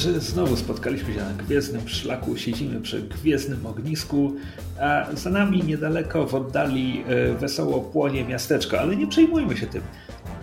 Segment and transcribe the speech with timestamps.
[0.00, 4.32] Partnerzy, znowu spotkaliśmy się na gwiezdnym szlaku, siedzimy przy gwiezdnym ognisku,
[4.80, 9.82] a za nami niedaleko w oddali e, wesoło płonie miasteczko, ale nie przejmujmy się tym.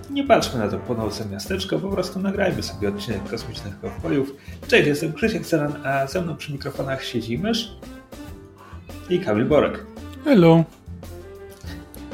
[0.10, 4.34] Nie patrzmy na to płonące miasteczko, po prostu nagrajmy sobie odcinek Kosmicznych Kowbojów.
[4.68, 7.72] Cześć, jestem Krzysiek Seran, a ze mną przy mikrofonach siedzi mysz
[9.10, 9.86] i Kamil Borek.
[10.26, 10.64] Hello.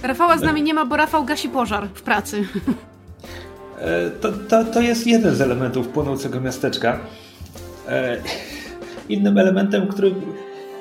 [0.03, 2.47] Rafała z nami nie ma, bo Rafał gasi pożar w pracy.
[3.79, 6.99] E, to, to, to jest jeden z elementów płonącego miasteczka.
[7.87, 8.17] E,
[9.09, 10.13] innym elementem, który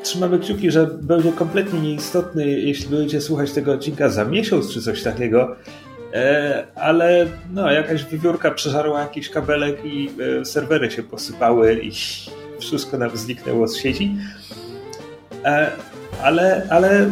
[0.02, 5.02] trzymamy kciuki, że będzie kompletnie nieistotny, jeśli będziecie słuchać tego odcinka za miesiąc czy coś
[5.02, 5.56] takiego,
[6.15, 10.11] e, ale no, jakaś wywiórka przeżarła jakiś kabelek i
[10.44, 11.92] serwery się posypały i
[12.61, 14.16] wszystko nam zniknęło z sieci.
[16.22, 17.11] Ale, ale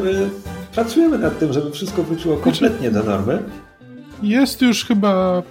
[0.74, 3.42] pracujemy nad tym, żeby wszystko wróciło kompletnie do normy.
[4.22, 5.42] Jest już chyba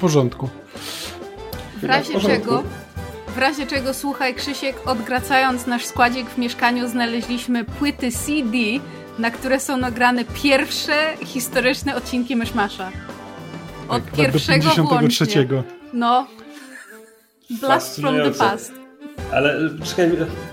[0.00, 0.48] porządku.
[1.82, 2.62] W razie czego,
[3.34, 8.58] w razie czego, słuchaj Krzysiek, odgracając nasz składzik w mieszkaniu znaleźliśmy płyty CD,
[9.18, 10.92] na które są nagrane pierwsze
[11.24, 12.90] historyczne odcinki Myszmasza.
[13.88, 15.46] Od tak, pierwszego do 53.
[15.46, 15.62] Włącznie.
[15.92, 16.26] No.
[17.60, 18.72] Blast from the past.
[19.32, 20.10] Ale czekaj,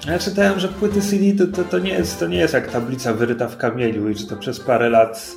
[0.07, 3.13] ja czytałem, że płyty CD to, to, to, nie jest, to nie jest jak tablica
[3.13, 5.31] wyryta w kamieniu i że to przez parę lat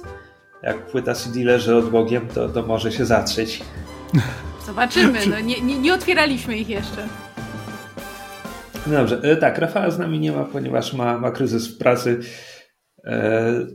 [0.63, 3.63] jak płyta CD leży odłogiem, to, to może się zatrzeć.
[4.67, 7.09] Zobaczymy, no nie, nie, nie otwieraliśmy ich jeszcze.
[8.87, 12.21] No dobrze, e, tak, Rafała z nami nie ma, ponieważ ma, ma kryzys w pracy,
[13.05, 13.67] e,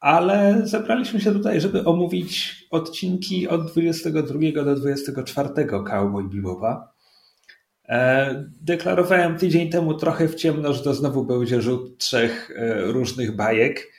[0.00, 6.92] ale zebraliśmy się tutaj, żeby omówić odcinki od 22 do 24 Cowboy Bebopa.
[7.88, 12.50] E, deklarowałem tydzień temu trochę w ciemno, że to znowu będzie rzut trzech
[12.84, 13.92] różnych bajek.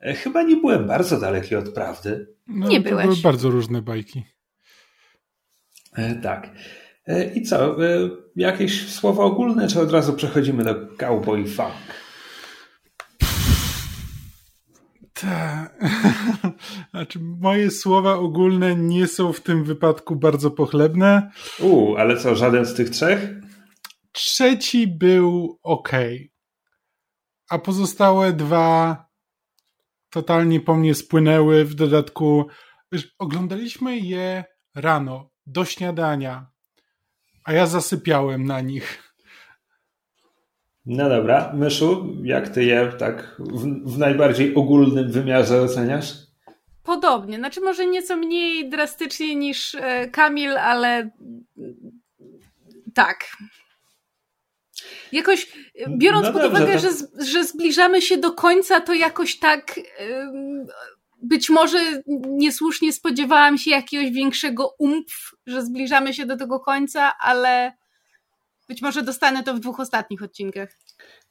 [0.00, 2.34] Chyba nie byłem bardzo daleki od prawdy.
[2.46, 3.06] No, nie byłeś.
[3.06, 4.24] były bardzo różne bajki.
[6.22, 6.50] Tak.
[7.06, 7.86] E, I co?
[7.86, 12.04] E, jakieś słowa ogólne, czy od razu przechodzimy do cowboy funk?
[15.14, 15.84] Tak.
[16.90, 21.30] Znaczy, moje słowa ogólne nie są w tym wypadku bardzo pochlebne.
[21.60, 23.30] U, ale co, żaden z tych trzech?
[24.12, 25.90] Trzeci był ok.
[27.50, 29.04] A pozostałe dwa
[30.10, 31.64] totalnie po mnie spłynęły.
[31.64, 32.46] W dodatku,
[32.92, 34.44] wiesz, oglądaliśmy je
[34.74, 36.53] rano do śniadania,
[37.44, 39.14] a ja zasypiałem na nich.
[40.86, 46.12] No dobra, Myszu, jak ty je tak w, w najbardziej ogólnym wymiarze oceniasz?
[46.82, 51.10] Podobnie, znaczy może nieco mniej drastycznie niż e, Kamil, ale
[52.94, 53.24] tak.
[55.12, 55.52] Jakoś,
[55.88, 56.78] biorąc no pod dobrze, uwagę, to...
[56.78, 59.80] że, że zbliżamy się do końca, to jakoś tak
[61.24, 61.78] być może
[62.28, 67.72] niesłusznie spodziewałam się jakiegoś większego umf, że zbliżamy się do tego końca, ale
[68.68, 70.68] być może dostanę to w dwóch ostatnich odcinkach.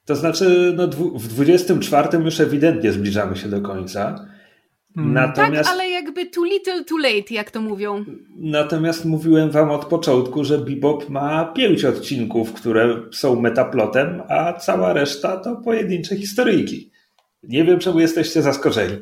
[0.06, 4.28] To znaczy, no, w 24 już ewidentnie zbliżamy się do końca.
[4.96, 5.14] Hmm.
[5.14, 8.06] Natomiast, tak, ale jakby too little, too late, jak to mówią.
[8.36, 14.94] Natomiast mówiłem wam od początku, że Bebop ma pięć odcinków, które są metaplotem, a cała
[14.94, 16.92] reszta to pojedyncze historyjki.
[17.44, 18.98] Nie wiem, czemu jesteście zaskoczeni.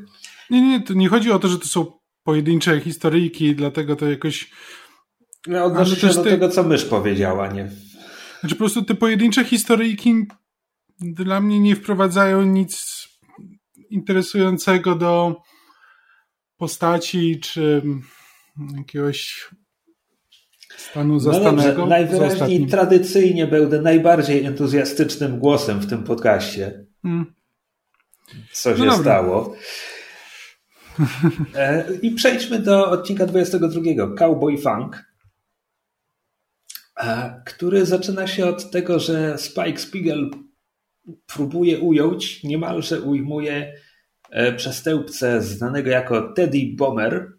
[0.52, 1.86] Nie, nie, to nie chodzi o to, że to są
[2.24, 4.52] pojedyncze historyjki, dlatego to jakoś...
[5.48, 6.30] No, odnoszę się do te...
[6.30, 7.72] tego, co mysz powiedziała, nie?
[8.40, 10.26] Znaczy po prostu te pojedyncze historyjki
[11.00, 13.02] dla mnie nie wprowadzają nic
[13.90, 15.36] interesującego do
[16.58, 17.82] postaci, czy
[18.78, 19.50] jakiegoś
[20.78, 21.82] stanu zastanego.
[21.82, 26.86] No najwyraźniej tradycyjnie będę najbardziej entuzjastycznym głosem w tym podcaście.
[27.02, 27.34] Hmm.
[28.52, 29.02] Co no się dobra.
[29.02, 29.56] stało.
[31.56, 35.06] E, I przejdźmy do odcinka 22, Cowboy Funk,
[36.98, 40.30] e, który zaczyna się od tego, że Spike Spiegel
[41.26, 43.74] próbuje ująć, niemalże ujmuje
[44.30, 47.32] e, przestępcę znanego jako Teddy Bomber.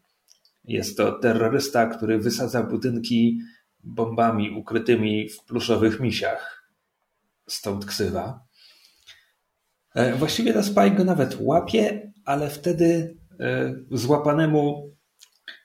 [0.65, 3.39] Jest to terrorysta, który wysadza budynki
[3.85, 6.69] bombami ukrytymi w pluszowych misiach.
[7.47, 8.41] Stąd ksywa.
[10.19, 13.17] Właściwie ta Spike go nawet łapie, ale wtedy
[13.91, 14.97] złapanemu,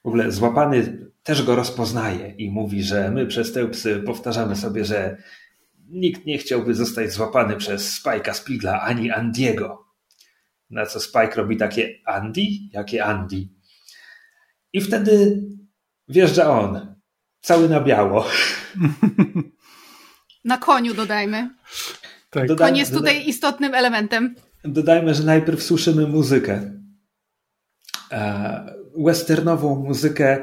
[0.03, 4.85] w ogóle złapany też go rozpoznaje i mówi, że my przez te psy powtarzamy sobie,
[4.85, 5.17] że
[5.89, 9.85] nikt nie chciałby zostać złapany przez Spike'a Spigla ani Andiego.
[10.69, 12.41] Na co Spike robi takie Andy?
[12.71, 13.47] Jakie Andy?
[14.73, 15.43] I wtedy
[16.07, 16.95] wjeżdża on,
[17.41, 18.25] cały na biało.
[20.45, 21.49] Na koniu dodajmy.
[22.29, 22.47] Tak.
[22.57, 24.35] Koń jest tutaj istotnym elementem.
[24.63, 26.73] Dodajmy, że najpierw słyszymy muzykę.
[28.11, 30.37] E, westernową muzykę,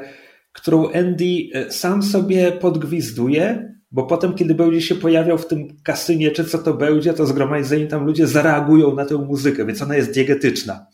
[0.51, 6.31] którą Andy e, sam sobie podgwizduje, bo potem, kiedy będzie się pojawiał w tym kasynie,
[6.31, 10.11] czy co to będzie, to zgromadzeni tam ludzie zareagują na tę muzykę, więc ona jest
[10.11, 10.85] diegetyczna.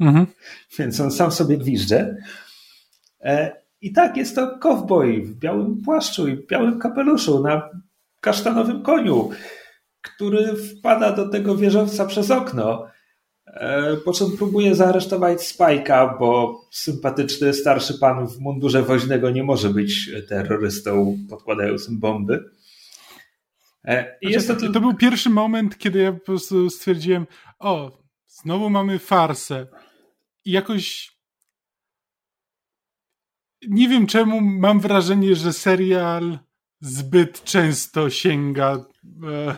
[0.00, 0.26] Mhm.
[0.78, 2.16] Więc on sam sobie gwizdże.
[3.20, 7.70] E, I tak, jest to cowboy w białym płaszczu i białym kapeluszu na
[8.20, 9.30] kasztanowym koniu,
[10.02, 12.86] który wpada do tego wieżowca przez okno.
[13.54, 19.70] E, po czym próbuje zaaresztować Spike'a, bo sympatyczny starszy pan w mundurze woźnego nie może
[19.70, 22.50] być terrorystą podkładającym bomby.
[23.84, 27.26] E, I znaczy, to, to był pierwszy moment, kiedy ja po prostu stwierdziłem,
[27.58, 29.66] o, znowu mamy farsę.
[30.44, 31.12] I jakoś
[33.68, 36.38] nie wiem czemu mam wrażenie, że serial
[36.80, 38.84] zbyt często sięga
[39.28, 39.56] e,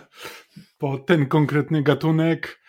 [0.78, 2.61] po ten konkretny gatunek.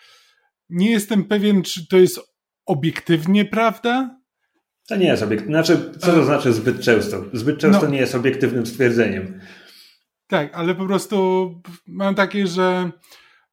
[0.70, 2.20] Nie jestem pewien, czy to jest
[2.66, 4.20] obiektywnie prawda.
[4.88, 5.64] To nie jest obiektywne.
[5.64, 7.24] Znaczy, co to znaczy zbyt często?
[7.32, 9.40] Zbyt często no, nie jest obiektywnym stwierdzeniem.
[10.26, 11.50] Tak, ale po prostu
[11.86, 12.90] mam takie, że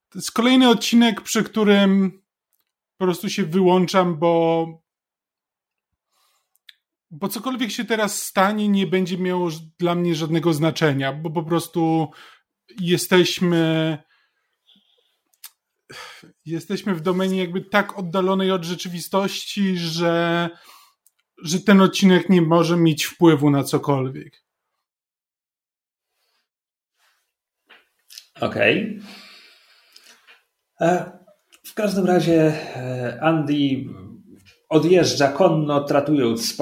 [0.08, 2.22] to jest kolejny odcinek, przy którym
[2.96, 4.66] po prostu się wyłączam, bo
[7.10, 12.10] bo cokolwiek się teraz stanie, nie będzie miało dla mnie żadnego znaczenia, bo po prostu
[12.80, 13.98] jesteśmy
[16.46, 20.48] jesteśmy w domenie jakby tak oddalonej od rzeczywistości, że,
[21.42, 24.42] że ten odcinek nie może mieć wpływu na cokolwiek.
[28.40, 29.00] Okej.
[30.78, 30.88] Okay.
[30.88, 31.12] E,
[31.64, 33.84] w każdym razie e, Andy
[34.68, 36.56] odjeżdża konno, tratując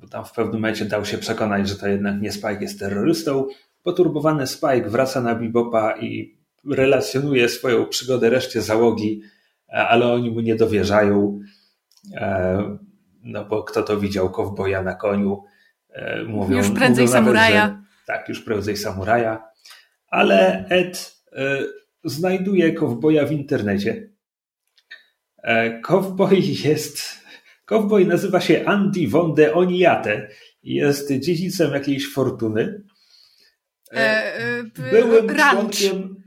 [0.00, 3.46] bo tam w pewnym momencie dał się przekonać, że to jednak nie Spike jest terrorystą.
[3.82, 6.39] Poturbowany Spike wraca na Bebopa i
[6.70, 9.22] relacjonuje swoją przygodę reszcie załogi,
[9.68, 11.40] ale oni mu nie dowierzają,
[12.14, 12.78] e,
[13.22, 15.44] no bo kto to widział kowboja na koniu.
[15.90, 17.68] E, mówią, już prędzej mówią samuraja.
[17.68, 19.44] Nawet, że, tak, już prędzej samuraja.
[20.08, 21.58] Ale Ed e,
[22.04, 24.10] znajduje kowboja w internecie.
[25.82, 27.20] Kowboj jest
[27.70, 30.28] Cowboy nazywa się Andy von de Oniate
[30.62, 32.82] jest dziedzicem jakiejś fortuny.
[33.92, 35.52] E, e, Byłym ranch.
[35.52, 36.19] członkiem...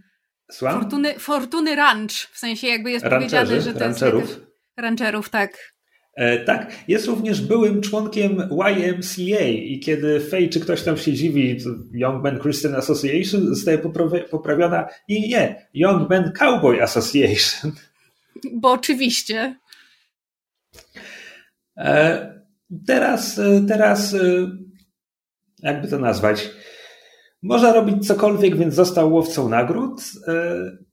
[0.52, 4.30] Fortuny, fortuny Ranch, w sensie jakby jest Rancherzy, powiedziane, że to rancherów.
[4.30, 4.42] jest...
[4.78, 5.74] Rancherów, tak.
[6.16, 11.58] E, tak, jest również byłym członkiem YMCA i kiedy Faye czy ktoś tam się dziwi,
[11.94, 13.78] Young Men Christian Association zostaje
[14.32, 17.72] poprawiona i nie, Young Men Cowboy Association.
[18.54, 19.56] Bo oczywiście.
[21.78, 22.44] E,
[22.88, 24.18] teraz, e, teraz, e,
[25.60, 26.50] jakby to nazwać,
[27.44, 30.02] można robić cokolwiek, więc został łowcą nagród.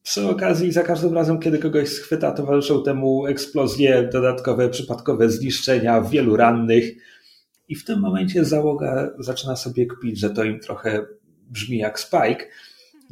[0.02, 6.36] Przy okazji, za każdym razem, kiedy kogoś schwyta, towarzyszą temu eksplozje, dodatkowe przypadkowe zniszczenia, wielu
[6.36, 6.84] rannych.
[7.68, 11.06] I w tym momencie załoga zaczyna sobie kpić, że to im trochę
[11.50, 12.46] brzmi jak Spike.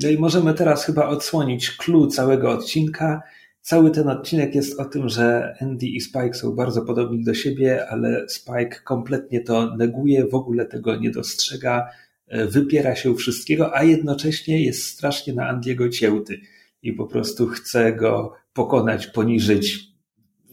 [0.03, 3.23] No i możemy teraz chyba odsłonić clue całego odcinka
[3.69, 7.87] Cały ten odcinek jest o tym, że Andy i Spike są bardzo podobni do siebie,
[7.91, 13.85] ale Spike kompletnie to neguje, w ogóle tego nie dostrzega, e, wypiera się wszystkiego, a
[13.85, 16.41] jednocześnie jest strasznie na Andiego cięty
[16.83, 19.79] i po prostu chce go pokonać, poniżyć,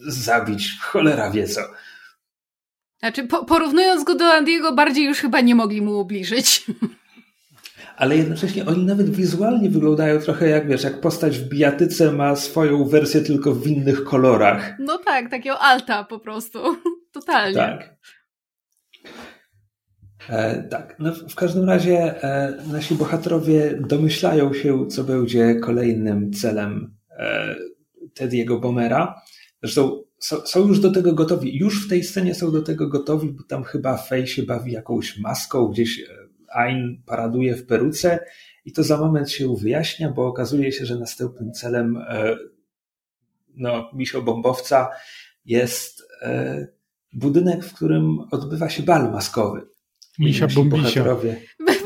[0.07, 1.61] zabić, cholera wie co.
[2.99, 6.65] Znaczy, po, porównując go do Andiego, bardziej już chyba nie mogli mu ubliżyć.
[7.97, 12.85] ale jednocześnie oni nawet wizualnie wyglądają trochę jak, wiesz, jak postać w bijatyce ma swoją
[12.85, 14.73] wersję tylko w innych kolorach.
[14.79, 16.59] No tak, takiego alta po prostu.
[17.11, 17.55] Totalnie.
[17.55, 17.95] Tak.
[20.29, 26.95] E, tak, no w każdym razie e, nasi bohaterowie domyślają się, co będzie kolejnym celem
[27.09, 27.55] e,
[28.13, 29.21] Tediego Bomera.
[29.63, 31.57] Zresztą są, już do tego gotowi.
[31.57, 35.17] Już w tej scenie są do tego gotowi, bo tam chyba Fej się bawi jakąś
[35.19, 36.03] maską, gdzieś
[36.49, 38.19] Ain paraduje w peruce
[38.65, 41.97] i to za moment się wyjaśnia, bo okazuje się, że następnym celem
[43.57, 44.87] no, misio-bombowca
[45.45, 46.67] jest e,
[47.13, 49.74] budynek, w którym odbywa się bal maskowy.
[50.19, 51.03] Misia bombisia.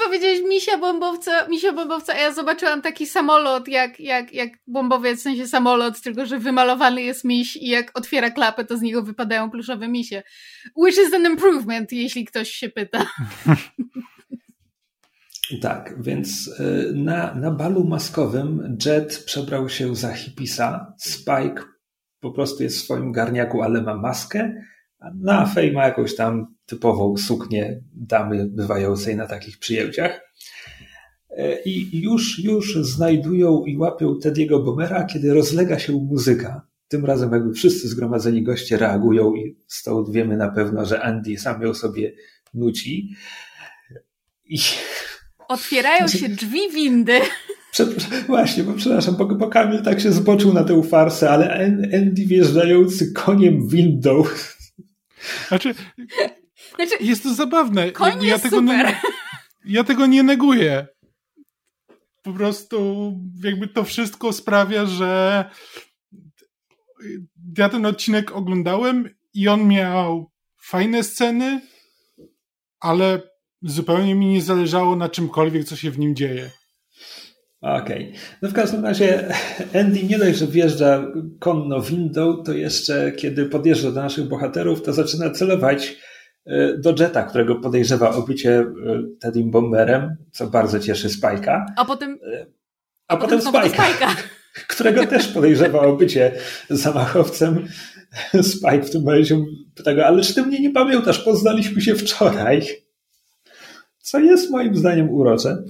[0.04, 5.22] Powiedziałeś misia bombowca, misia bombowca, a ja zobaczyłam taki samolot, jak, jak, jak bombowiec, w
[5.22, 9.52] sensie samolot, tylko że wymalowany jest miś i jak otwiera klapę, to z niego wypadają
[9.52, 10.24] pluszowe misie.
[10.76, 13.06] Which is an improvement, jeśli ktoś się pyta.
[15.62, 21.64] Tak, więc y, na, na balu maskowym Jet przebrał się za hipisa, Spike
[22.20, 24.62] po prostu jest w swoim garniaku, ale ma maskę,
[25.00, 30.34] a na Fej ma jakąś tam typową suknię damy bywającej na takich przyjęciach.
[31.32, 36.68] Y, I już, już znajdują i łapią Tediego Bomera, kiedy rozlega się muzyka.
[36.88, 41.62] Tym razem jakby wszyscy zgromadzeni goście reagują i stąd wiemy na pewno, że Andy sam
[41.62, 42.14] ją sobie
[42.54, 43.10] nuci.
[44.46, 44.58] I...
[45.48, 47.20] Otwierają się drzwi windy.
[48.28, 51.54] Właśnie, bo przepraszam, bo, bo Kamil tak się zboczył na tę farsę, ale
[51.94, 54.24] Andy wjeżdżający koniem windą.
[55.48, 55.76] Znaczy,
[56.76, 57.92] znaczy jest to zabawne.
[57.92, 58.86] Koń ja tego super.
[58.86, 59.02] Nie,
[59.78, 60.88] ja tego nie neguję.
[62.24, 63.12] Po prostu
[63.44, 65.46] jakby to wszystko sprawia, że
[67.58, 70.32] ja ten odcinek oglądałem i on miał
[70.62, 71.62] fajne sceny,
[72.80, 73.22] ale
[73.62, 76.52] zupełnie mi nie zależało na czymkolwiek, co się w nim dzieje.
[77.62, 78.10] Okej.
[78.10, 78.20] Okay.
[78.42, 79.36] No w każdym razie
[79.80, 84.94] Andy nie dość, że wjeżdża konno windą, to jeszcze kiedy podjeżdża do naszych bohaterów, to
[84.94, 85.98] zaczyna celować
[86.46, 88.66] e, do Jetta, którego podejrzewa o bycie e,
[89.20, 91.66] Teddym Bomberem, co bardzo cieszy Spike'a.
[91.78, 92.20] A potem...
[92.34, 92.46] E,
[93.08, 94.16] a, a potem, potem Spike'a,
[94.74, 96.32] którego też podejrzewa o bycie
[96.70, 97.68] zamachowcem.
[98.52, 99.38] Spike w tym momencie
[99.76, 101.20] pyta go, ale czy ty mnie nie pamiętasz?
[101.20, 102.62] Poznaliśmy się wczoraj.
[104.02, 105.64] Co jest moim zdaniem urocze.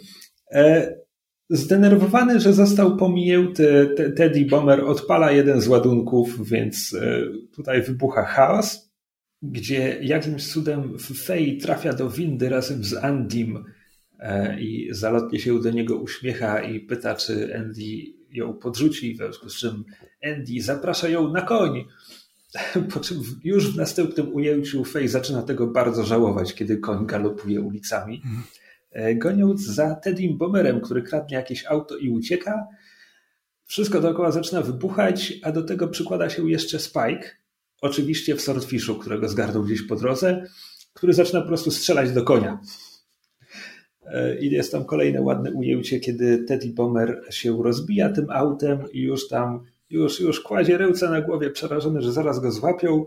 [1.50, 7.24] Zdenerwowany, że został pominięty, Teddy Bomber odpala jeden z ładunków, więc e,
[7.56, 8.92] tutaj wybucha chaos,
[9.42, 13.66] gdzie jakimś cudem Faye trafia do windy razem z Andym
[14.20, 17.82] e, i zalotnie się do niego uśmiecha i pyta, czy Andy
[18.32, 19.84] ją podrzuci, w związku z czym
[20.24, 21.86] Andy zaprasza ją na koń.
[22.94, 28.22] Po czym już w następnym ujęciu Faye zaczyna tego bardzo żałować, kiedy koń galopuje ulicami.
[28.92, 32.68] E, goniąc za Teddym Bomberem, który kradnie jakieś auto i ucieka.
[33.66, 37.30] Wszystko dookoła zaczyna wybuchać, a do tego przykłada się jeszcze Spike,
[37.82, 40.44] oczywiście w Swordfishu, którego zgarnął gdzieś po drodze,
[40.94, 42.60] który zaczyna po prostu strzelać do konia.
[44.06, 49.02] E, I jest tam kolejne ładne ujęcie, kiedy Teddy Bomber się rozbija tym autem i
[49.02, 53.06] już tam, już, już kładzie ręce na głowie, przerażony, że zaraz go złapią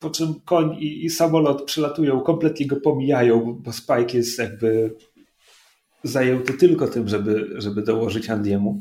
[0.00, 4.94] po czym koń i, i samolot przylatują, kompletnie go pomijają, bo Spike jest jakby
[6.02, 8.80] zajęty tylko tym, żeby, żeby dołożyć Andiemu.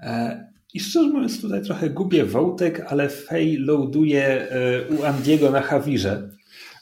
[0.00, 0.44] E,
[0.74, 6.30] I szczerze mówiąc, tutaj trochę gubię wątek, ale Faye loaduje e, u Andiego na Hawirze.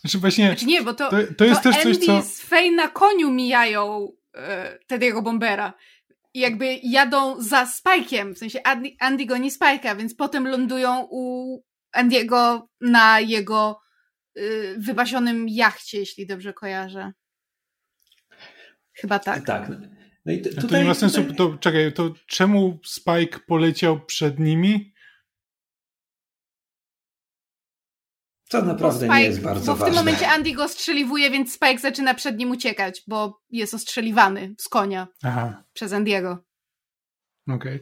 [0.00, 0.46] Znaczy właśnie.
[0.46, 2.22] Znaczy nie, bo to, to, to jest to też Andy coś, co.
[2.22, 5.72] z Faye na koniu mijają e, Teddy'ego Bombera
[6.34, 11.58] i jakby jadą za Spike'iem, w sensie Andy, Andy goni Spike'a, więc potem lądują u
[11.92, 13.80] Andiego na jego
[14.38, 17.12] y, wypasionym jachcie, jeśli dobrze kojarzę.
[18.94, 19.46] Chyba tak.
[19.46, 19.70] Tak.
[20.24, 21.36] No i tutaj, to nie ma sensu, tutaj...
[21.36, 24.92] to czekaj, to czemu Spike poleciał przed nimi?
[28.48, 29.78] To naprawdę Spike, nie jest bardzo ważne.
[29.78, 33.74] Bo w tym momencie Andy go ostrzeliwuje, więc Spike zaczyna przed nim uciekać, bo jest
[33.74, 35.64] ostrzeliwany z konia Aha.
[35.72, 36.44] przez Andiego.
[37.48, 37.80] Okej.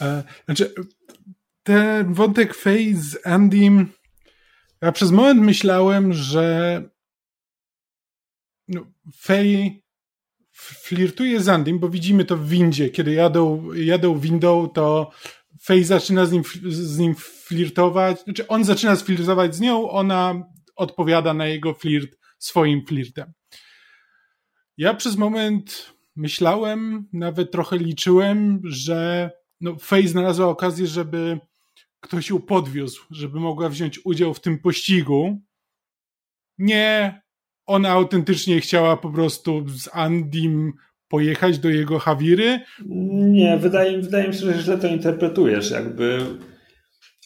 [0.00, 0.08] Okay.
[0.08, 0.74] E, znaczy,
[1.66, 3.92] ten wątek Faye z Andym,
[4.82, 6.82] ja przez moment myślałem, że
[8.68, 9.70] no, Faye
[10.52, 12.90] flirtuje z Andym, bo widzimy to w windzie.
[12.90, 15.10] Kiedy jadą, jadą windą, to
[15.60, 18.22] Faye zaczyna z nim, z nim flirtować.
[18.24, 20.44] Znaczy, on zaczyna flirtować z nią, ona
[20.76, 23.32] odpowiada na jego flirt swoim flirtem.
[24.76, 29.30] Ja przez moment myślałem, nawet trochę liczyłem, że
[29.60, 31.40] no, Faye znalazła okazję, żeby
[32.00, 35.40] ktoś ją podwiózł, żeby mogła wziąć udział w tym pościgu.
[36.58, 37.20] Nie,
[37.66, 40.72] ona autentycznie chciała po prostu z Andim
[41.08, 42.60] pojechać do jego Hawiry.
[43.10, 45.70] Nie, wydaje, wydaje mi się, że źle to interpretujesz.
[45.70, 46.26] Jakby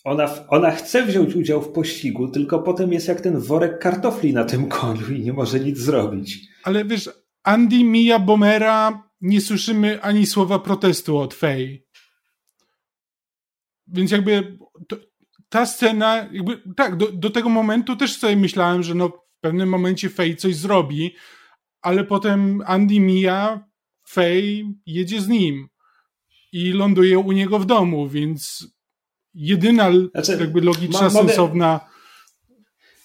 [0.04, 4.44] ona, ona chce wziąć udział w pościgu, tylko potem jest jak ten worek kartofli na
[4.44, 6.48] tym koniu i nie może nic zrobić.
[6.64, 7.10] Ale wiesz,
[7.42, 11.78] Andy mija Bomera, nie słyszymy ani słowa protestu od Faye.
[13.92, 14.96] Więc jakby to,
[15.48, 19.68] ta scena, jakby, tak, do, do tego momentu też sobie myślałem, że no w pewnym
[19.68, 21.14] momencie Faye coś zrobi,
[21.82, 23.68] ale potem Andy mija,
[24.08, 25.68] Faye jedzie z nim
[26.52, 28.66] i ląduje u niego w domu, więc
[29.34, 31.10] jedyna znaczy, jakby logiczna, mogę...
[31.10, 31.90] sensowna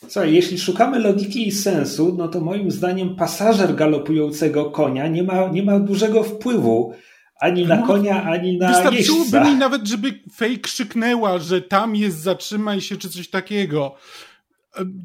[0.08, 5.48] Słuchaj, jeśli szukamy logiki i sensu, no to moim zdaniem pasażer galopującego konia nie ma,
[5.48, 6.94] nie ma dużego wpływu
[7.40, 9.44] ani na konia, ani na Wystarczyłoby jeźdźca.
[9.44, 13.96] mi nawet, żeby Fej krzyknęła, że tam jest zatrzymaj się, czy coś takiego.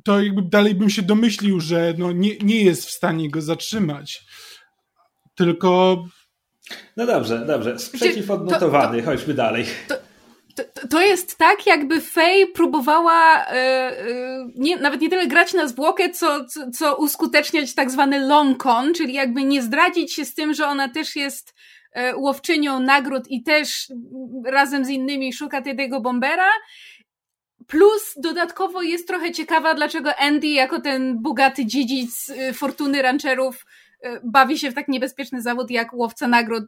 [0.04, 4.24] To jakby dalej bym się domyślił, że no nie, nie jest w stanie go zatrzymać.
[5.34, 6.04] Tylko...
[6.96, 7.78] No dobrze, dobrze.
[7.78, 8.98] Sprzeciw odnotowany.
[8.98, 9.64] To, to, Chodźmy dalej.
[9.88, 9.94] To,
[10.56, 15.68] to, to, jest tak, jakby Faye próbowała yy, yy, nie, nawet nie tyle grać na
[15.68, 20.34] zwłokę, co, co, co uskuteczniać tak zwany long con, czyli jakby nie zdradzić się z
[20.34, 21.54] tym, że ona też jest
[22.16, 23.92] łowczynią nagród i też
[24.44, 26.50] razem z innymi szuka tego bombera,
[27.70, 33.66] Plus dodatkowo jest trochę ciekawa, dlaczego Andy jako ten bogaty dziedzic y, fortuny rancherów
[34.04, 36.64] y, bawi się w tak niebezpieczny zawód jak łowca nagród,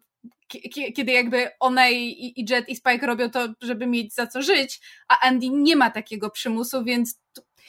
[0.95, 4.81] kiedy jakby ona i, i Jet i Spike robią to, żeby mieć za co żyć,
[5.09, 7.21] a Andy nie ma takiego przymusu, więc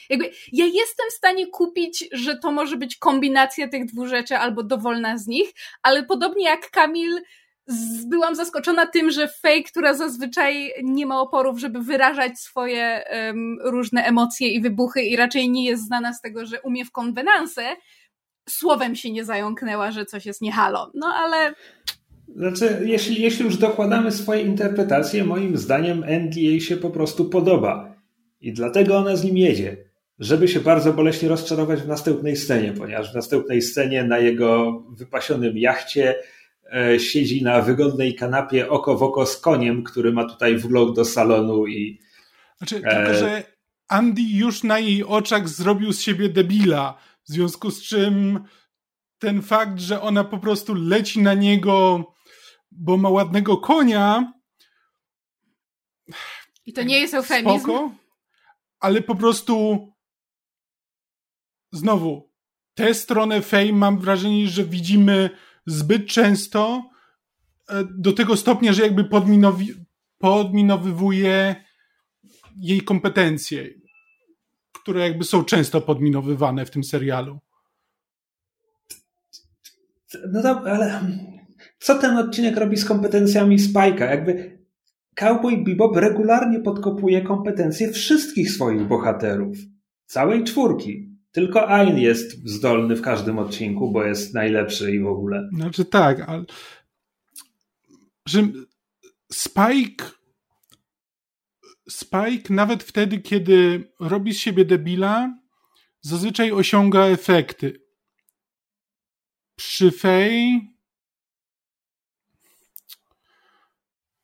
[0.10, 4.64] jakby ja jestem w stanie kupić, że to może być kombinacja tych dwóch rzeczy albo
[4.64, 7.22] dowolna z nich, ale podobnie jak Kamil,
[8.10, 14.04] byłam zaskoczona tym, że Faye, która zazwyczaj nie ma oporów, żeby wyrażać swoje um, różne
[14.04, 17.62] emocje i wybuchy i raczej nie jest znana z tego, że umie w konwenanse,
[18.50, 20.92] słowem się nie zająknęła, że coś jest niehalo.
[20.94, 21.54] No ale...
[22.36, 27.96] Znaczy, jeśli, jeśli już dokładamy swoje interpretacje, moim zdaniem Andy jej się po prostu podoba.
[28.42, 29.78] I dlatego ona z nim jedzie.
[30.20, 35.58] Żeby się bardzo boleśnie rozczarować w następnej scenie, ponieważ w następnej scenie na jego wypasionym
[35.58, 36.16] jachcie
[36.98, 41.68] siedzi na wygodnej kanapie oko w oko z koniem, który ma tutaj vlog do salonu
[41.68, 42.00] i...
[42.58, 42.96] Znaczy, e...
[42.96, 43.44] tylko, że
[43.88, 48.44] Andy już na jej oczach zrobił z siebie debila, w związku z czym
[49.20, 52.06] ten fakt, że ona po prostu leci na niego,
[52.72, 54.34] bo ma ładnego konia...
[56.66, 57.60] I to nie jest eufemizm.
[57.60, 57.92] Spoko,
[58.80, 59.88] ale po prostu
[61.72, 62.32] znowu,
[62.74, 65.30] tę stronę fame mam wrażenie, że widzimy
[65.66, 66.90] zbyt często
[67.70, 69.74] e, do tego stopnia, że jakby podminowi,
[70.18, 71.56] podminowywuje
[72.58, 73.70] jej kompetencje,
[74.74, 77.40] które jakby są często podminowywane w tym serialu.
[80.32, 81.02] No dobra, ale
[81.80, 84.10] co ten odcinek robi z kompetencjami Spike'a?
[84.10, 84.60] Jakby
[85.16, 89.58] Cowboy Bebop regularnie podkopuje kompetencje wszystkich swoich bohaterów.
[90.06, 91.13] Całej czwórki.
[91.34, 95.50] Tylko Ain jest zdolny w każdym odcinku, bo jest najlepszy i w ogóle.
[95.54, 96.46] Znaczy tak, ale
[98.28, 98.48] że
[99.32, 100.06] Spike
[101.90, 105.38] Spike nawet wtedy, kiedy robi z siebie debila,
[106.02, 107.82] zazwyczaj osiąga efekty.
[109.56, 110.73] Przy Fej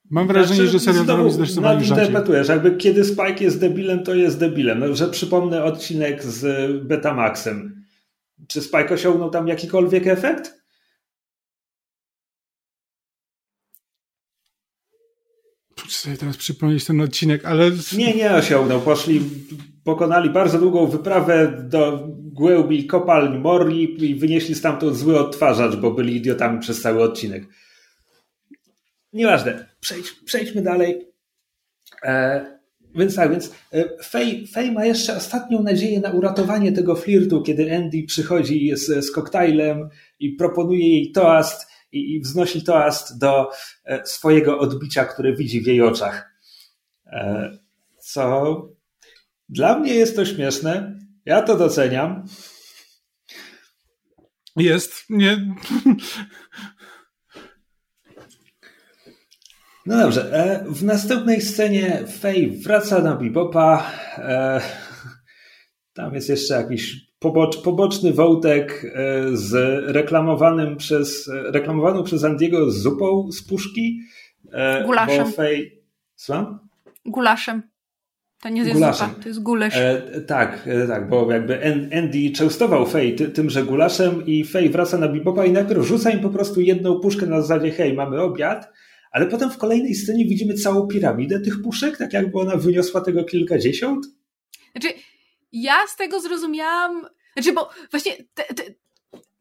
[0.09, 2.03] Mam wrażenie, znaczy, że serial robi zdecydowanie rzadziej.
[2.05, 4.79] interpretujesz, jakby kiedy Spike jest debilem, to jest debilem.
[4.79, 7.85] No, że przypomnę odcinek z Betamaxem.
[8.47, 10.59] Czy Spike osiągnął tam jakikolwiek efekt?
[15.83, 17.71] Muszę sobie teraz przypomnieć ten odcinek, ale...
[17.97, 18.81] Nie, nie osiągnął.
[18.81, 19.21] Poszli,
[19.83, 26.15] pokonali bardzo długą wyprawę do głębi kopalń Morli i wynieśli stamtąd zły odtwarzacz, bo byli
[26.15, 27.47] idiotami przez cały odcinek.
[29.13, 29.69] Nieważne.
[29.79, 31.07] Przejdź, przejdźmy dalej.
[32.03, 32.59] E,
[32.95, 33.51] więc tak, więc
[34.03, 39.11] Faye, Faye ma jeszcze ostatnią nadzieję na uratowanie tego flirtu, kiedy Andy przychodzi z, z
[39.11, 43.49] koktajlem i proponuje jej toast i, i wznosi toast do
[43.85, 46.33] e, swojego odbicia, które widzi w jej oczach.
[47.05, 47.51] E,
[47.99, 48.61] co
[49.49, 50.99] dla mnie jest to śmieszne.
[51.25, 52.25] Ja to doceniam.
[54.55, 54.93] Jest.
[55.09, 55.37] Nie.
[59.89, 63.91] No dobrze, e, w następnej scenie Faye wraca na Bebopa.
[64.17, 64.61] E,
[65.93, 69.53] tam jest jeszcze jakiś pobocz, poboczny wątek e, z
[69.95, 73.99] reklamowanym przez, reklamowaną przez Andiego zupą z puszki.
[74.85, 75.25] Gulaszem.
[75.25, 75.65] Bo Faye...
[76.15, 76.59] Słucham?
[77.05, 77.63] Gulaszem.
[78.41, 79.09] To nie jest gulaszem.
[79.09, 79.77] zupa, to jest gulasz.
[79.77, 81.65] E, tak, e, tak, bo jakby
[81.97, 86.19] Andy częstował Faye ty, tymże gulaszem i Faye wraca na Bebopa i najpierw rzuca im
[86.19, 88.71] po prostu jedną puszkę na zasadzie hej, mamy obiad,
[89.11, 93.23] ale potem w kolejnej scenie widzimy całą piramidę tych puszek, tak jakby ona wyniosła tego
[93.23, 94.05] kilkadziesiąt.
[94.71, 94.97] Znaczy,
[95.51, 98.63] ja z tego zrozumiałam, znaczy, bo właśnie te, te,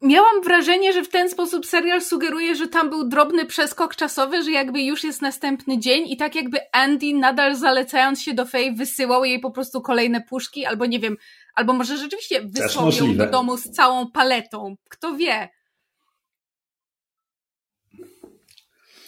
[0.01, 4.51] miałam wrażenie, że w ten sposób serial sugeruje, że tam był drobny przeskok czasowy, że
[4.51, 9.25] jakby już jest następny dzień i tak jakby Andy nadal zalecając się do Faye wysyłał
[9.25, 11.17] jej po prostu kolejne puszki, albo nie wiem,
[11.55, 14.75] albo może rzeczywiście wysłał ją do domu z całą paletą.
[14.89, 15.49] Kto wie.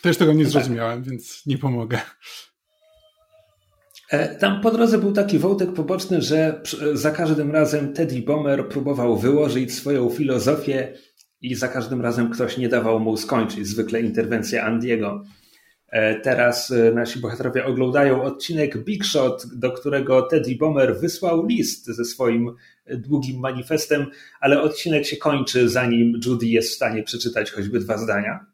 [0.01, 0.51] Też tego nie tak.
[0.51, 1.99] zrozumiałem, więc nie pomogę.
[4.11, 6.61] E, tam po drodze był taki wątek poboczny, że
[6.93, 10.93] za każdym razem Teddy Bomer próbował wyłożyć swoją filozofię
[11.41, 13.67] i za każdym razem ktoś nie dawał mu skończyć.
[13.67, 15.23] Zwykle interwencja Andiego.
[15.87, 21.85] E, teraz e, nasi bohaterowie oglądają odcinek Big Shot, do którego Teddy Bomer wysłał list
[21.85, 22.55] ze swoim
[22.97, 24.05] długim manifestem,
[24.39, 28.50] ale odcinek się kończy, zanim Judy jest w stanie przeczytać choćby dwa zdania.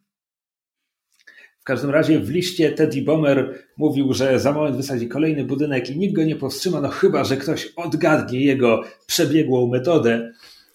[1.68, 5.98] W każdym razie w liście Teddy Bomer mówił, że za moment wysadzi kolejny budynek i
[5.98, 10.34] nikt go nie powstrzyma, no chyba, że ktoś odgadnie jego przebiegłą metodę,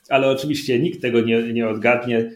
[0.09, 2.33] ale oczywiście nikt tego nie, nie odgadnie.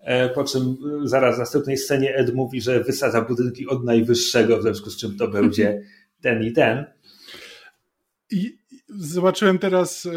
[0.00, 4.62] E, po czym zaraz w następnej scenie Ed mówi, że wysadza budynki od najwyższego, w
[4.62, 5.82] związku z czym to będzie
[6.22, 6.84] ten i ten.
[8.30, 10.10] I zobaczyłem teraz, e,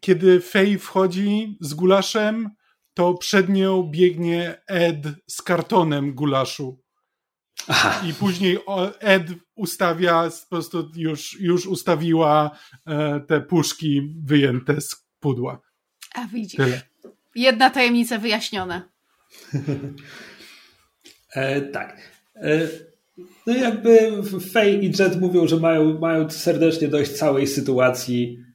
[0.00, 2.50] kiedy Fej wchodzi z gulaszem,
[2.96, 6.82] to przed nią biegnie Ed z kartonem gulaszu.
[7.68, 8.02] Aha.
[8.08, 8.58] I później
[9.00, 9.22] Ed
[9.54, 15.60] ustawia, po prostu już, już ustawiła e, te puszki wyjęte z pudła.
[16.14, 16.56] A widzisz.
[16.56, 16.82] Tyle.
[17.34, 18.88] Jedna tajemnica wyjaśniona.
[21.34, 21.96] e, tak.
[22.34, 22.68] E,
[23.46, 28.45] no jakby Faye i Jet mówią, że mają, mają serdecznie dość całej sytuacji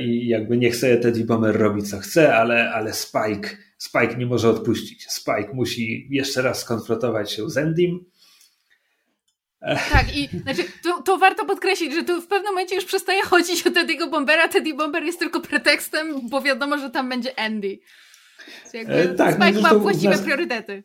[0.00, 4.50] i jakby niech sobie Teddy Bomber robi co chce, ale, ale Spike, Spike nie może
[4.50, 5.06] odpuścić.
[5.12, 8.04] Spike musi jeszcze raz skonfrontować się z Endym.
[9.92, 13.66] Tak, i znaczy, to, to, warto podkreślić, że tu w pewnym momencie już przestaje chodzić
[13.66, 14.48] o Teddy'ego Bombera.
[14.48, 17.78] Teddy Bomber jest tylko pretekstem, bo wiadomo, że tam będzie Andy.
[18.74, 20.22] Jakby e, tak, Spike no, ma właściwe nas...
[20.22, 20.82] priorytety.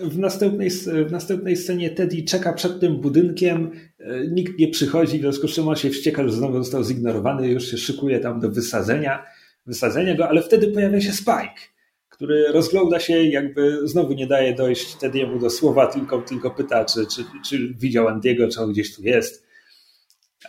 [0.00, 0.70] W następnej,
[1.06, 5.54] w następnej scenie Teddy czeka przed tym budynkiem, e, nikt nie przychodzi, w związku z
[5.54, 9.26] czym on się wścieka, że znowu został zignorowany, już się szykuje tam do wysadzenia,
[9.66, 11.60] wysadzenia go, ale wtedy pojawia się Spike,
[12.08, 17.06] który rozgląda się jakby znowu nie daje dojść Teddy'emu do słowa, tylko, tylko pyta, czy,
[17.06, 19.46] czy, czy widział Andiego, czy on gdzieś tu jest.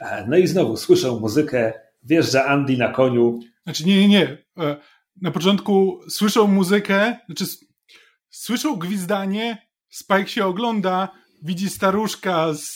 [0.01, 3.39] E, no i znowu słyszę muzykę, wjeżdża Andy na koniu.
[3.63, 4.37] Znaczy nie, nie, nie.
[4.57, 4.75] E,
[5.21, 7.45] na początku słyszą muzykę, znaczy
[8.31, 11.09] słyszą gwizdanie, Spike się ogląda,
[11.43, 12.73] widzi staruszka z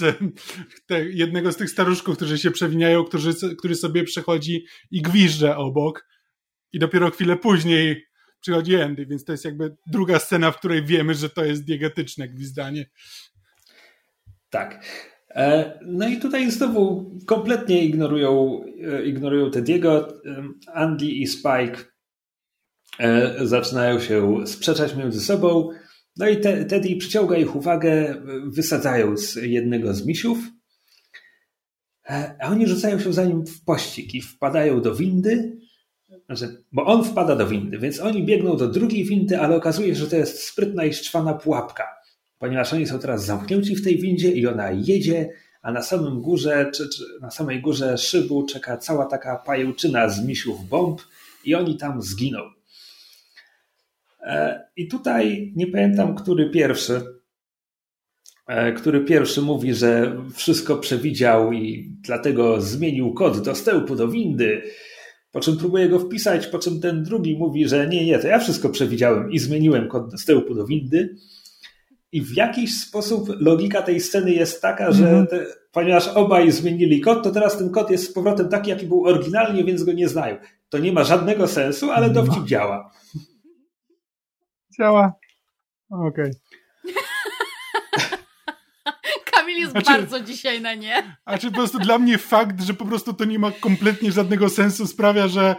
[0.88, 6.08] te, jednego z tych staruszków, którzy się przewiniają, którzy, który sobie przechodzi i gwizdże obok.
[6.74, 8.06] I dopiero chwilę później
[8.42, 12.28] przychodzi Andy, więc to jest jakby druga scena, w której wiemy, że to jest diegetyczne
[12.28, 12.86] gwizdanie.
[14.50, 14.86] Tak.
[15.30, 20.08] E, no i tutaj znowu kompletnie ignorują, e, ignorują Tediego.
[20.74, 21.95] Andy i Spike E,
[23.44, 25.70] zaczynają się sprzeczać między sobą.
[26.18, 30.38] No i te, Teddy przyciąga ich uwagę, wysadzając jednego z misiów.
[32.10, 35.58] E, a oni rzucają się za nim w pościg i wpadają do windy.
[36.26, 40.02] Znaczy, bo on wpada do windy, więc oni biegną do drugiej windy, ale okazuje się,
[40.02, 41.84] że to jest sprytna i szczwana pułapka,
[42.40, 45.30] ponieważ oni są teraz zamknięci w tej windzie i ona jedzie,
[45.62, 50.26] a na samym górze, czy, czy na samej górze szybu czeka cała taka pajęczyna z
[50.26, 51.02] misiów bomb
[51.46, 52.40] i oni tam zginą.
[54.26, 57.02] E, I tutaj nie pamiętam, który pierwszy,
[58.48, 64.62] e, który pierwszy mówi, że wszystko przewidział i dlatego zmienił kod dostępu do windy.
[65.32, 68.40] Po czym próbuje go wpisać, po czym ten drugi mówi, że nie, nie, to ja
[68.40, 71.16] wszystko przewidziałem i zmieniłem kod dostępu do windy.
[72.12, 75.28] I w jakiś sposób logika tej sceny jest taka, że mhm.
[75.28, 79.06] te, ponieważ obaj zmienili kod, to teraz ten kod jest z powrotem taki, jaki był
[79.06, 80.38] oryginalnie, więc go nie znają.
[80.70, 82.92] To nie ma żadnego sensu, ale dowcip działa.
[84.80, 85.14] Działa.
[85.90, 86.08] Okej.
[86.08, 86.32] Okay.
[89.32, 91.18] Kamil jest znaczy, bardzo dzisiaj na nie.
[91.26, 94.50] A czy po prostu dla mnie fakt, że po prostu to nie ma kompletnie żadnego
[94.50, 95.56] sensu sprawia, że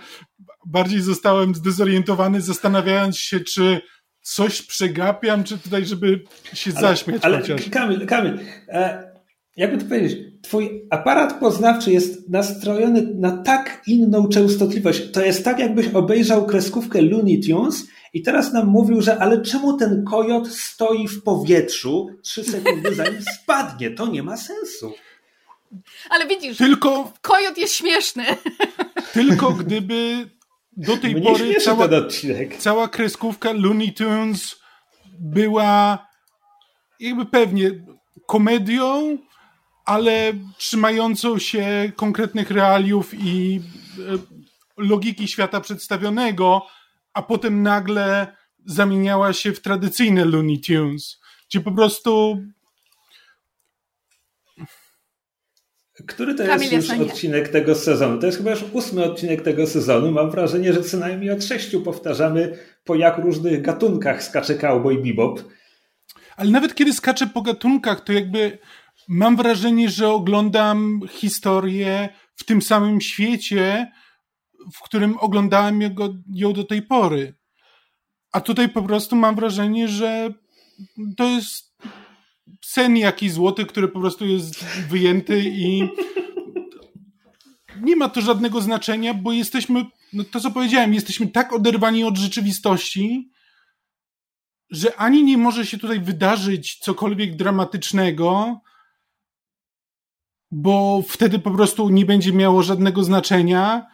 [0.66, 3.80] bardziej zostałem zdezorientowany, zastanawiając się, czy
[4.20, 6.24] coś przegapiam, czy tutaj, żeby
[6.54, 7.70] się ale, zaśmiać ale chociaż.
[7.70, 9.10] Kamil, Kamil, e,
[9.56, 15.10] jakby to powiedzieć, twój aparat poznawczy jest nastrojony na tak inną częstotliwość.
[15.12, 19.76] To jest tak, jakbyś obejrzał kreskówkę Looney Tunes i teraz nam mówił, że ale czemu
[19.76, 23.90] ten kojot stoi w powietrzu trzy sekundy zanim spadnie?
[23.90, 24.94] To nie ma sensu.
[26.10, 28.24] Ale widzisz, tylko, kojot jest śmieszny.
[29.12, 30.30] Tylko gdyby
[30.76, 31.88] do tej Mnie pory cała,
[32.58, 34.56] cała kreskówka Looney Tunes
[35.18, 36.06] była
[37.00, 37.70] jakby pewnie
[38.26, 39.18] komedią,
[39.84, 43.60] ale trzymającą się konkretnych realiów i
[43.98, 44.18] e,
[44.76, 46.66] logiki świata przedstawionego,
[47.16, 52.42] a potem nagle zamieniała się w tradycyjne Looney Tunes, gdzie po prostu
[56.06, 58.20] który to jest już odcinek tego sezonu?
[58.20, 60.12] To jest chyba już ósmy odcinek tego sezonu.
[60.12, 65.40] Mam wrażenie, że co najmniej od sześciu powtarzamy, po jak różnych gatunkach skacze Cowboy Bebop.
[66.36, 68.58] Ale nawet kiedy skaczę po gatunkach, to jakby
[69.08, 73.92] mam wrażenie, że oglądam historię w tym samym świecie,
[74.74, 75.80] w którym oglądałem
[76.34, 77.34] ją do tej pory.
[78.32, 80.34] A tutaj po prostu mam wrażenie, że
[81.16, 81.76] to jest
[82.64, 85.88] sen jakiś złoty, który po prostu jest wyjęty i
[87.80, 92.16] nie ma to żadnego znaczenia, bo jesteśmy, no to co powiedziałem, jesteśmy tak oderwani od
[92.16, 93.30] rzeczywistości,
[94.70, 98.60] że ani nie może się tutaj wydarzyć cokolwiek dramatycznego,
[100.50, 103.86] bo wtedy po prostu nie będzie miało żadnego znaczenia,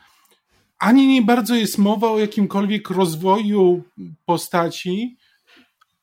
[0.82, 3.82] ani nie bardzo jest mowa o jakimkolwiek rozwoju
[4.24, 5.16] postaci.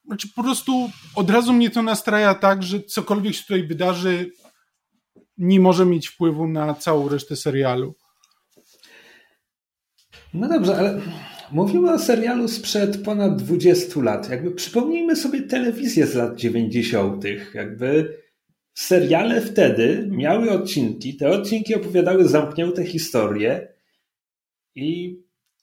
[0.06, 4.30] Znaczy po prostu od razu mnie to nastraja tak, że cokolwiek się tutaj wydarzy,
[5.38, 7.94] nie może mieć wpływu na całą resztę serialu.
[10.34, 11.00] No dobrze, ale
[11.52, 14.30] mówimy o serialu sprzed ponad 20 lat.
[14.30, 17.24] Jakby przypomnijmy sobie telewizję z lat 90.
[17.54, 18.18] Jakby
[18.74, 23.79] seriale wtedy miały odcinki, te odcinki opowiadały zamknięte historie
[24.74, 25.18] i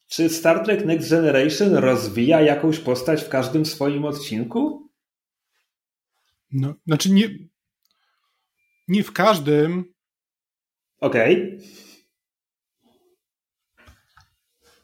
[0.07, 4.91] czy Star Trek Next Generation rozwija jakąś postać w każdym swoim odcinku?
[6.51, 7.29] No, znaczy nie,
[8.87, 9.93] nie w każdym.
[10.99, 11.57] Okej.
[11.57, 11.67] Okay.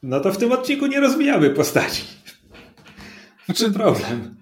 [0.02, 2.02] No to w tym odcinku nie rozwijamy postaci.
[3.44, 4.36] Znaczy problem.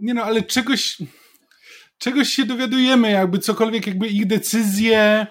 [0.00, 0.98] Nie no, ale czegoś
[1.98, 5.26] czegoś się dowiadujemy, jakby cokolwiek, jakby ich decyzje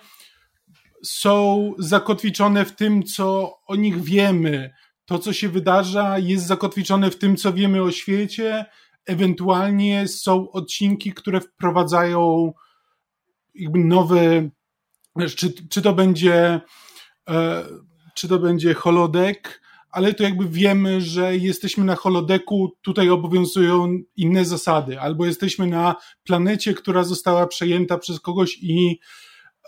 [1.06, 4.74] są zakotwiczone w tym, co o nich wiemy.
[5.06, 8.65] To, co się wydarza, jest zakotwiczone w tym, co wiemy o świecie.
[9.06, 12.54] Ewentualnie są odcinki, które wprowadzają
[13.56, 14.50] jakby nowe,
[15.36, 16.62] czy, czy to będzie,
[17.30, 17.65] e,
[18.15, 24.46] czy to będzie holodeck, ale to jakby wiemy, że jesteśmy na holodeku, tutaj obowiązują inne
[24.46, 29.00] zasady, albo jesteśmy na planecie, która została przejęta przez kogoś i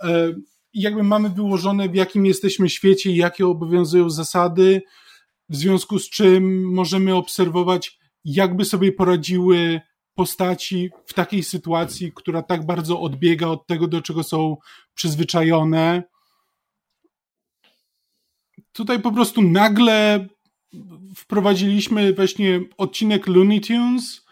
[0.04, 0.34] e,
[0.82, 4.82] jakby mamy wyłożone, w jakim jesteśmy świecie i jakie obowiązują zasady,
[5.50, 9.82] w związku z czym możemy obserwować, jakby sobie poradziły
[10.16, 14.58] postaci w takiej sytuacji, która tak bardzo odbiega od tego, do czego są
[14.94, 16.04] przyzwyczajone
[18.78, 20.28] tutaj po prostu nagle
[21.16, 24.26] wprowadziliśmy właśnie odcinek Looney Tunes,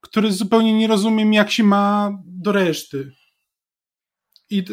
[0.00, 3.12] który zupełnie nie rozumiem, jak się ma do reszty.
[4.50, 4.64] I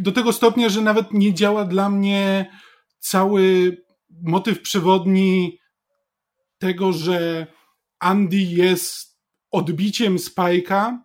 [0.00, 2.50] do tego stopnia, że nawet nie działa dla mnie
[2.98, 3.76] cały
[4.22, 5.58] motyw przewodni
[6.58, 7.46] tego, że
[7.98, 10.98] Andy jest odbiciem Spike'a,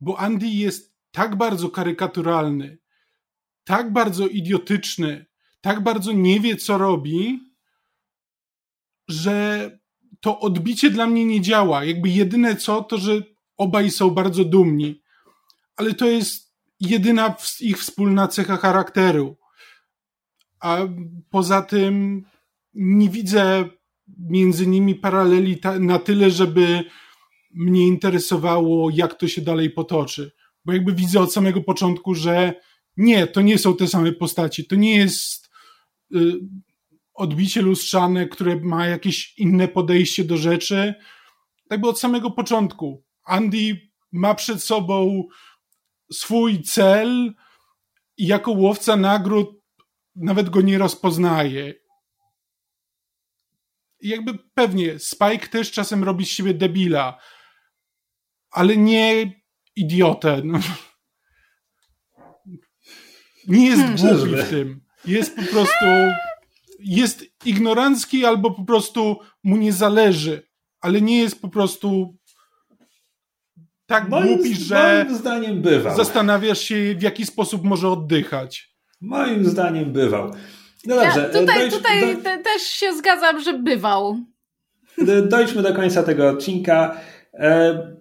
[0.00, 2.78] bo Andy jest tak bardzo karykaturalny,
[3.64, 5.26] tak bardzo idiotyczny,
[5.60, 7.40] tak bardzo nie wie, co robi,
[9.08, 9.70] że
[10.20, 11.84] to odbicie dla mnie nie działa.
[11.84, 13.22] Jakby jedyne co, to że
[13.56, 15.02] obaj są bardzo dumni.
[15.76, 16.43] Ale to jest
[16.80, 19.36] jedyna ich wspólna cecha charakteru.
[20.60, 20.78] A
[21.30, 22.24] poza tym
[22.74, 23.68] nie widzę
[24.18, 26.84] między nimi paraleli na tyle, żeby
[27.50, 30.32] mnie interesowało, jak to się dalej potoczy.
[30.64, 32.54] Bo jakby widzę od samego początku, że
[32.96, 34.64] nie, to nie są te same postaci.
[34.66, 35.44] To nie jest
[36.14, 36.40] Y,
[37.14, 40.94] odbicie lustrzane, które ma jakieś inne podejście do rzeczy.
[41.70, 43.04] Jakby od samego początku.
[43.24, 45.24] Andy ma przed sobą
[46.12, 47.34] swój cel
[48.16, 49.64] i jako łowca nagród
[50.16, 51.74] nawet go nie rozpoznaje.
[54.00, 57.18] I jakby pewnie Spike też czasem robi z siebie debila,
[58.50, 59.32] ale nie
[59.76, 60.40] idiotę.
[60.44, 60.58] No.
[63.48, 65.84] Nie jest hmm, głupi w tym jest po prostu
[66.78, 70.48] jest ignorancki albo po prostu mu nie zależy,
[70.80, 72.16] ale nie jest po prostu
[73.86, 75.96] tak moim, głupi, że moim zdaniem bywał.
[75.96, 78.74] zastanawiasz się w jaki sposób może oddychać.
[79.00, 80.32] Moim zdaniem bywał.
[80.86, 82.22] No dobrze, ja tutaj dojść, tutaj do...
[82.22, 84.16] też się zgadzam, że bywał.
[85.28, 87.00] Dojdźmy do końca tego odcinka.
[87.34, 87.96] E,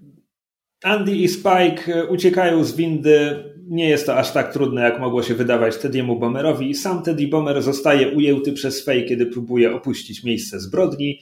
[0.83, 5.33] Andy i Spike uciekają z windy nie jest to aż tak trudne, jak mogło się
[5.33, 11.19] wydawać Teddy'emu Bomerowi sam Teddy Bomer zostaje ujęty przez Faye, kiedy próbuje opuścić miejsce zbrodni.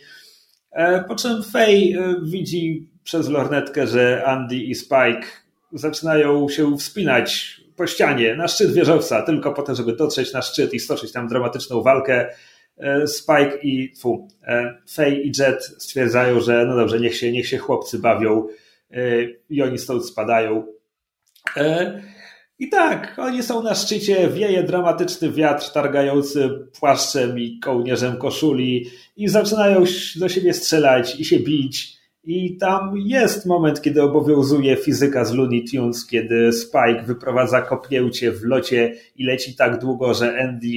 [0.71, 1.76] E, po czym e,
[2.24, 5.28] widzi przez lornetkę, że Andy i Spike
[5.74, 10.74] zaczynają się wspinać po ścianie na szczyt wieżowca, tylko po to, żeby dotrzeć na szczyt
[10.74, 12.30] i stoczyć tam dramatyczną walkę.
[12.78, 14.28] E, Spike i fu,
[14.90, 18.48] Faye i Jet stwierdzają, że no dobrze, niech się, niech się chłopcy bawią
[19.50, 20.66] i oni stąd spadają.
[22.62, 29.28] I tak, oni są na szczycie, wieje dramatyczny wiatr targający płaszczem i kołnierzem koszuli i
[29.28, 29.84] zaczynają
[30.16, 32.01] do siebie strzelać i się bić.
[32.24, 38.44] I tam jest moment, kiedy obowiązuje fizyka z Looney Tunes, kiedy Spike wyprowadza kopnięcie w
[38.44, 40.68] locie i leci tak długo, że Andy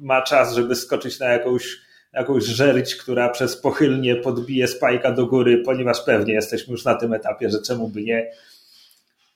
[0.00, 1.80] ma czas, żeby skoczyć na jakąś,
[2.12, 7.12] jakąś żerć, która przez pochylnie podbije Spike'a do góry, ponieważ pewnie jesteśmy już na tym
[7.12, 8.30] etapie, że czemu by nie.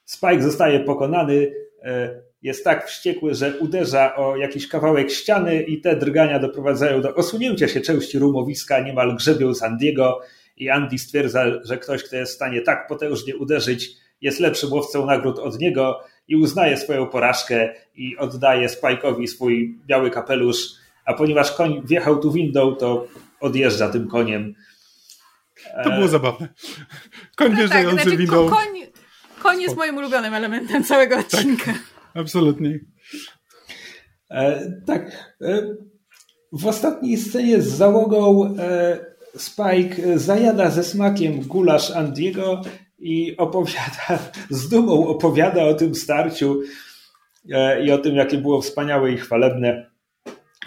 [0.05, 1.53] Spike zostaje pokonany,
[1.83, 7.15] e, jest tak wściekły, że uderza o jakiś kawałek ściany i te drgania doprowadzają do
[7.15, 10.21] osunięcia się części rumowiska, niemal grzebią z Andiego
[10.59, 13.91] i Andy stwierdza, że ktoś, kto jest w stanie tak potężnie uderzyć,
[14.21, 20.11] jest lepszym łowcą nagród od niego i uznaje swoją porażkę i oddaje Spike'owi swój biały
[20.11, 20.59] kapelusz,
[21.05, 23.07] a ponieważ koń wjechał tu windą, to
[23.41, 24.55] odjeżdża tym koniem.
[25.85, 26.49] To było zabawne.
[27.37, 28.49] Koń no wjeżdżający tak, znaczy, windą.
[28.49, 28.79] Koń,
[29.43, 31.25] Koń jest moim ulubionym elementem całego tak.
[31.25, 31.75] odcinka.
[32.15, 32.81] Absolutnie.
[34.31, 35.35] E, tak.
[35.43, 35.63] E,
[36.53, 38.99] w ostatniej scenie z załogą e,
[39.37, 42.63] Spike zajada ze smakiem gulasz Andiego
[42.99, 44.19] i opowiada,
[44.51, 46.61] z dumą opowiada o tym starciu
[47.51, 49.91] e, i o tym, jakie było wspaniałe i chwalebne.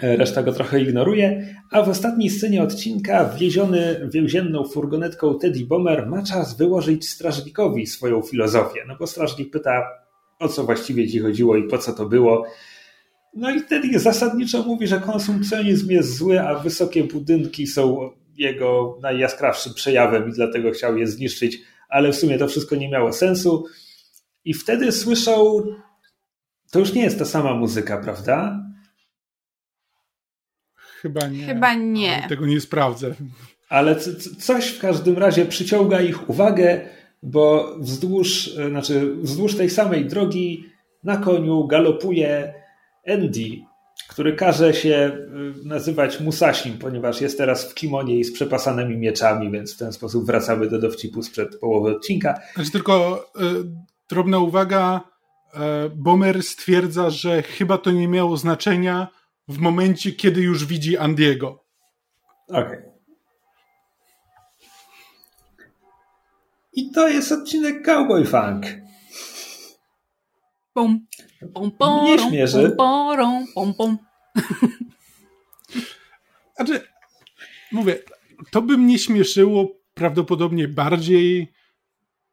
[0.02, 6.06] E, reszta go trochę ignoruje, a w ostatniej scenie odcinka wieziony więzienną furgonetką Teddy Bomber
[6.06, 8.80] ma czas wyłożyć strażnikowi swoją filozofię.
[8.88, 9.88] No bo strażnik pyta,
[10.38, 12.46] o co właściwie ci chodziło i po co to było.
[13.34, 19.74] No i Teddy zasadniczo mówi, że konsumpcjonizm jest zły, a wysokie budynki są jego najjaskrawszym
[19.74, 23.64] przejawem i dlatego chciał je zniszczyć, ale w sumie to wszystko nie miało sensu.
[24.44, 25.62] I wtedy słyszą,
[26.70, 28.62] to już nie jest ta sama muzyka, prawda?
[30.74, 31.46] Chyba nie.
[31.46, 32.26] Chyba nie.
[32.28, 33.14] Tego nie sprawdzę.
[33.68, 33.96] Ale
[34.40, 36.88] coś w każdym razie przyciąga ich uwagę,
[37.22, 40.64] bo wzdłuż, znaczy wzdłuż tej samej drogi
[41.04, 42.54] na koniu galopuje
[43.08, 43.71] Andy,
[44.12, 45.18] który każe się
[45.64, 49.92] y, nazywać Musasim, ponieważ jest teraz w kimonie i z przepasanymi mieczami, więc w ten
[49.92, 52.40] sposób wracamy do dowcipu sprzed połowy odcinka.
[52.54, 53.40] Znaczy tylko y,
[54.10, 55.00] drobna uwaga,
[55.54, 55.58] y,
[55.96, 59.08] Bomer stwierdza, że chyba to nie miało znaczenia
[59.48, 61.64] w momencie, kiedy już widzi Andiego.
[62.48, 62.62] Okej.
[62.62, 62.92] Okay.
[66.72, 68.66] I to jest odcinek Cowboy Funk.
[70.74, 71.06] Pum,
[71.48, 72.74] pum, Nie śmierzy.
[72.76, 73.98] Pum, pum, pum.
[76.56, 76.86] Znaczy,
[77.72, 77.98] mówię,
[78.50, 81.52] to by mnie śmieszyło prawdopodobnie bardziej,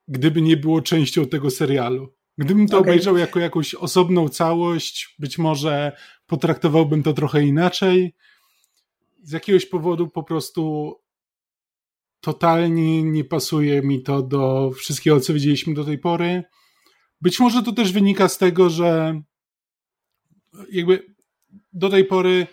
[0.08, 2.14] gdyby nie było częścią tego serialu.
[2.38, 2.92] Gdybym to okay.
[2.92, 5.92] obejrzał jako jakąś osobną całość, być może
[6.28, 8.16] potraktowałbym to trochę inaczej.
[9.24, 10.96] Z jakiegoś powodu po prostu
[12.22, 16.44] totalnie nie pasuje mi to do wszystkiego, co widzieliśmy do tej pory.
[17.22, 19.22] Być może to też wynika z tego, że
[20.72, 21.16] jakby
[21.74, 22.48] do tej pory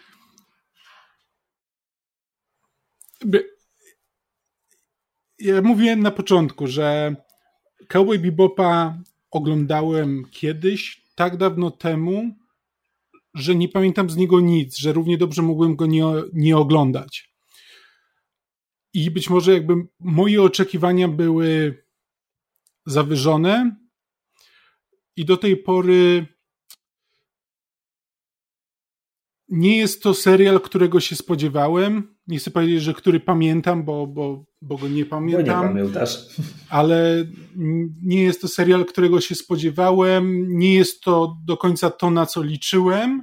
[5.38, 7.16] ja mówiłem na początku, że
[7.88, 8.98] Cowboy Bebopa
[9.30, 12.36] oglądałem kiedyś, tak dawno temu,
[13.34, 17.32] że nie pamiętam z niego nic, że równie dobrze mogłem go nie, nie oglądać.
[18.94, 21.82] I być może jakby moje oczekiwania były
[22.86, 23.76] zawyżone
[25.16, 26.26] i do tej pory
[29.48, 32.16] nie jest to serial, którego się spodziewałem.
[32.26, 35.44] Nie chcę powiedzieć, że który pamiętam, bo, bo, bo go nie pamiętam.
[35.44, 36.18] Bo nie pamiętasz.
[36.68, 37.24] Ale
[38.02, 40.58] nie jest to serial, którego się spodziewałem.
[40.58, 43.22] Nie jest to do końca to, na co liczyłem.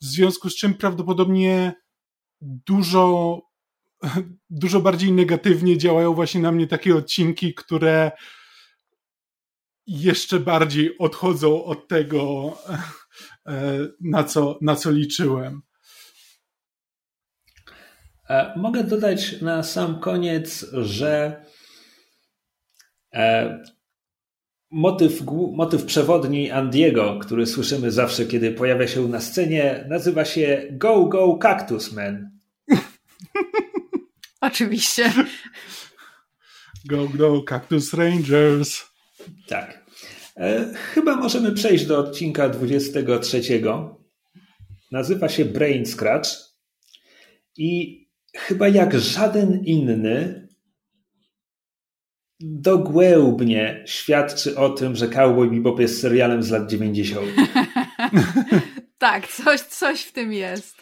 [0.00, 1.72] W związku z czym prawdopodobnie
[2.40, 3.40] dużo,
[4.50, 8.10] dużo bardziej negatywnie działają właśnie na mnie takie odcinki, które
[9.88, 12.52] jeszcze bardziej odchodzą od tego,
[13.46, 15.62] e, na co, na co liczyłem.
[18.30, 21.42] E, mogę dodać na sam koniec, że
[23.14, 23.58] e,
[24.70, 25.22] motyw,
[25.52, 31.38] motyw przewodni Andiego, który słyszymy zawsze, kiedy pojawia się na scenie, nazywa się Go Go
[31.38, 32.30] Cactus Man.
[34.40, 35.12] Oczywiście.
[36.84, 38.87] Go Go Cactus Rangers.
[39.48, 39.84] Tak.
[40.36, 43.62] E, chyba możemy przejść do odcinka 23.
[44.92, 46.30] Nazywa się Brain Scratch
[47.56, 48.00] i
[48.36, 50.48] chyba jak żaden inny
[52.40, 57.26] dogłębnie świadczy o tym, że Cowboy Bebop jest serialem z lat 90.
[58.98, 60.76] tak, coś, coś w tym jest.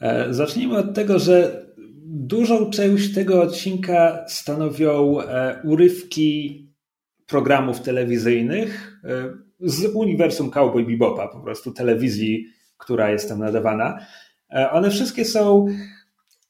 [0.00, 1.66] E, zacznijmy od tego, że
[2.06, 6.69] dużą część tego odcinka stanowią e, urywki
[7.30, 12.46] programów telewizyjnych e, z uniwersum Cowboy Bebopa, po prostu telewizji,
[12.78, 13.98] która jest tam nadawana.
[14.72, 15.66] One wszystkie są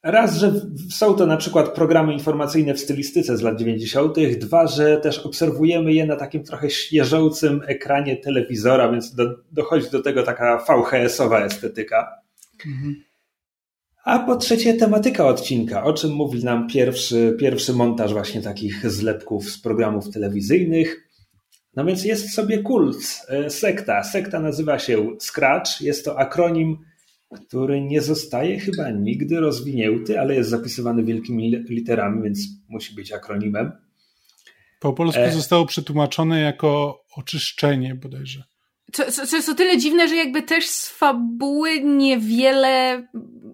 [0.03, 0.53] Raz, że
[0.91, 5.93] są to na przykład programy informacyjne w stylistyce z lat 90., dwa, że też obserwujemy
[5.93, 12.09] je na takim trochę świeżołcym ekranie telewizora, więc do, dochodzi do tego taka VHS-owa estetyka.
[12.67, 13.05] Mhm.
[14.05, 19.51] A po trzecie, tematyka odcinka, o czym mówi nam pierwszy, pierwszy montaż właśnie takich zlepków
[19.51, 21.11] z programów telewizyjnych.
[21.77, 22.97] No więc jest sobie kult,
[23.29, 24.05] e, sekta.
[24.05, 25.81] Sekta nazywa się Scratch.
[25.81, 26.79] Jest to akronim
[27.31, 32.39] który nie zostaje chyba nigdy rozwinięty, ale jest zapisywany wielkimi literami, więc
[32.69, 33.73] musi być akronimem.
[34.81, 35.33] Po polsku e...
[35.33, 38.45] zostało przetłumaczone jako oczyszczenie bodajże.
[38.93, 43.03] Co, co, co jest o tyle dziwne, że jakby też z fabuły niewiele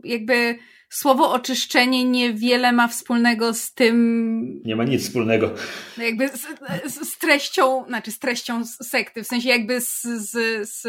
[0.04, 0.58] jakby
[0.90, 4.62] słowo oczyszczenie niewiele ma wspólnego z tym.
[4.64, 5.54] Nie ma nic wspólnego.
[5.98, 6.46] Jakby z,
[6.84, 10.30] z, z treścią, znaczy z treścią sekty, w sensie jakby z, z,
[10.70, 10.86] z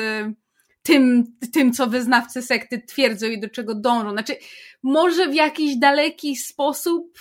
[0.83, 1.23] tym,
[1.53, 4.11] tym, co wyznawcy sekty twierdzą i do czego dążą.
[4.11, 4.35] Znaczy,
[4.83, 7.19] może w jakiś daleki sposób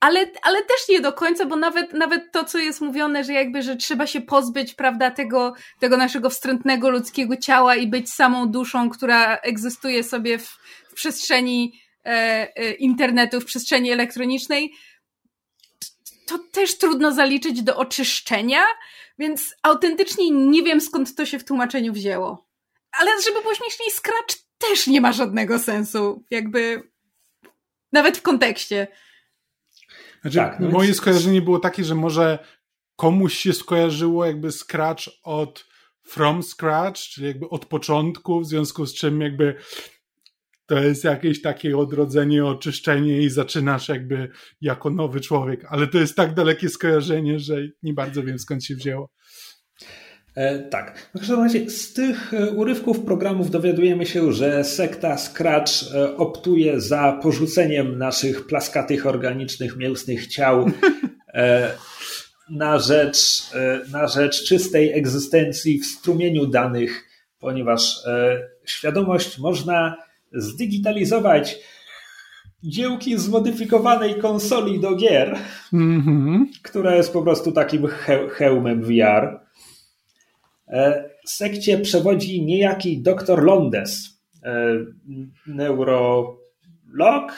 [0.00, 3.62] ale, ale też nie do końca, bo nawet, nawet to, co jest mówione, że jakby,
[3.62, 8.90] że trzeba się pozbyć, prawda, tego, tego naszego wstrętnego ludzkiego ciała i być samą duszą,
[8.90, 12.08] która egzystuje sobie w, w przestrzeni e,
[12.56, 14.72] e, internetu, w przestrzeni elektronicznej,
[16.26, 18.62] to też trudno zaliczyć do oczyszczenia,
[19.18, 22.48] więc autentycznie nie wiem, skąd to się w tłumaczeniu wzięło.
[23.00, 26.90] Ale żeby było śmieszniej, Scratch też nie ma żadnego sensu, jakby
[27.92, 28.86] nawet w kontekście.
[30.22, 30.96] Znaczy, tak, no moje więc...
[30.96, 32.38] skojarzenie było takie, że może
[32.96, 35.68] komuś się skojarzyło jakby Scratch od
[36.02, 39.54] from scratch, czyli jakby od początku, w związku z czym jakby
[40.66, 44.28] to jest jakieś takie odrodzenie, oczyszczenie i zaczynasz jakby
[44.60, 48.74] jako nowy człowiek, ale to jest tak dalekie skojarzenie, że nie bardzo wiem skąd się
[48.74, 49.10] wzięło.
[50.38, 51.08] E, tak.
[51.14, 56.80] W każdym razie z tych e, urywków programów dowiadujemy się, że sekta Scratch e, optuje
[56.80, 60.70] za porzuceniem naszych plaskatych, organicznych, mięsnych ciał
[62.50, 63.50] na rzecz,
[63.92, 67.04] na rzecz czystej egzystencji w strumieniu danych,
[67.38, 68.02] ponieważ
[68.64, 69.96] świadomość można
[70.32, 71.58] zdigitalizować
[72.62, 75.38] dziełki zmodyfikowanej konsoli do gier,
[75.72, 76.44] mm -hmm.
[76.62, 79.47] która jest po prostu takim he hełmem VR.
[80.70, 84.78] E, sekcie przewodzi niejaki dr Londes, e,
[85.46, 87.32] neurolog.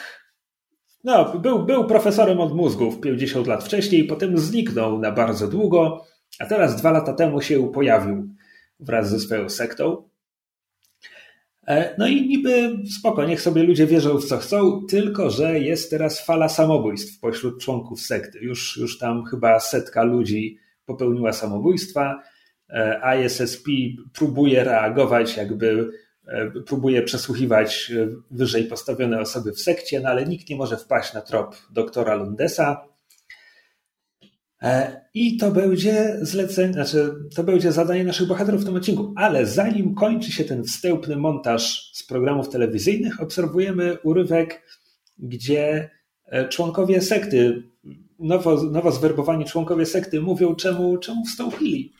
[1.03, 6.05] No, był, był profesorem od mózgów 50 lat wcześniej, potem zniknął na bardzo długo,
[6.39, 8.35] a teraz dwa lata temu się pojawił
[8.79, 10.09] wraz ze swoją sektą.
[11.67, 15.89] E, no i niby spoko, niech sobie ludzie wierzą w co chcą, tylko że jest
[15.89, 18.39] teraz fala samobójstw pośród członków sekty.
[18.39, 22.23] Już, już tam chyba setka ludzi popełniła samobójstwa.
[22.71, 23.65] E, ISSP
[24.13, 25.89] próbuje reagować, jakby
[26.27, 31.13] e, próbuje przesłuchiwać e, wyżej postawione osoby w sekcie, no ale nikt nie może wpaść
[31.13, 32.91] na trop doktora Lundesa.
[35.13, 39.13] I to będzie zlecenie, znaczy to będzie zadanie naszych bohaterów w tym odcinku.
[39.15, 44.61] Ale zanim kończy się ten wstępny montaż z programów telewizyjnych, obserwujemy urywek,
[45.17, 45.89] gdzie
[46.49, 47.63] członkowie sekty,
[48.19, 51.93] nowo, nowo zwerbowani członkowie sekty mówią, czemu, czemu wstąpili.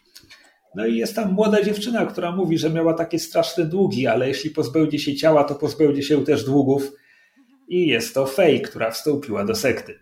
[0.76, 4.50] No i jest tam młoda dziewczyna, która mówi, że miała takie straszne długi, ale jeśli
[4.50, 6.92] pozbędzie się ciała, to pozbędzie się też długów.
[7.68, 10.00] I jest to Fej, która wstąpiła do sekty.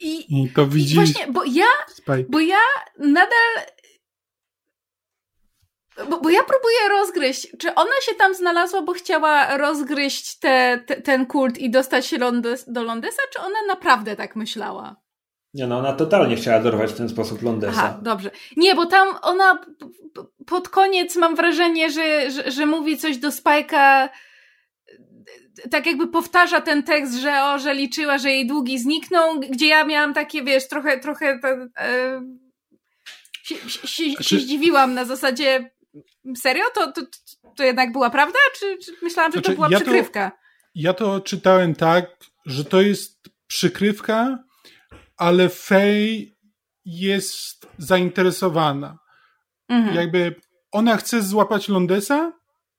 [0.00, 0.94] I, I to widzisz.
[0.94, 1.66] Właśnie, bo ja,
[2.28, 2.58] bo ja
[2.98, 3.66] nadal.
[6.10, 11.02] Bo, bo, ja próbuję rozgryźć, czy ona się tam znalazła, bo chciała rozgryźć te, te,
[11.02, 14.96] ten kult i dostać się Londes, do Londesa, czy ona naprawdę tak myślała?
[15.54, 17.78] Nie no, ona totalnie chciała dorwać w ten sposób Londesa.
[17.78, 18.30] Aha, dobrze.
[18.56, 19.58] Nie, bo tam ona
[20.46, 24.08] pod koniec mam wrażenie, że, że, że mówi coś do Spajka
[25.70, 29.84] tak jakby powtarza ten tekst, że o, że liczyła, że jej długi znikną, gdzie ja
[29.84, 31.40] miałam takie, wiesz, trochę, trochę
[31.78, 32.20] e,
[33.42, 35.70] się, się, się, się zdziwiłam na zasadzie
[36.36, 36.64] serio?
[36.74, 37.00] To, to,
[37.56, 38.38] to jednak była prawda?
[38.58, 40.30] Czy, czy myślałam, że znaczy, to była ja przykrywka?
[40.30, 40.36] To,
[40.74, 44.38] ja to czytałem tak, że to jest przykrywka,
[45.18, 46.34] ale Fej
[46.84, 48.98] jest zainteresowana.
[49.68, 49.96] Mhm.
[49.96, 50.34] Jakby
[50.72, 52.32] ona chce złapać Londesa,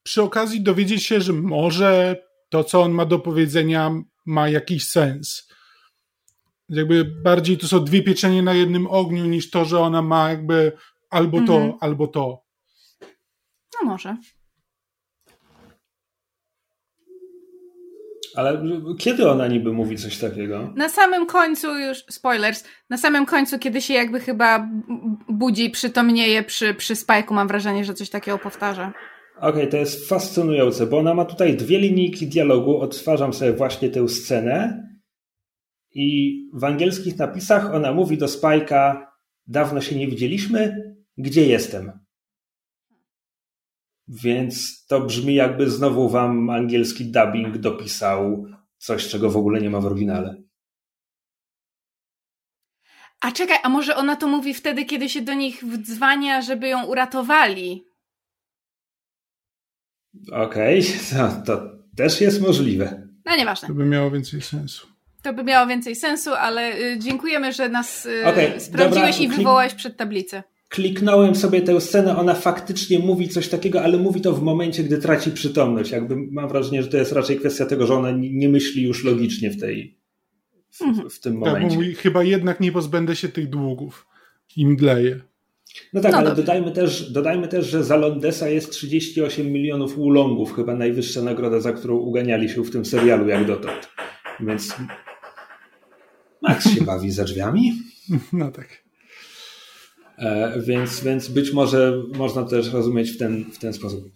[0.04, 3.92] przy okazji dowiedzieć się, że może to, co on ma do powiedzenia,
[4.26, 5.48] ma jakiś sens.
[6.70, 10.72] Jakby bardziej to są dwie pieczenie na jednym ogniu, niż to, że ona ma jakby
[11.10, 11.74] albo to, mhm.
[11.80, 12.44] albo to.
[13.74, 14.18] No może.
[18.36, 18.64] Ale
[19.00, 20.74] kiedy ona niby mówi coś takiego?
[20.76, 24.70] Na samym końcu już, spoilers, na samym końcu, kiedy się jakby chyba
[25.30, 28.94] budzi, przytomnieje przy, przy spajku, mam wrażenie, że coś takiego powtarza.
[29.38, 32.78] Okej, okay, to jest fascynujące, bo ona ma tutaj dwie linijki dialogu.
[32.78, 34.84] Odtwarzam sobie właśnie tę scenę.
[35.94, 39.12] I w angielskich napisach ona mówi do Spajka:
[39.48, 40.76] Dawno się nie widzieliśmy,
[41.18, 41.92] gdzie jestem?
[44.10, 48.46] Więc to brzmi jakby znowu wam angielski dubbing dopisał
[48.78, 50.42] coś, czego w ogóle nie ma w oryginale.
[53.22, 56.86] A czekaj, a może ona to mówi wtedy, kiedy się do nich wdzwania, żeby ją
[56.86, 57.86] uratowali?
[60.32, 61.00] Okej, okay,
[61.46, 63.08] to, to też jest możliwe.
[63.26, 63.68] No nieważne.
[63.68, 64.88] To by miało więcej sensu.
[65.22, 69.38] To by miało więcej sensu, ale y, dziękujemy, że nas y, okay, sprawdziłeś dobra, i
[69.38, 70.44] wywołałeś przed tablicę.
[70.70, 74.98] Kliknąłem sobie tę scenę, ona faktycznie mówi coś takiego, ale mówi to w momencie, gdy
[74.98, 75.92] traci przytomność.
[75.92, 79.52] Jakby mam wrażenie, że to jest raczej kwestia tego, że ona nie myśli już logicznie
[79.52, 80.00] w tej
[80.72, 81.10] w, mhm.
[81.10, 81.68] w tym momencie.
[81.68, 84.08] Tak, mówi, chyba jednak nie pozbędę się tych długów.
[84.58, 85.20] I mdleje.
[85.94, 90.56] No tak, no ale dodajmy też, dodajmy też, że za Londesa jest 38 milionów ulongów,
[90.56, 93.90] chyba najwyższa nagroda, za którą uganiali się w tym serialu jak dotąd.
[94.40, 94.76] Więc
[96.42, 97.74] Max się bawi za drzwiami.
[98.34, 98.89] No tak.
[100.20, 104.12] E, więc, więc być może można też rozumieć w ten, w ten sposób.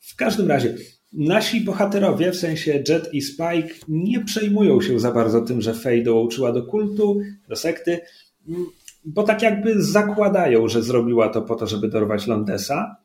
[0.00, 0.74] W każdym razie,
[1.12, 6.02] nasi bohaterowie, w sensie Jet i Spike, nie przejmują się za bardzo tym, że Faye
[6.02, 8.00] dołączyła do kultu, do sekty,
[9.04, 12.96] bo tak jakby zakładają, że zrobiła to po to, żeby dorwać Londesa,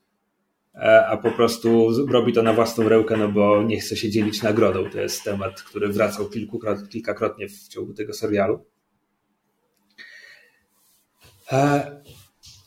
[0.76, 4.44] e, a po prostu robi to na własną rękę, no bo nie chce się dzielić
[4.44, 4.90] nagrodą.
[4.90, 6.30] To jest temat, który wracał
[6.90, 8.66] kilkakrotnie w ciągu tego serialu.
[11.52, 12.03] E,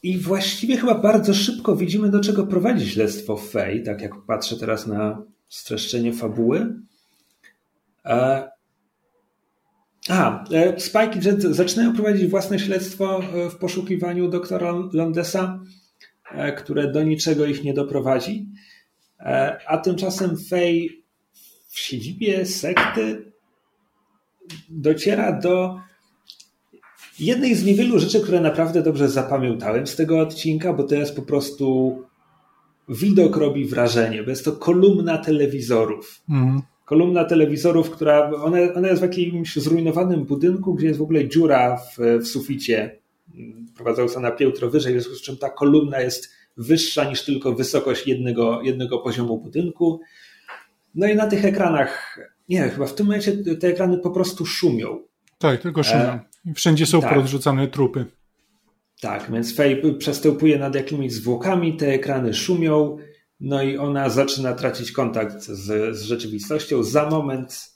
[0.02, 4.86] I właściwie chyba bardzo szybko widzimy, do czego prowadzi śledztwo Fej, tak jak patrzę teraz
[4.86, 6.74] na streszczenie fabuły.
[8.04, 8.48] E,
[10.08, 13.20] a, e, Spike i Jet zaczynają prowadzić własne śledztwo
[13.50, 15.60] w poszukiwaniu doktora Londesa,
[16.56, 18.46] które do niczego ich nie doprowadzi.
[19.66, 21.02] A tymczasem Fej
[21.68, 23.32] w siedzibie sekty
[24.68, 25.80] dociera do
[27.20, 31.22] jednej z niewielu rzeczy, które naprawdę dobrze zapamiętałem z tego odcinka, bo to jest po
[31.22, 31.98] prostu
[32.88, 36.22] widok robi wrażenie, bo jest to kolumna telewizorów.
[36.30, 36.62] Mhm.
[36.84, 41.76] Kolumna telewizorów, która ona, ona jest w jakimś zrujnowanym budynku, gdzie jest w ogóle dziura
[41.76, 42.98] w, w suficie
[43.76, 48.06] prowadząca na piętro wyżej, w związku z czym ta kolumna jest wyższa niż tylko wysokość
[48.06, 50.00] jednego, jednego poziomu budynku.
[50.94, 55.00] No i na tych ekranach, nie, chyba w tym momencie te ekrany po prostu szumią.
[55.38, 56.18] Tak, tylko szumią.
[56.54, 57.10] Wszędzie są tak.
[57.10, 58.04] porozrzucane trupy.
[59.00, 62.98] Tak, więc Faye przestępuje nad jakimiś zwłokami, te ekrany szumią,
[63.40, 66.82] no i ona zaczyna tracić kontakt z, z rzeczywistością.
[66.82, 67.70] Za moment,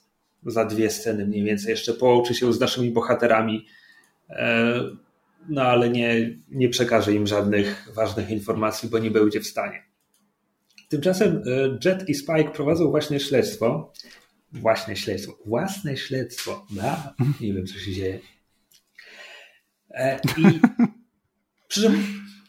[0.45, 3.65] za dwie sceny mniej więcej, jeszcze połączy się z naszymi bohaterami,
[4.29, 4.81] e,
[5.49, 9.83] no ale nie, nie przekaże im żadnych ważnych informacji, bo nie będzie w stanie.
[10.89, 13.93] Tymczasem e, Jet i Spike prowadzą właśnie śledztwo.
[14.53, 15.37] Właśnie śledztwo.
[15.45, 16.65] Własne śledztwo.
[16.71, 17.13] Da?
[17.41, 18.19] Nie wiem, co się dzieje.
[19.93, 20.59] E, I
[21.67, 22.03] przy czym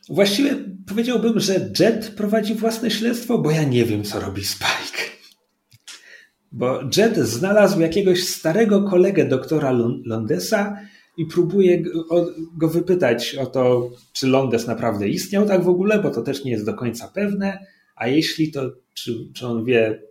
[0.08, 0.56] właściwie
[0.88, 5.02] powiedziałbym, że Jet prowadzi własne śledztwo, bo ja nie wiem, co robi Spike.
[6.52, 9.70] Bo Jet znalazł jakiegoś starego kolegę doktora
[10.04, 10.78] Londesa
[11.16, 11.82] i próbuje
[12.56, 16.50] go wypytać o to, czy Londes naprawdę istniał tak w ogóle, bo to też nie
[16.50, 17.66] jest do końca pewne,
[17.96, 20.02] a jeśli to, czy, czy on wie,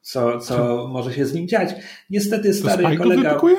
[0.00, 1.74] co, co może się z nim dziać.
[2.10, 3.30] Niestety stary to kolega...
[3.30, 3.56] Wypytuje?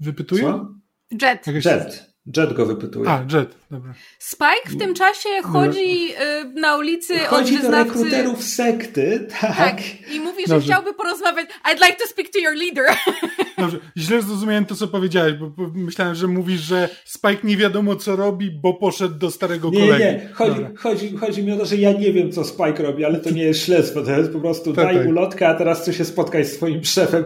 [0.00, 0.42] Wypytuje?
[0.42, 0.74] Co?
[1.22, 1.64] Jet.
[1.64, 2.09] Jet.
[2.36, 3.10] Jet go wypytuje.
[3.10, 3.94] A, Jet, dobra.
[4.18, 6.12] Spike w tym czasie chodzi
[6.54, 6.60] no.
[6.60, 7.94] na ulicy chodzi od wyznawcy...
[7.94, 9.56] do rekruterów sekty, tak.
[9.56, 9.80] tak.
[10.14, 10.66] I mówi, że Dobrze.
[10.66, 11.48] chciałby porozmawiać.
[11.64, 12.84] I'd like to speak to your leader.
[13.58, 18.16] Dobrze, źle zrozumiałem to, co powiedziałeś, bo myślałem, że mówisz, że Spike nie wiadomo, co
[18.16, 20.04] robi, bo poszedł do starego nie, kolegi.
[20.04, 23.04] Nie, nie, chodzi, chodzi, chodzi mi o to, że ja nie wiem, co Spike robi,
[23.04, 25.06] ale to nie jest śledztwo, to jest po prostu tak, daj tak.
[25.06, 27.24] ulotkę, a teraz chcę się spotkać z twoim szefem.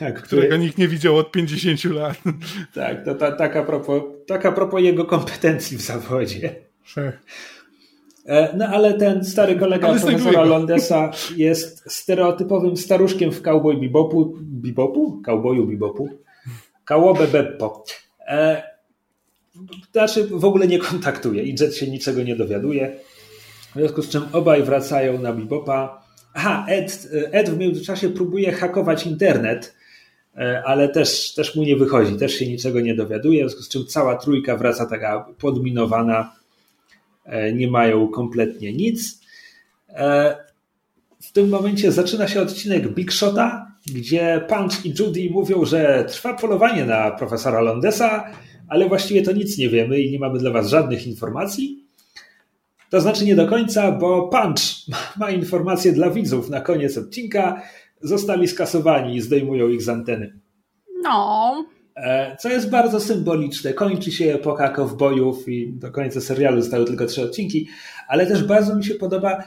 [0.00, 2.16] Jak, którego nikt nie widział od 50 lat.
[2.74, 6.54] Tak, to ta, tak, a propos, tak a propos jego kompetencji w zawodzie.
[8.26, 14.34] E, no ale ten stary kolega profesora Londesa jest stereotypowym staruszkiem w cowboy bebopu.
[14.40, 15.22] Bebopu?
[15.26, 16.08] Cowboyu bebopu.
[16.84, 17.84] Kałobe Beppo.
[18.26, 18.62] E,
[19.92, 22.96] znaczy w ogóle nie kontaktuje i Jet się niczego nie dowiaduje.
[23.70, 26.07] W związku z czym obaj wracają na bebopa
[26.40, 29.74] Aha, Ed, Ed w międzyczasie próbuje hakować internet,
[30.36, 33.68] e, ale też, też mu nie wychodzi, też się niczego nie dowiaduje, w związku z
[33.68, 36.32] czym cała trójka wraca taka podminowana,
[37.24, 39.20] e, nie mają kompletnie nic.
[39.88, 40.36] E,
[41.20, 46.34] w tym momencie zaczyna się odcinek Big Shota, gdzie Punch i Judy mówią, że trwa
[46.34, 48.32] polowanie na profesora Londesa,
[48.68, 51.77] ale właściwie to nic nie wiemy i nie mamy dla was żadnych informacji.
[52.90, 54.60] To znaczy nie do końca, bo Punch
[55.16, 57.62] ma informacje dla widzów na koniec odcinka.
[58.00, 60.40] Zostali skasowani i zdejmują ich z anteny.
[61.02, 61.64] No.
[61.96, 63.74] E, co jest bardzo symboliczne.
[63.74, 67.68] Kończy się epoka kowbojów i do końca serialu zostały tylko trzy odcinki,
[68.08, 69.44] ale też bardzo mi się podoba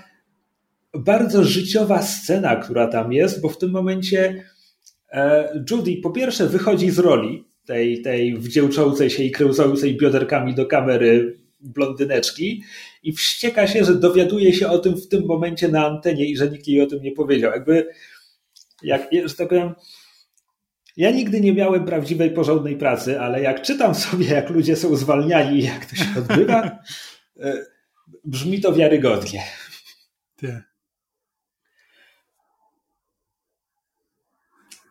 [0.93, 4.43] bardzo życiowa scena, która tam jest, bo w tym momencie
[5.11, 10.65] e, Judy po pierwsze wychodzi z roli tej, tej wdzięczącej się i kręcącej bioderkami do
[10.65, 12.63] kamery blondyneczki
[13.03, 16.49] i wścieka się, że dowiaduje się o tym w tym momencie na antenie i że
[16.49, 17.51] nikt jej o tym nie powiedział.
[17.51, 17.87] Jakby,
[18.83, 19.73] jak, że tak powiem,
[20.97, 25.59] ja nigdy nie miałem prawdziwej, porządnej pracy, ale jak czytam sobie, jak ludzie są zwalniani
[25.59, 26.63] i jak to się odbywa,
[27.39, 27.65] e,
[28.25, 29.43] brzmi to wiarygodnie.
[30.35, 30.61] Ty.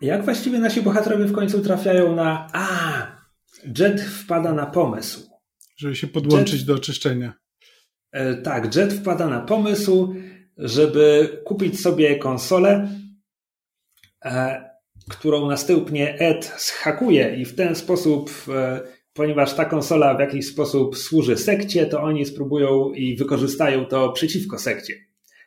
[0.00, 2.48] Jak właściwie nasi bohaterowie w końcu trafiają na.
[2.52, 3.20] A!
[3.78, 5.30] Jet wpada na pomysł.
[5.76, 6.66] Żeby się podłączyć Jet...
[6.66, 7.32] do oczyszczenia.
[8.12, 10.14] E, tak, Jet wpada na pomysł,
[10.58, 12.88] żeby kupić sobie konsolę,
[14.24, 14.64] e,
[15.10, 18.80] którą następnie Ed zhakuje i w ten sposób, e,
[19.12, 24.58] ponieważ ta konsola w jakiś sposób służy sekcie, to oni spróbują i wykorzystają to przeciwko
[24.58, 24.94] sekcie.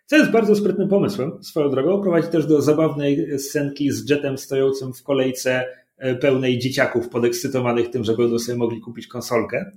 [0.05, 2.01] Co jest bardzo sprytnym pomysłem, swoją drogą.
[2.01, 5.65] Prowadzi też do zabawnej scenki z Jetem stojącym w kolejce
[6.21, 9.71] pełnej dzieciaków podekscytowanych tym, że będą sobie mogli kupić konsolkę.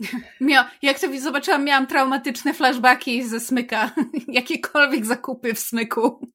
[0.40, 3.94] Mia jak to zobaczyłam, miałam traumatyczne flashbacki ze smyka.
[4.28, 6.28] Jakiekolwiek zakupy w smyku.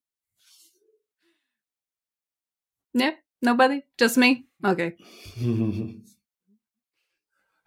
[2.93, 3.23] Nie?
[3.41, 3.81] Nobody?
[4.01, 4.27] Just me?
[4.63, 4.97] Okej.
[5.37, 6.05] Okay.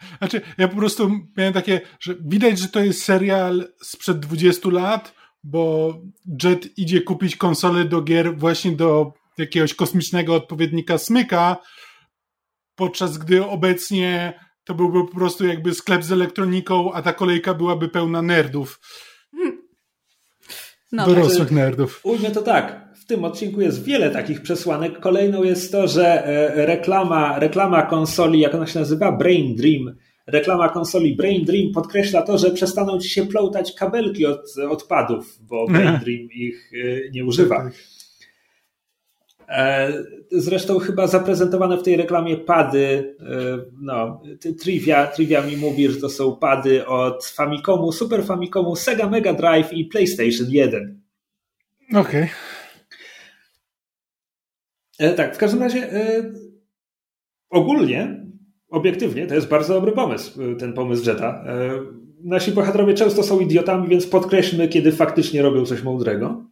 [0.19, 5.15] Znaczy, ja po prostu miałem takie, że widać, że to jest serial sprzed 20 lat,
[5.45, 5.95] bo
[6.43, 11.57] Jet idzie kupić konsolę do gier właśnie do jakiegoś kosmicznego odpowiednika smyka,
[12.75, 17.89] podczas gdy obecnie to byłby po prostu jakby sklep z elektroniką, a ta kolejka byłaby
[17.89, 18.81] pełna nerdów.
[20.93, 21.51] No, Dorosłych tak.
[21.51, 22.01] nerdów.
[22.05, 22.89] Ujmę to tak.
[22.95, 25.01] W tym odcinku jest wiele takich przesłanek.
[25.01, 29.13] Kolejną jest to, że e, reklama, reklama konsoli, jak ona się nazywa?
[29.13, 29.97] Brain Dream.
[30.27, 35.67] Reklama konsoli Brain Dream podkreśla to, że przestaną ci się plątać kabelki od odpadów, bo
[35.67, 37.71] Brain Dream ich e, nie używa.
[39.49, 39.93] E,
[40.31, 44.23] zresztą chyba zaprezentowane w tej reklamie pady, e, no,
[44.61, 49.73] trivia, trivia mi mówi, że to są pady od Famicomu, Super Famicomu, Sega Mega Drive
[49.73, 51.01] i PlayStation 1.
[51.91, 52.01] Okej.
[52.01, 52.29] Okay.
[54.99, 55.89] E, tak, w każdym razie
[57.51, 58.27] ogólnie,
[58.71, 61.45] obiektywnie, to jest bardzo dobry pomysł, ten pomysł Jetta.
[62.25, 66.45] Nasi bohaterowie często są idiotami, więc podkreślmy, kiedy faktycznie robią coś mądrego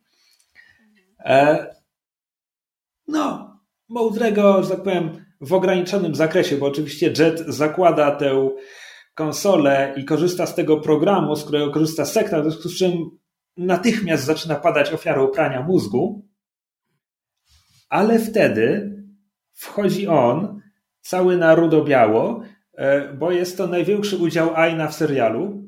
[3.09, 3.57] no,
[3.89, 8.51] mądrego, że tak powiem, w ograniczonym zakresie, bo oczywiście Jet zakłada tę
[9.15, 12.93] konsolę i korzysta z tego programu, z którego korzysta sekta, w związku z czym
[13.57, 16.29] natychmiast zaczyna padać ofiarą prania mózgu,
[17.89, 18.93] ale wtedy
[19.55, 20.61] wchodzi on,
[21.01, 22.43] cały na rudo-biało,
[22.75, 25.67] e, bo jest to największy udział Aina w serialu.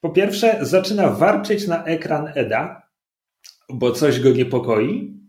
[0.00, 2.82] Po pierwsze, zaczyna warczeć na ekran Eda,
[3.70, 5.23] bo coś go niepokoi.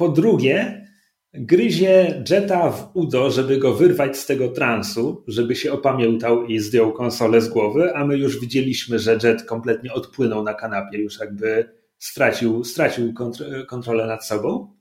[0.00, 0.86] Po drugie,
[1.34, 6.92] gryzie Jetta w udo, żeby go wyrwać z tego transu, żeby się opamiętał i zdjął
[6.92, 11.68] konsolę z głowy, a my już widzieliśmy, że Jet kompletnie odpłynął na kanapie, już jakby
[11.98, 13.14] stracił, stracił
[13.68, 14.76] kontrolę nad sobą.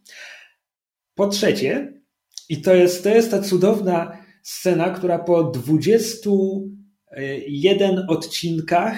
[1.15, 2.01] Po trzecie,
[2.49, 8.97] i to jest, to jest ta cudowna scena, która po 21 odcinkach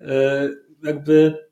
[0.00, 0.48] e,
[0.84, 1.45] jakby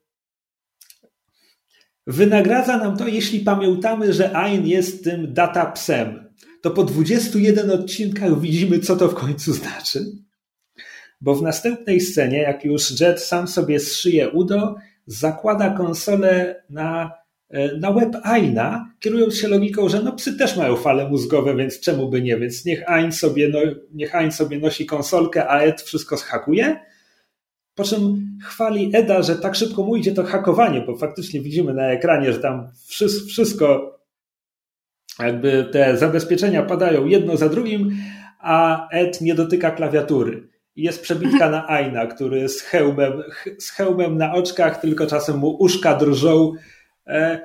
[2.06, 6.24] Wynagradza nam to, jeśli pamiętamy, że Ain jest tym data psem.
[6.62, 10.04] To po 21 odcinkach widzimy, co to w końcu znaczy.
[11.20, 14.74] Bo w następnej scenie, jak już Jet sam sobie zszyje udo,
[15.06, 17.12] zakłada konsolę na,
[17.50, 21.80] e, na web Aina, kierując się logiką, że no psy też mają fale mózgowe, więc
[21.80, 22.36] czemu by nie?
[22.36, 23.58] Więc niech Ain sobie, no,
[23.92, 26.76] niech sobie nosi konsolkę, a Ed wszystko schakuje
[27.74, 31.86] po czym chwali Eda, że tak szybko mu idzie to hakowanie, bo faktycznie widzimy na
[31.86, 32.70] ekranie, że tam
[33.28, 33.98] wszystko,
[35.18, 37.96] jakby te zabezpieczenia padają jedno za drugim,
[38.40, 40.48] a Ed nie dotyka klawiatury.
[40.76, 43.22] Jest przebitka na Aina, który z hełmem,
[43.58, 46.52] z hełmem na oczkach, tylko czasem mu uszka drżą.
[47.06, 47.40] E,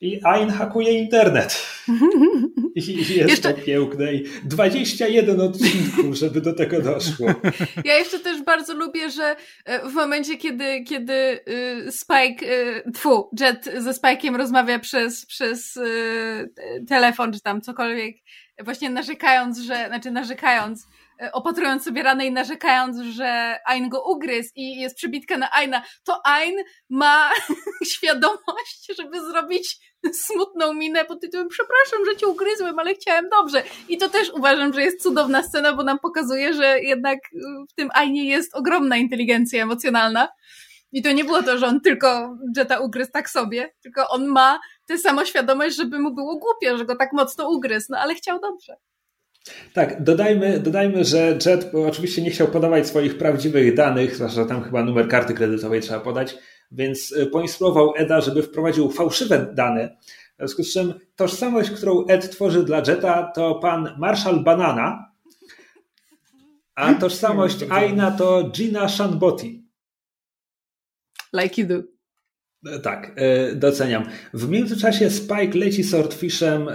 [0.00, 1.66] I Ain hakuje internet.
[2.88, 3.54] I jest jeszcze...
[3.54, 4.14] to piękne.
[4.14, 7.28] I 21 odcinków, żeby do tego doszło.
[7.84, 11.12] Ja jeszcze też bardzo lubię, że e, w momencie, kiedy, kiedy
[11.48, 16.50] y, Spike, y, tfu, Jet ze Spike'iem rozmawia przez, przez y,
[16.88, 18.16] telefon, czy tam cokolwiek,
[18.64, 20.86] właśnie narzekając, że, znaczy narzekając,
[21.32, 26.26] opatrując sobie ranę i narzekając, że Ain go ugryzł i jest przybitka na Aina, to
[26.26, 26.56] Ain
[26.90, 27.30] ma
[27.92, 29.78] świadomość, żeby zrobić
[30.12, 33.62] smutną minę pod tytułem przepraszam, że cię ugryzłem, ale chciałem dobrze.
[33.88, 37.18] I to też uważam, że jest cudowna scena, bo nam pokazuje, że jednak
[37.70, 40.28] w tym Ainie jest ogromna inteligencja emocjonalna.
[40.92, 44.60] I to nie było to, że on tylko Jetta ugryzł tak sobie, tylko on ma
[44.86, 48.40] tę samą świadomość, żeby mu było głupio, że go tak mocno ugryzł, no ale chciał
[48.40, 48.76] dobrze.
[49.72, 54.84] Tak, dodajmy, dodajmy, że Jet oczywiście nie chciał podawać swoich prawdziwych danych, zwłaszcza tam chyba
[54.84, 56.38] numer karty kredytowej trzeba podać,
[56.72, 59.96] więc e, poinstruował Eda, żeby wprowadził fałszywe dane.
[60.34, 65.12] W związku z czym tożsamość, którą Ed tworzy dla Jetta, to pan Marshall Banana,
[66.74, 69.64] A tożsamość Aina to Gina Shanboti.
[71.32, 71.82] Like you do.
[72.82, 73.20] Tak,
[73.54, 74.04] doceniam.
[74.34, 76.68] W międzyczasie Spike leci Swordfishem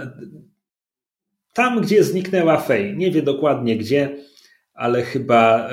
[1.54, 2.96] tam, gdzie zniknęła Faye.
[2.96, 4.16] Nie wie dokładnie gdzie,
[4.74, 5.70] ale chyba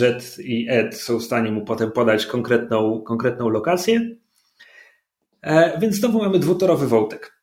[0.00, 4.16] Jet i Ed są w stanie mu potem podać konkretną, konkretną lokację.
[5.42, 7.42] E, więc znowu mamy dwutorowy wątek.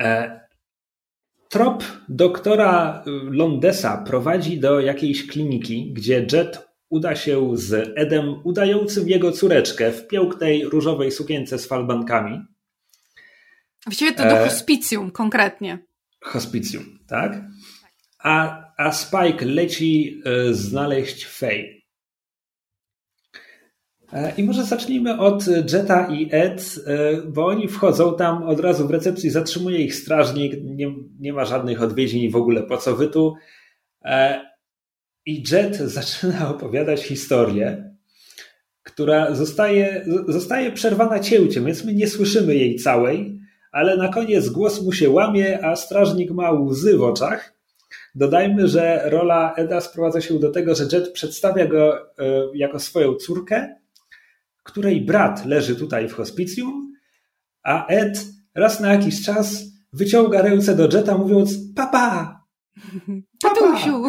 [0.00, 0.40] E,
[1.48, 9.32] trop doktora Londesa prowadzi do jakiejś kliniki, gdzie Jet uda się z Edem udającym jego
[9.32, 12.40] córeczkę w pięknej różowej sukience z falbankami.
[13.86, 15.78] Właściwie to do e, hospicjum konkretnie.
[16.24, 17.42] Hospicjum, tak?
[18.18, 21.84] A, a Spike leci znaleźć Faye.
[24.14, 28.88] E, I może zacznijmy od Jetta i Ed, e, bo oni wchodzą tam od razu
[28.88, 33.08] w recepcji, zatrzymuje ich strażnik, nie, nie ma żadnych odwiedzin w ogóle po co wy
[33.08, 33.34] tu.
[34.04, 34.40] E,
[35.26, 37.94] I Jet zaczyna opowiadać historię,
[38.82, 43.40] która zostaje, zostaje przerwana cięciem, więc my nie słyszymy jej całej,
[43.74, 47.54] ale na koniec głos mu się łamie, a strażnik ma łzy w oczach.
[48.14, 51.98] Dodajmy, że rola Eda sprowadza się do tego, że Jet przedstawia go
[52.54, 53.76] jako swoją córkę,
[54.62, 56.92] której brat leży tutaj w hospicjum,
[57.62, 62.40] a Ed raz na jakiś czas wyciąga ręce do Jetta mówiąc papa!
[63.42, 64.02] Tatusiu!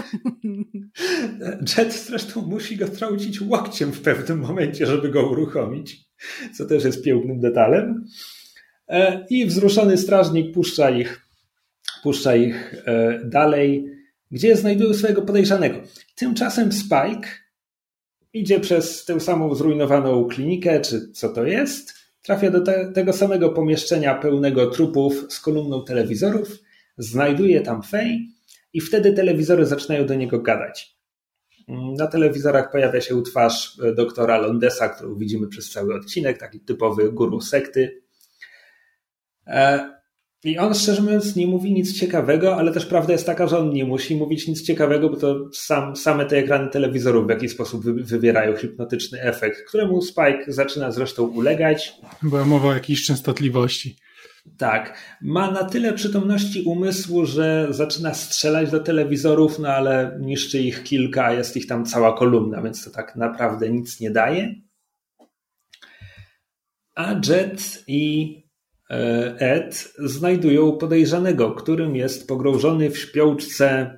[1.77, 6.05] Jet zresztą musi go trącić łokciem w pewnym momencie, żeby go uruchomić,
[6.57, 8.05] co też jest pięknym detalem.
[8.87, 11.21] E, I wzruszony strażnik puszcza ich,
[12.03, 13.85] puszcza ich e, dalej,
[14.31, 15.81] gdzie znajdują swojego podejrzanego.
[16.15, 17.29] Tymczasem Spike
[18.33, 23.49] idzie przez tę samą zrujnowaną klinikę, czy co to jest, trafia do te, tego samego
[23.49, 26.59] pomieszczenia pełnego trupów z kolumną telewizorów,
[26.97, 28.29] znajduje tam Fej
[28.73, 30.95] i wtedy telewizory zaczynają do niego gadać.
[31.97, 37.11] Na telewizorach pojawia się twarz e, doktora Londesa, którą widzimy przez cały odcinek, taki typowy
[37.11, 38.01] guru sekty.
[39.47, 39.95] E,
[40.43, 43.69] i on szczerze mówiąc nie mówi nic ciekawego, ale też prawda jest taka, że on
[43.69, 47.83] nie musi mówić nic ciekawego, bo to sam, same te ekrany telewizorów w jakiś sposób
[47.83, 51.93] wy, wywierają hipnotyczny efekt, któremu Spike zaczyna zresztą ulegać.
[52.23, 53.95] Była mowa o jakiejś częstotliwości.
[54.57, 54.97] Tak.
[55.21, 61.25] Ma na tyle przytomności umysłu, że zaczyna strzelać do telewizorów, no ale niszczy ich kilka,
[61.25, 64.55] a jest ich tam cała kolumna, więc to tak naprawdę nic nie daje.
[66.95, 68.44] A Jet i
[69.39, 73.97] Ed znajdują podejrzanego, którym jest pogrążony w śpiączce,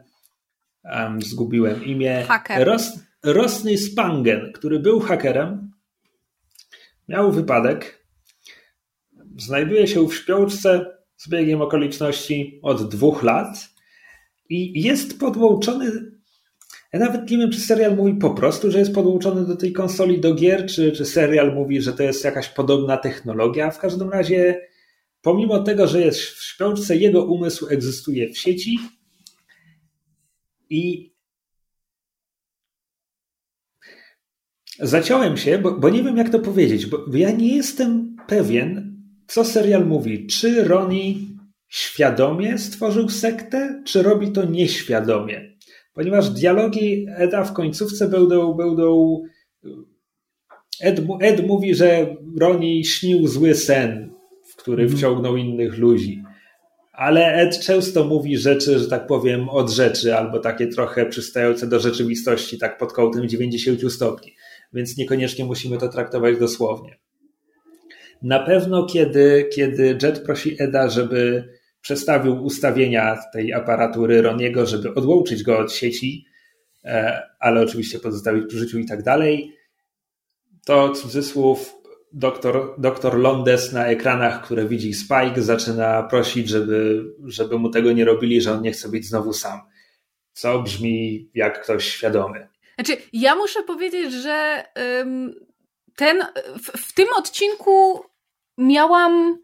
[0.84, 2.26] um, zgubiłem imię,
[2.60, 5.72] Ros, Rosny Spangen, który był hakerem,
[7.08, 8.08] miał wypadek,
[9.38, 10.86] znajduje się w śpiączce
[11.18, 13.70] z biegiem okoliczności od dwóch lat
[14.50, 15.92] i jest podłączony
[16.94, 20.22] ja nawet nie wiem, czy serial mówi po prostu, że jest podłączony do tej konsoli
[20.22, 23.72] do gier, czy, czy serial mówi, że to jest jakaś podobna technologia.
[23.72, 24.68] W każdym razie
[25.22, 28.80] Pomimo tego, że jest w śpiączce, jego umysł egzystuje w sieci
[30.70, 31.14] i
[34.80, 38.98] zaciąłem się, bo, bo nie wiem jak to powiedzieć, bo ja nie jestem pewien,
[39.28, 40.28] co serial mówi.
[40.28, 41.38] Czy Roni
[41.68, 45.58] świadomie stworzył sektę, czy robi to nieświadomie?
[45.94, 49.22] Ponieważ dialogi Eda w końcówce będą, będą
[50.82, 54.17] Ed, Ed mówi, że Roni śnił zły sen
[54.68, 54.98] który mhm.
[54.98, 56.24] wciągnął innych ludzi.
[56.94, 61.80] Ale Ed często mówi rzeczy, że tak powiem, od rzeczy, albo takie trochę przystające do
[61.80, 64.36] rzeczywistości, tak pod kątem 90 stopni.
[64.74, 66.98] Więc niekoniecznie musimy to traktować dosłownie.
[68.22, 71.50] Na pewno, kiedy, kiedy Jet prosi Eda, żeby
[71.82, 76.26] przestawił ustawienia tej aparatury Roniego, żeby odłączyć go od sieci,
[76.86, 79.52] e, ale oczywiście pozostawić przy życiu i tak dalej,
[80.66, 81.76] to cudzysłów
[82.14, 88.06] doktor, doktor Londes na ekranach, które widzi Spike, zaczyna prosić, żeby, żeby mu tego nie
[88.06, 89.60] robili, że on nie chce być znowu sam.
[90.34, 92.48] Co brzmi jak ktoś świadomy.
[92.76, 94.64] Znaczy, ja muszę powiedzieć, że
[94.98, 95.34] um,
[95.96, 96.26] ten,
[96.64, 98.04] w, w tym odcinku
[98.58, 99.38] miałam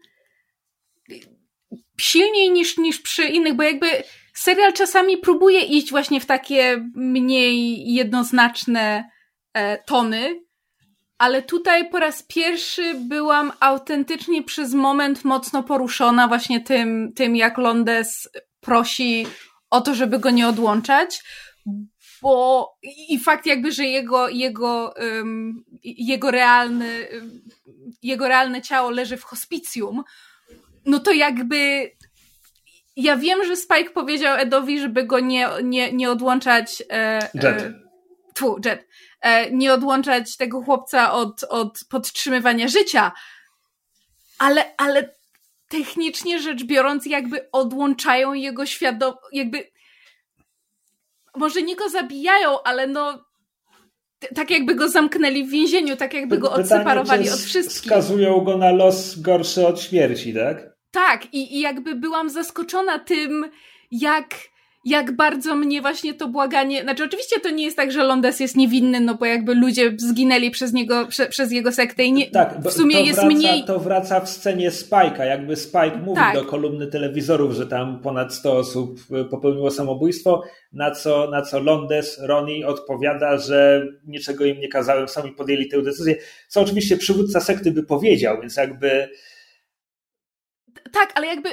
[2.00, 3.86] silniej niż, niż przy innych, bo jakby
[4.34, 9.10] serial czasami próbuje iść właśnie w takie mniej jednoznaczne
[9.54, 10.43] e, tony,
[11.24, 17.58] ale tutaj po raz pierwszy byłam autentycznie przez moment mocno poruszona właśnie tym, tym jak
[17.58, 18.28] Londes
[18.60, 19.26] prosi
[19.70, 21.22] o to, żeby go nie odłączać,
[22.22, 22.68] bo
[23.08, 27.08] i fakt jakby, że jego, jego, um, jego realny,
[28.02, 30.02] jego realne ciało leży w hospicjum,
[30.86, 31.90] no to jakby
[32.96, 36.82] ja wiem, że Spike powiedział Edowi, żeby go nie, nie, nie odłączać.
[36.82, 37.62] E, e Jet.
[37.62, 37.74] E,
[38.34, 38.86] tfu, Jet.
[39.24, 43.12] E, nie odłączać tego chłopca od, od podtrzymywania życia.
[44.38, 45.14] Ale, ale
[45.68, 49.70] technicznie rzecz biorąc, jakby odłączają jego świadom, jakby
[51.36, 53.24] może nie go zabijają, ale no
[54.34, 57.92] tak jakby go zamknęli w więzieniu, tak jakby go odseparowali od wszystkich.
[57.92, 60.74] Skazują go na los gorszy od śmierci, tak?
[60.90, 63.50] Tak, i, i jakby byłam zaskoczona tym,
[63.90, 64.34] jak
[64.84, 68.56] jak bardzo mnie właśnie to błaganie, znaczy oczywiście to nie jest tak, że Londes jest
[68.56, 72.60] niewinny, no bo jakby ludzie zginęli przez niego, prze, przez jego sektę i nie, tak,
[72.60, 73.64] w sumie jest wraca, mniej...
[73.64, 76.34] To wraca w scenie Spike'a, jakby Spike mówi tak.
[76.34, 81.60] do kolumny telewizorów, że tam ponad 100 osób e, popełniło samobójstwo, na co, na co
[81.60, 86.16] Londes, Ronnie odpowiada, że niczego im nie kazałem, sami podjęli tę decyzję,
[86.48, 89.08] co oczywiście przywódca sekty by powiedział, więc jakby...
[90.92, 91.48] Tak, ale jakby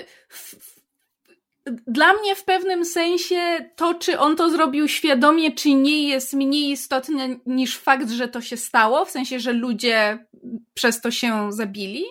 [1.66, 6.72] dla mnie w pewnym sensie to, czy on to zrobił świadomie, czy nie, jest mniej
[6.72, 10.26] istotne niż fakt, że to się stało, w sensie, że ludzie
[10.74, 12.05] przez to się zabili.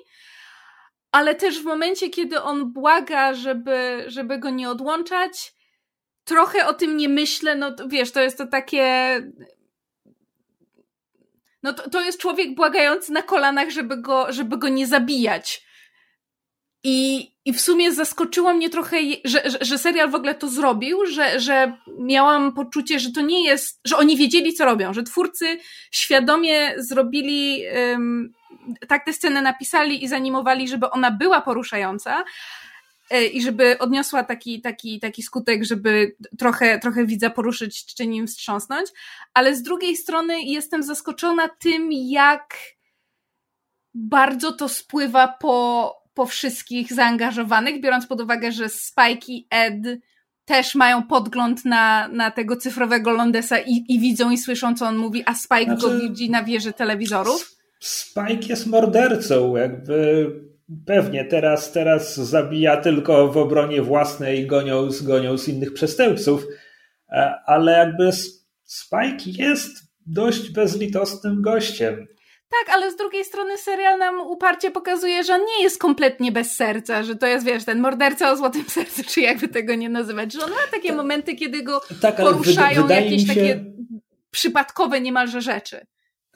[1.13, 5.55] Ale też w momencie, kiedy on błaga, żeby, żeby go nie odłączać,
[6.25, 7.57] trochę o tym nie myślę.
[7.57, 9.17] No wiesz, to jest to takie.
[11.63, 15.70] No to, to jest człowiek błagający na kolanach, żeby go, żeby go nie zabijać.
[16.85, 21.07] I, I w sumie zaskoczyło mnie trochę, że, że, że, serial w ogóle to zrobił,
[21.07, 25.59] że, że miałam poczucie, że to nie jest, że oni wiedzieli, co robią, że twórcy
[25.91, 28.33] świadomie zrobili, um,
[28.89, 32.25] tak tę scenę napisali i zanimowali, żeby ona była poruszająca
[33.11, 38.27] e, i żeby odniosła taki, taki, taki skutek, żeby trochę, trochę widza poruszyć czy nim
[38.27, 38.91] wstrząsnąć,
[39.35, 42.57] ale z drugiej strony jestem zaskoczona tym, jak
[43.95, 50.01] bardzo to spływa po, po wszystkich zaangażowanych, biorąc pod uwagę, że Spike i Ed
[50.45, 54.97] też mają podgląd na, na tego cyfrowego Londesa i, i widzą i słyszą, co on
[54.97, 57.57] mówi, a Spike znaczy, go widzi na wieży telewizorów.
[57.81, 60.27] Spike jest mordercą, jakby
[60.87, 66.47] pewnie teraz, teraz zabija tylko w obronie własnej, goniąc, goniąc innych przestępców,
[67.09, 68.11] e, ale jakby
[68.65, 72.07] Spike jest dość bezlitosnym gościem.
[72.51, 76.57] Tak, ale z drugiej strony serial nam uparcie pokazuje, że on nie jest kompletnie bez
[76.57, 80.33] serca, że to jest, wiesz, ten morderca o złotym sercu, czy jakby tego nie nazywać,
[80.33, 80.97] że on ma takie tak.
[80.97, 83.29] momenty, kiedy go tak, poruszają jakieś się...
[83.29, 83.65] takie
[84.31, 85.87] przypadkowe niemalże rzeczy.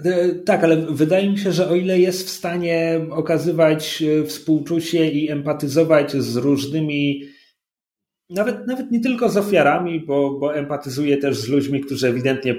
[0.05, 5.11] E, tak, ale wydaje mi się, że o ile jest w stanie okazywać e, współczucie
[5.11, 7.23] i empatyzować z różnymi,
[8.31, 12.55] nawet, nawet nie tylko z ofiarami, bo, bo empatyzuje też z ludźmi, którzy ewidentnie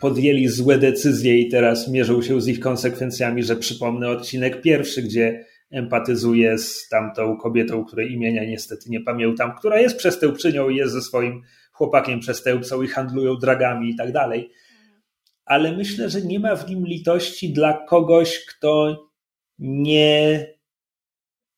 [0.00, 5.44] podjęli złe decyzje i teraz mierzą się z ich konsekwencjami, że przypomnę odcinek pierwszy, gdzie
[5.70, 11.02] empatyzuje z tamtą kobietą, której imienia niestety nie pamiętam, która jest przestępczynią i jest ze
[11.02, 11.42] swoim
[11.72, 14.50] chłopakiem przestępcą i handlują dragami i tak dalej.
[15.44, 19.04] Ale myślę, że nie ma w nim litości dla kogoś, kto
[19.58, 20.46] nie,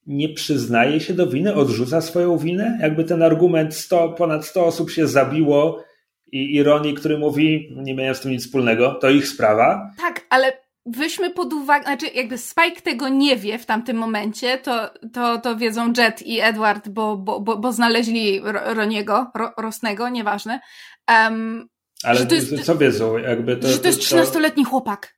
[0.06, 2.78] nie przyznaje się do winy, odrzuca swoją winę.
[2.82, 5.84] Jakby ten argument 100, ponad 100 osób się zabiło,
[6.32, 9.90] i ironii, który mówi, nie miałem z tym nic wspólnego, to ich sprawa.
[9.98, 10.52] Tak, ale
[10.86, 15.56] weźmy pod uwagę, znaczy jakby Spike tego nie wie w tamtym momencie, to, to, to
[15.56, 20.60] wiedzą Jet i Edward, bo, bo, bo, bo znaleźli Roniego, Ro, Rosnego, nieważne.
[21.08, 21.68] Um,
[22.02, 23.18] ale to jest, co wiedzą?
[23.18, 25.14] Jakby to, że to jest 13-letni chłopak.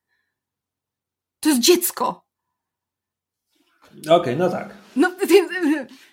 [1.40, 2.24] To jest dziecko.
[4.00, 4.81] Okej, okay, no tak.
[4.96, 5.10] No,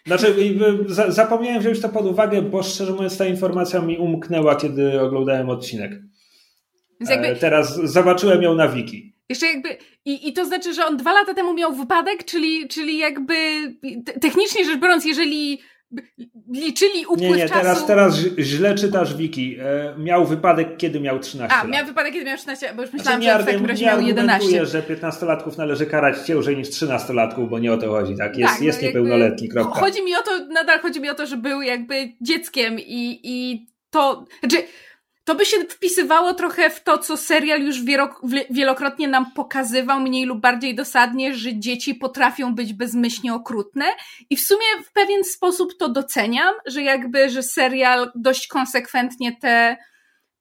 [0.06, 0.36] znaczy,
[1.08, 5.92] zapomniałem wziąć to pod uwagę, bo szczerze mówiąc, ta informacja mi umknęła, kiedy oglądałem odcinek.
[7.00, 7.28] Jakby...
[7.28, 9.14] E, teraz zobaczyłem ją na wiki.
[9.30, 12.98] Jeszcze jakby, i, i to znaczy, że on dwa lata temu miał wypadek, czyli, czyli
[12.98, 13.34] jakby
[14.22, 15.60] technicznie rzecz biorąc, jeżeli
[16.54, 17.62] liczyli upływ nie, nie, czasu.
[17.62, 19.58] Teraz, teraz źle czytasz wiki.
[19.60, 21.72] E, miał wypadek, kiedy miał 13 A, lat.
[21.72, 24.66] miał wypadek, kiedy miał 13, bo już myślałam, znaczy, że w takim razie miał 11.
[24.66, 28.38] że 15-latków należy karać ciężej niż 13-latków, bo nie o to chodzi, tak?
[28.38, 29.80] Jest, tak, jest no, niepełnoletni, kropka.
[29.80, 33.68] Chodzi mi o to, nadal chodzi mi o to, że był jakby dzieckiem i, i
[33.90, 34.58] to, znaczy
[35.30, 37.78] to by się wpisywało trochę w to, co serial już
[38.50, 43.86] wielokrotnie nam pokazywał, mniej lub bardziej dosadnie, że dzieci potrafią być bezmyślnie okrutne.
[44.30, 49.78] I w sumie w pewien sposób to doceniam, że jakby, że serial dość konsekwentnie te,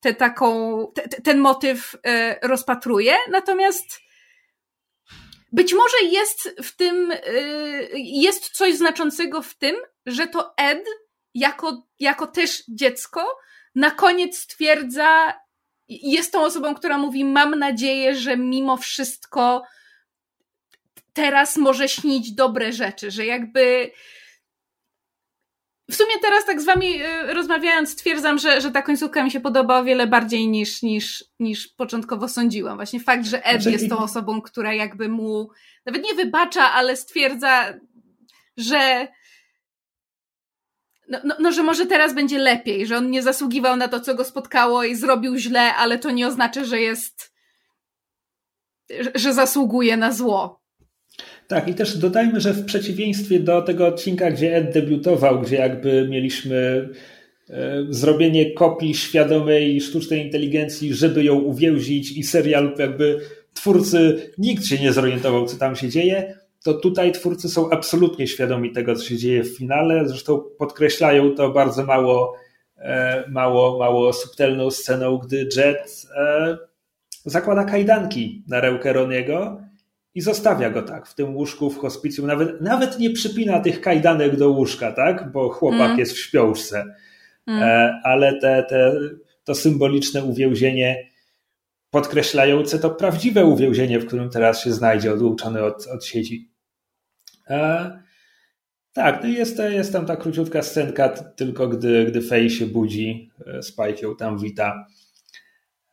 [0.00, 1.98] te taką, te, ten motyw y,
[2.42, 3.14] rozpatruje.
[3.30, 4.00] Natomiast
[5.52, 9.76] być może jest w tym, y, jest coś znaczącego w tym,
[10.06, 10.84] że to Ed
[11.34, 13.38] jako, jako też dziecko
[13.78, 15.34] na koniec stwierdza,
[15.88, 19.62] jest tą osobą, która mówi: Mam nadzieję, że mimo wszystko
[21.12, 23.90] teraz może śnić dobre rzeczy, że jakby.
[25.90, 29.40] w sumie teraz tak z wami y, rozmawiając stwierdzam, że, że ta końcówka mi się
[29.40, 32.76] podoba o wiele bardziej niż, niż, niż początkowo sądziłam.
[32.76, 33.70] Właśnie fakt, że Ed znaczy...
[33.70, 35.50] jest tą osobą, która jakby mu
[35.86, 37.74] nawet nie wybacza, ale stwierdza,
[38.56, 39.08] że
[41.08, 44.14] no, no, no, że może teraz będzie lepiej, że on nie zasługiwał na to, co
[44.14, 47.32] go spotkało i zrobił źle, ale to nie oznacza, że jest,
[49.00, 50.58] że, że zasługuje na zło.
[51.48, 56.08] Tak, i też dodajmy, że w przeciwieństwie do tego odcinka, gdzie Ed debiutował, gdzie jakby
[56.10, 56.88] mieliśmy
[57.50, 63.20] e, zrobienie kopii świadomej sztucznej inteligencji, żeby ją uwięzić i serial jakby
[63.54, 66.37] twórcy, nikt się nie zorientował, co tam się dzieje,
[66.68, 70.08] to tutaj twórcy są absolutnie świadomi tego, co się dzieje w finale.
[70.08, 72.34] Zresztą podkreślają to bardzo mało,
[72.76, 76.56] e, mało, mało subtelną sceną, gdy Jet e,
[77.24, 79.60] zakłada kajdanki na rękę Roniego
[80.14, 82.26] i zostawia go tak w tym łóżku w hospicjum.
[82.26, 85.32] Nawet, nawet nie przypina tych kajdanek do łóżka, tak?
[85.32, 85.98] Bo chłopak mm.
[85.98, 86.84] jest w śpiączce.
[87.46, 87.62] Mm.
[87.62, 88.92] E, ale te, te,
[89.44, 91.08] to symboliczne uwięzienie
[91.90, 96.47] podkreślające to prawdziwe uwięzienie, w którym teraz się znajdzie, odłączony od, od sieci.
[97.50, 97.90] E,
[98.92, 103.62] tak, no jest, jest tam ta króciutka scenka, tylko gdy, gdy Faye się budzi, e,
[103.62, 104.86] Spike tam wita.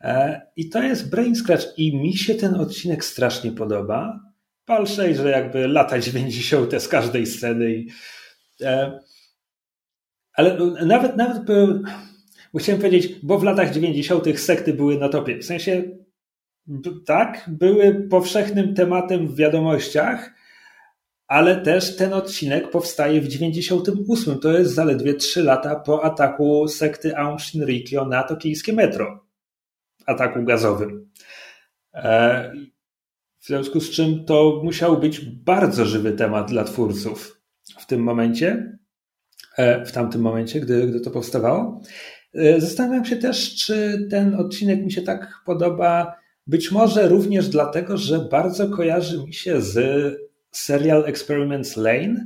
[0.02, 4.20] E, I to jest Brain Scratch i mi się ten odcinek strasznie podoba.
[4.66, 6.82] Pal że jakby lata 90.
[6.82, 7.76] z każdej sceny.
[7.76, 7.88] I,
[10.34, 11.44] ale nawet, nawet
[12.54, 14.40] bo chciałem powiedzieć, bo w latach 90.
[14.40, 15.38] sekty były na topie.
[15.38, 15.84] W sensie
[17.06, 20.34] tak, były powszechnym tematem w wiadomościach,
[21.28, 24.40] ale też ten odcinek powstaje w 98.
[24.40, 29.26] To jest zaledwie 3 lata po ataku sekty Aum Shinrikyo na tokijskie metro.
[30.06, 31.10] Ataku gazowym.
[31.94, 32.54] E,
[33.40, 37.42] w związku z czym to musiał być bardzo żywy temat dla twórców
[37.80, 38.78] w tym momencie,
[39.58, 41.82] e, w tamtym momencie, gdy, gdy to powstawało.
[42.34, 46.16] E, zastanawiam się też, czy ten odcinek mi się tak podoba,
[46.48, 49.76] być może również dlatego, że bardzo kojarzy mi się z
[50.58, 52.26] serial Experiments Lane,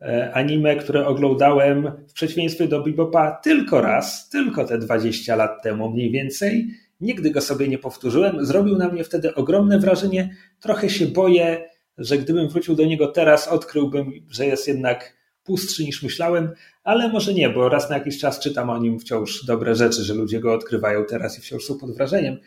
[0.00, 5.90] e, anime, które oglądałem w przeciwieństwie do Bebopa tylko raz, tylko te 20 lat temu
[5.90, 6.68] mniej więcej.
[7.00, 8.46] Nigdy go sobie nie powtórzyłem.
[8.46, 10.36] Zrobił na mnie wtedy ogromne wrażenie.
[10.60, 11.68] Trochę się boję,
[11.98, 15.14] że gdybym wrócił do niego teraz, odkryłbym, że jest jednak
[15.44, 16.50] pustszy niż myślałem,
[16.84, 20.14] ale może nie, bo raz na jakiś czas czytam o nim wciąż dobre rzeczy, że
[20.14, 22.38] ludzie go odkrywają teraz i wciąż są pod wrażeniem.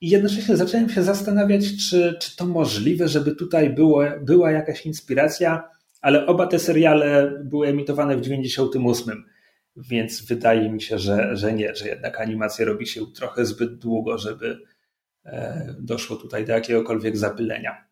[0.00, 5.70] I jednocześnie zacząłem się zastanawiać, czy, czy to możliwe, żeby tutaj było, była jakaś inspiracja,
[6.00, 9.24] ale oba te seriale były emitowane w 98,
[9.76, 14.18] więc wydaje mi się, że, że nie, że jednak animacja robi się trochę zbyt długo,
[14.18, 14.58] żeby
[15.24, 17.88] e, doszło tutaj do jakiegokolwiek zapylenia.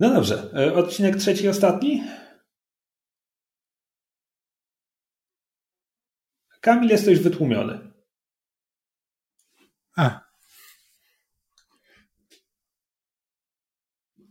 [0.00, 2.02] No dobrze, e, odcinek trzeci, ostatni.
[6.66, 7.92] Kamil, jesteś wytłumiony.
[9.96, 10.20] A.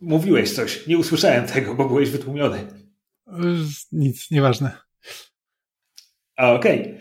[0.01, 2.67] Mówiłeś coś, nie usłyszałem tego, bo byłeś wytłumiony.
[3.91, 4.77] Nic, nieważne.
[6.35, 6.81] A okej.
[6.81, 6.99] Okay.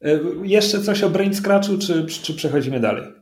[0.00, 3.12] E, jeszcze coś o Brain Scratchu, czy, czy przechodzimy dalej?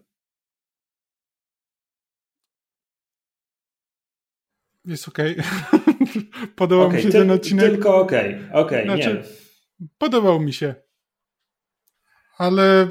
[4.84, 5.36] Jest okej.
[5.38, 5.44] Okay.
[6.56, 7.70] Podobał okay, mi się ty, ten odcinek.
[7.70, 8.52] Tylko okej, okay.
[8.52, 9.22] okej, okay, znaczy,
[9.80, 9.88] nie.
[9.98, 10.87] Podobał mi się.
[12.38, 12.88] Ale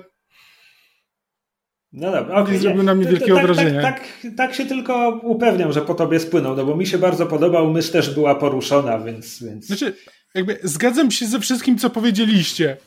[1.94, 3.82] no dobra, okay, nie zrobił na mnie wielkiego tak, wrażenia.
[3.82, 7.26] Tak, tak, tak, się tylko upewniam, że po tobie spłynął, no bo mi się bardzo
[7.26, 9.44] podobał, mysz też była poruszona, więc...
[9.44, 9.66] więc...
[9.66, 9.94] Znaczy,
[10.36, 12.78] jakby zgadzam się ze wszystkim, co powiedzieliście.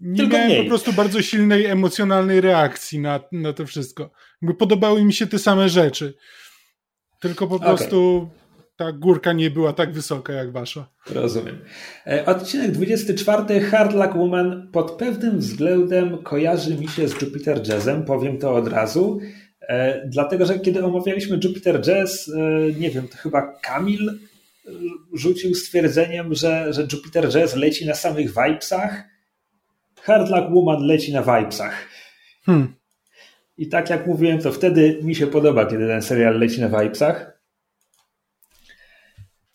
[0.00, 0.62] Nie tylko miałem mniej.
[0.62, 4.10] po prostu bardzo silnej emocjonalnej reakcji na, na to wszystko.
[4.42, 6.14] Jakby podobały mi się te same rzeczy.
[7.20, 8.39] Tylko po prostu okay.
[8.80, 10.86] Ta górka nie była tak wysoka jak wasza.
[11.10, 11.58] Rozumiem.
[12.06, 13.60] E, odcinek 24.
[13.60, 18.68] Hard Luck Woman pod pewnym względem kojarzy mi się z Jupiter Jazzem, powiem to od
[18.68, 19.20] razu.
[19.68, 24.18] E, dlatego, że kiedy omawialiśmy Jupiter Jazz, e, nie wiem, to chyba Kamil
[25.12, 29.04] rzucił stwierdzeniem, że, że Jupiter Jazz leci na samych vibesach.
[30.02, 31.88] Hard Luck Woman leci na vibesach.
[32.46, 32.74] Hmm.
[33.58, 37.29] I tak jak mówiłem, to wtedy mi się podoba, kiedy ten serial leci na vibesach.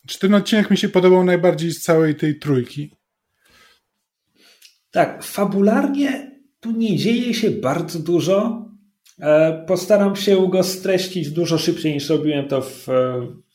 [0.07, 2.95] Czy ten odcinek mi się podobał najbardziej z całej tej trójki?
[4.91, 8.65] Tak, fabularnie tu nie dzieje się bardzo dużo.
[9.19, 12.87] E, postaram się go streścić dużo szybciej niż robiłem to w,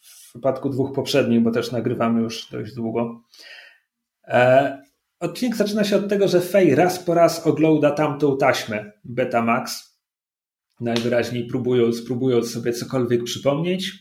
[0.03, 3.23] w przypadku dwóch poprzednich, bo też nagrywamy już dość długo.
[4.25, 4.83] E,
[5.21, 9.91] odcinek zaczyna się od tego, że Faye raz po raz ogląda tamtą taśmę Betamax
[10.81, 13.93] najwyraźniej próbując, próbując sobie cokolwiek przypomnieć.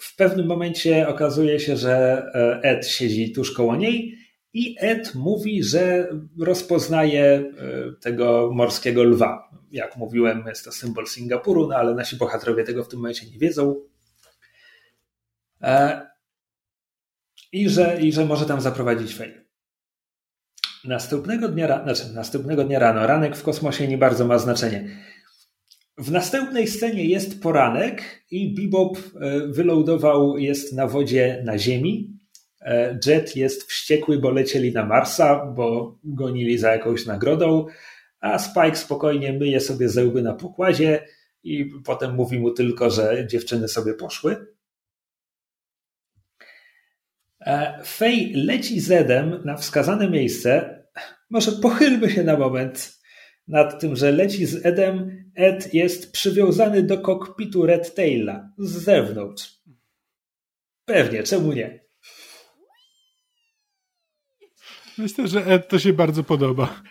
[0.00, 2.22] E, w pewnym momencie okazuje się, że
[2.62, 4.18] Ed siedzi tuż koło niej
[4.52, 6.08] i Ed mówi, że
[6.40, 7.52] rozpoznaje
[8.00, 9.50] tego morskiego lwa.
[9.70, 13.38] Jak mówiłem, jest to symbol Singapuru, no ale nasi bohaterowie tego w tym momencie nie
[13.38, 13.76] wiedzą.
[17.52, 19.40] I że, i że może tam zaprowadzić fail.
[20.84, 25.04] Następnego dnia, znaczy następnego dnia rano, ranek w kosmosie nie bardzo ma znaczenie.
[26.00, 32.18] W następnej scenie jest poranek i Bebop e, wylądował, jest na wodzie na Ziemi.
[32.60, 37.66] E, Jet jest wściekły, bo lecieli na Marsa, bo gonili za jakąś nagrodą,
[38.20, 41.06] a Spike spokojnie myje sobie zęby na pokładzie
[41.42, 44.46] i potem mówi mu tylko, że dziewczyny sobie poszły.
[47.40, 50.82] E, Fej leci Zedem na wskazane miejsce.
[51.30, 53.00] Może pochylmy się na moment
[53.48, 55.19] nad tym, że leci z Edem.
[55.40, 59.60] Ed jest przywiązany do kokpitu Red Taila z zewnątrz.
[60.84, 61.80] Pewnie, czemu nie?
[64.98, 66.82] Myślę, że Ed to się bardzo podoba.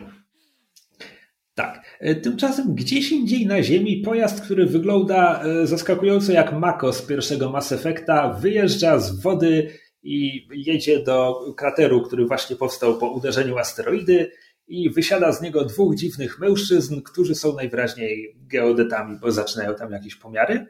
[1.56, 1.98] Tak.
[2.00, 7.50] E, tymczasem gdzieś indziej na Ziemi pojazd, który wygląda e, zaskakująco jak Mako z pierwszego
[7.50, 9.74] Mass Effecta, wyjeżdża z wody
[10.04, 14.32] i jedzie do krateru, który właśnie powstał po uderzeniu asteroidy
[14.70, 20.16] i wysiada z niego dwóch dziwnych mężczyzn, którzy są najwyraźniej geodetami, bo zaczynają tam jakieś
[20.16, 20.66] pomiary.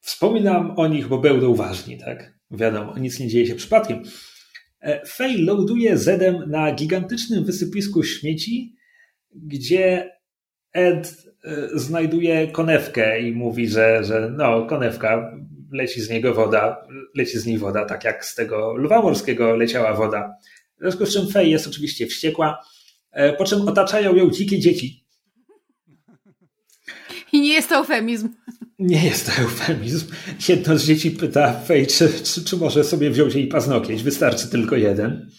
[0.00, 2.34] Wspominam o nich, bo będą ważni, tak?
[2.50, 4.02] Wiadomo, nic nie dzieje się przypadkiem.
[4.80, 8.76] E, Fej ląduje Zedem na gigantycznym wysypisku śmieci,
[9.34, 10.10] gdzie
[10.72, 15.32] Ed e, znajduje konewkę i mówi, że, że no, konewka,
[15.72, 19.94] leci z niego woda, leci z niej woda, tak jak z tego lwa morskiego leciała
[19.94, 20.34] woda.
[20.82, 22.64] W związku z czym Fej jest oczywiście wściekła,
[23.12, 25.06] e, po czym otaczają ją dzikie dzieci.
[27.32, 28.28] I nie jest to eufemizm.
[28.78, 30.06] Nie jest to eufemizm.
[30.48, 34.02] Jedno z dzieci pyta Fej, czy, czy, czy może sobie wziąć jej paznokieć.
[34.02, 35.30] Wystarczy tylko jeden.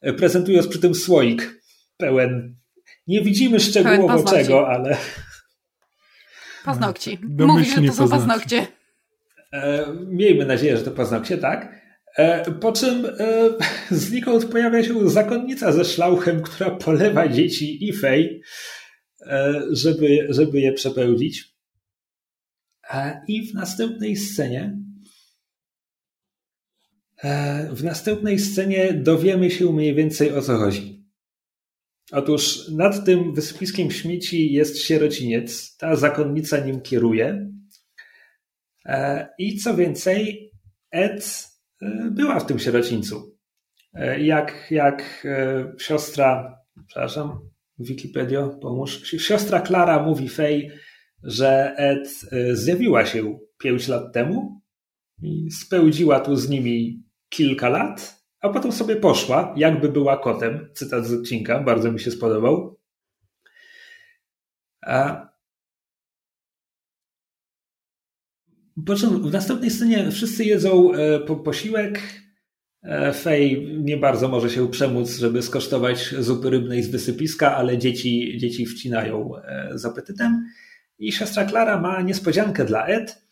[0.00, 1.62] E, prezentując przy tym słoik
[1.96, 2.56] pełen.
[3.06, 4.96] Nie widzimy szczegółowo czego, ale.
[6.64, 7.18] Paznokci.
[7.22, 8.66] Mówi, że to są paznokcie.
[9.52, 11.82] E, miejmy nadzieję, że to paznokcie, tak?
[12.16, 13.50] E, po czym e,
[13.90, 18.42] znikąd pojawia się zakonnica ze szlauchem, która polewa dzieci i fej,
[19.70, 21.54] żeby, żeby je przepełdzić.
[23.28, 24.76] I w następnej scenie
[27.70, 31.06] w następnej scenie dowiemy się mniej więcej o co chodzi.
[32.12, 35.76] Otóż nad tym wysypiskiem śmieci jest sierociniec.
[35.76, 37.50] Ta zakonnica nim kieruje.
[38.86, 40.50] E, I co więcej,
[40.90, 41.51] Ed e,
[42.10, 43.38] była w tym sierocińcu.
[43.94, 45.26] E, jak, jak
[45.78, 47.38] siostra, przepraszam,
[47.78, 49.02] Wikipedia, pomóż.
[49.02, 50.70] Siostra Klara mówi Fej,
[51.22, 52.08] że Ed
[52.52, 54.60] zjawiła się pięć lat temu
[55.22, 60.68] i spełdziła tu z nimi kilka lat, a potem sobie poszła, jakby była kotem.
[60.74, 62.78] Cytat z odcinka, bardzo mi się spodobał.
[68.86, 72.00] Po czym w następnej scenie wszyscy jedzą e, po posiłek.
[72.82, 78.38] E, Fej nie bardzo może się przemóc, żeby skosztować zupy rybnej z wysypiska, ale dzieci,
[78.38, 80.46] dzieci wcinają e, z apetytem.
[80.98, 83.22] I siostra Klara ma niespodziankę dla Ed.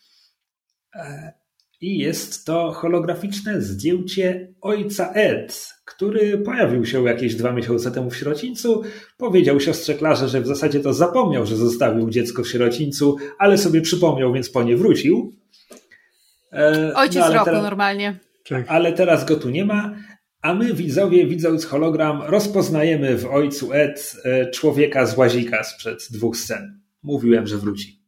[1.81, 8.17] I jest to holograficzne zdjęcie ojca Ed, który pojawił się jakieś dwa miesiące temu w
[8.17, 8.81] sierocińcu.
[9.17, 13.81] Powiedział siostrze Klarze, że w zasadzie to zapomniał, że zostawił dziecko w sierocińcu, ale sobie
[13.81, 15.40] przypomniał, więc po nie wrócił.
[16.53, 18.19] E, Ojciec no, roku teraz, normalnie.
[18.49, 18.65] Tak.
[18.67, 19.95] Ale teraz go tu nie ma.
[20.41, 26.37] A my, widzowie, widząc hologram, rozpoznajemy w ojcu Ed e, człowieka z łazika sprzed dwóch
[26.37, 26.81] scen.
[27.03, 28.01] Mówiłem, że wróci.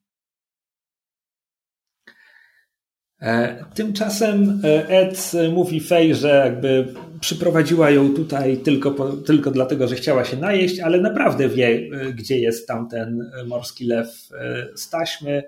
[3.22, 9.96] E, tymczasem Ed mówi Fej, że jakby przyprowadziła ją tutaj tylko, po, tylko dlatego, że
[9.96, 14.30] chciała się najeść, ale naprawdę wie, gdzie jest tamten morski lew
[14.76, 15.44] z taśmy,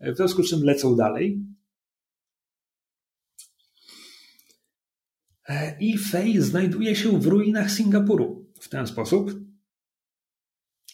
[0.00, 1.40] w związku z czym lecą dalej.
[5.80, 9.30] I Fej znajduje się w ruinach Singapuru w ten sposób,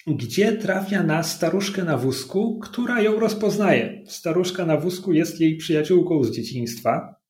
[0.06, 4.02] gdzie trafia na staruszkę na wózku, która ją rozpoznaje.
[4.06, 7.22] Staruszka na wózku jest jej przyjaciółką z dzieciństwa.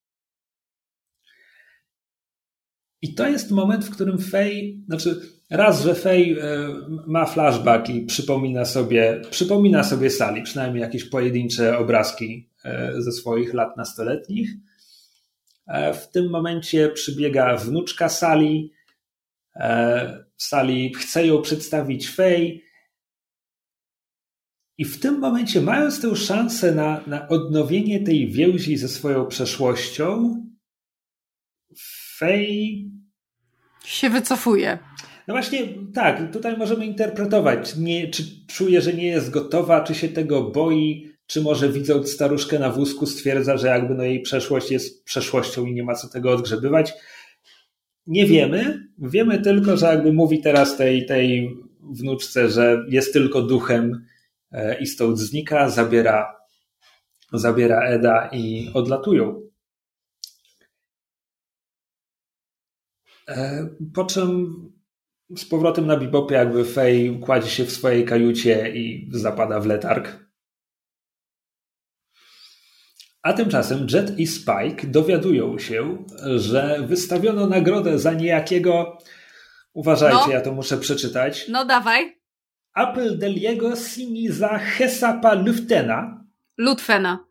[3.03, 5.20] I to jest moment, w którym Fej, znaczy
[5.51, 6.69] raz, że Fej e,
[7.07, 13.55] ma flashback i przypomina sobie, przypomina sobie Sali, przynajmniej jakieś pojedyncze obrazki e, ze swoich
[13.55, 14.51] lat nastoletnich.
[15.66, 18.72] E, w tym momencie przybiega wnuczka Sali,
[20.36, 22.64] Sali chce ją przedstawić Fej.
[24.78, 30.36] I w tym momencie, mając tę szansę na, na odnowienie tej więzi ze swoją przeszłością,
[32.16, 32.90] Fej
[33.84, 34.78] się wycofuje.
[35.28, 35.59] No właśnie,
[35.94, 41.11] tak, tutaj możemy interpretować, nie, czy czuje, że nie jest gotowa, czy się tego boi,
[41.33, 45.73] czy może widząc staruszkę na wózku stwierdza, że jakby no jej przeszłość jest przeszłością i
[45.73, 46.95] nie ma co tego odgrzebywać.
[48.07, 48.89] Nie wiemy.
[48.99, 54.07] Wiemy tylko, że jakby mówi teraz tej, tej wnuczce, że jest tylko duchem
[54.51, 56.37] e, i stąd znika, zabiera,
[57.33, 59.43] zabiera Eda i odlatują.
[63.29, 64.55] E, po czym
[65.37, 70.32] z powrotem na bibopie jakby Fej kładzie się w swojej kajucie i zapada w letarg.
[73.23, 76.05] A tymczasem Jet i Spike dowiadują się,
[76.36, 78.99] że wystawiono nagrodę za niejakiego.
[79.73, 80.32] Uważajcie, no.
[80.32, 81.49] ja to muszę przeczytać.
[81.49, 82.19] No dawaj.
[82.74, 86.24] Apel deliego siniza Hesapa Luftena.
[86.59, 87.24] Lutfena.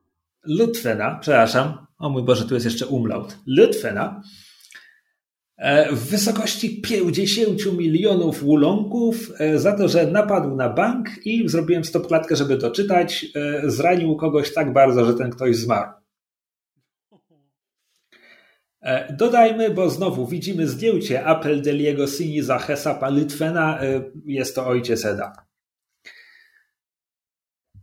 [0.44, 1.88] Lutfena, przepraszam.
[1.98, 3.38] O mój Boże, tu jest jeszcze umlaut.
[3.48, 4.22] Lutfena
[5.92, 12.36] w wysokości 50 milionów łulonków e, za to, że napadł na bank i zrobiłem stopklatkę,
[12.36, 15.92] żeby doczytać, e, zranił kogoś tak bardzo, że ten ktoś zmarł.
[19.18, 23.80] Dodajmy, bo znowu widzimy zdjęcie Apel Deliego Siniza Hesapa Litwena,
[24.26, 25.51] jest to ojciec Eda.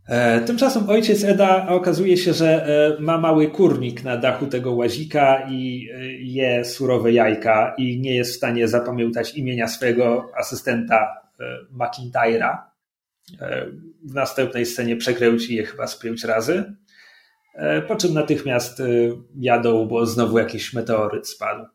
[0.09, 5.47] E, tymczasem ojciec Eda okazuje się, że e, ma mały kurnik na dachu tego łazika
[5.49, 11.19] i e, je surowe jajka i nie jest w stanie zapamiętać imienia swojego asystenta
[11.79, 12.57] McIntyre'a.
[14.03, 16.75] W następnej scenie przekręci je chyba z pięć razy.
[17.87, 18.81] Po czym natychmiast
[19.35, 21.65] jadą, bo znowu jakiś meteoryt spadł.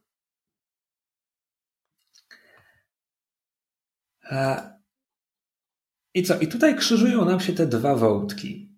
[6.15, 6.39] I co?
[6.39, 8.75] I tutaj krzyżują nam się te dwa wątki.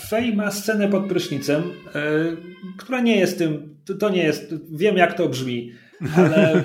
[0.00, 1.62] Fej ma scenę pod prysznicem,
[1.94, 2.36] yy,
[2.78, 5.72] która nie jest tym, to nie jest, wiem jak to brzmi,
[6.16, 6.64] ale...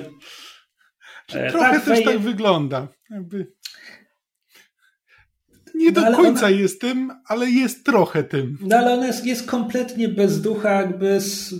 [1.26, 2.04] Trochę tak, też Fej...
[2.04, 2.88] tak wygląda.
[3.10, 3.52] Jakby...
[5.74, 6.56] Nie do no, końca ona...
[6.56, 8.58] jest tym, ale jest trochę tym.
[8.60, 11.54] No ale ona jest, jest kompletnie bez ducha, jakby z,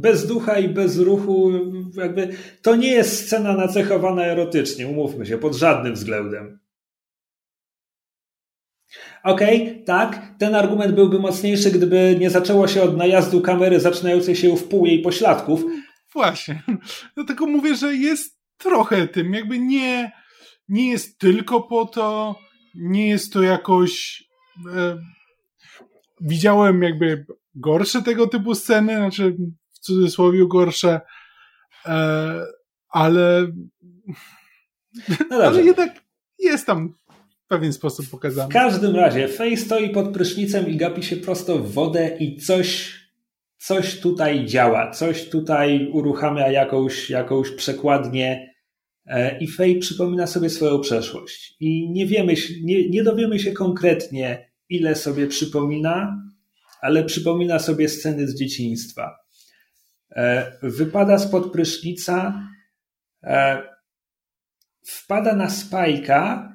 [0.00, 1.52] bez ducha i bez ruchu,
[1.94, 2.28] jakby
[2.62, 6.58] to nie jest scena nacechowana erotycznie, umówmy się, pod żadnym względem.
[9.24, 14.36] Okej, okay, tak, ten argument byłby mocniejszy, gdyby nie zaczęło się od najazdu kamery zaczynającej
[14.36, 15.64] się w pół jej pośladków.
[16.12, 16.62] Właśnie.
[17.14, 20.12] Dlatego mówię, że jest trochę tym, jakby nie,
[20.68, 22.36] nie jest tylko po to,
[22.74, 24.22] nie jest to jakoś.
[24.76, 24.98] E,
[26.20, 29.36] widziałem jakby gorsze tego typu sceny, znaczy
[29.78, 31.00] w cudzysłowie gorsze,
[31.86, 32.44] e,
[32.88, 33.46] ale,
[35.30, 36.04] no ale jednak
[36.38, 36.94] jest tam
[37.44, 38.48] w pewien sposób pokazane.
[38.48, 42.98] W każdym razie Faye stoi pod prysznicem i gapi się prosto w wodę i coś,
[43.58, 48.54] coś tutaj działa, coś tutaj uruchamia jakąś, jakąś przekładnię
[49.06, 51.56] e, i Faye przypomina sobie swoją przeszłość.
[51.60, 56.22] I nie wiemy, nie, nie dowiemy się konkretnie, ile sobie przypomina,
[56.80, 59.17] ale przypomina sobie sceny z dzieciństwa.
[60.10, 62.48] E, wypada spod prysznica,
[63.22, 63.62] e,
[64.86, 66.52] wpada na spajka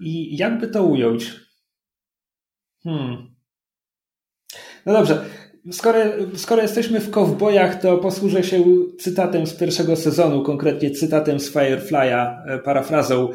[0.00, 1.40] i jakby to ująć?
[2.84, 3.34] Hmm.
[4.86, 5.24] No dobrze.
[5.72, 5.98] Skoro,
[6.36, 8.64] skoro jesteśmy w kowbojach, to posłużę się
[8.98, 13.28] cytatem z pierwszego sezonu, konkretnie cytatem z Firefly'a, e, parafrazą.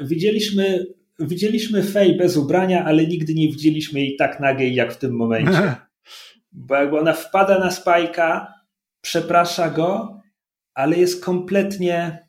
[0.00, 0.86] Widzieliśmy,
[1.18, 5.74] widzieliśmy Fej bez ubrania, ale nigdy nie widzieliśmy jej tak nagiej jak w tym momencie.
[6.56, 8.54] Bo jakby ona wpada na Spajka,
[9.00, 10.20] przeprasza go,
[10.74, 12.28] ale jest kompletnie.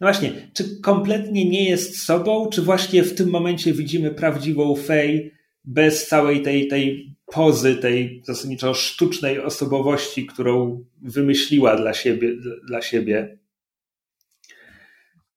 [0.00, 5.34] No właśnie, czy kompletnie nie jest sobą, czy właśnie w tym momencie widzimy prawdziwą Fej
[5.64, 12.32] bez całej tej, tej pozy, tej zasadniczo sztucznej osobowości, którą wymyśliła dla siebie.
[12.68, 13.38] Dla siebie.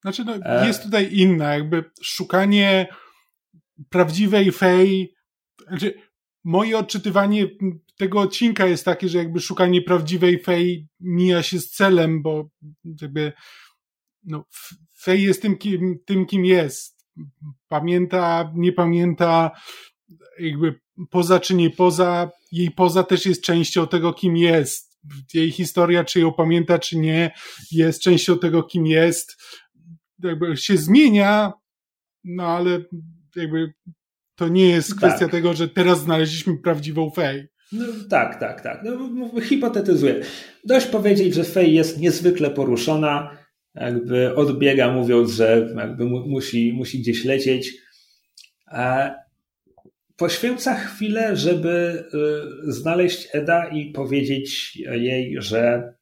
[0.02, 0.68] Znaczy, no, e.
[0.68, 2.88] jest tutaj inna, jakby szukanie
[3.90, 5.14] prawdziwej Fej.
[5.68, 5.94] Znaczy,
[6.48, 7.48] moje odczytywanie
[7.98, 12.50] tego odcinka jest takie, że jakby szukanie prawdziwej Fej mija się z celem, bo
[13.02, 13.34] jakby
[14.24, 14.46] no,
[15.02, 17.08] Fej jest tym kim, tym, kim jest.
[17.68, 19.52] Pamięta, nie pamięta,
[20.40, 20.80] jakby
[21.10, 25.00] poza czy nie poza, jej poza też jest częścią tego, kim jest.
[25.34, 27.32] Jej historia, czy ją pamięta, czy nie,
[27.72, 29.44] jest częścią tego, kim jest.
[30.24, 31.54] Jakby się zmienia,
[32.24, 32.80] no ale
[33.36, 33.74] jakby
[34.38, 35.32] to nie jest kwestia tak.
[35.32, 37.48] tego, że teraz znaleźliśmy prawdziwą Fej.
[37.72, 38.84] No, tak, tak, tak.
[38.84, 40.22] No, hipotetyzuję.
[40.66, 43.38] Dość powiedzieć, że Fej jest niezwykle poruszona.
[43.76, 47.74] jakby odbiega, mówiąc, że jakby musi, musi gdzieś lecieć.
[50.18, 52.04] Poświęca chwilę, żeby
[52.68, 55.94] y, znaleźć Eda i powiedzieć jej, że,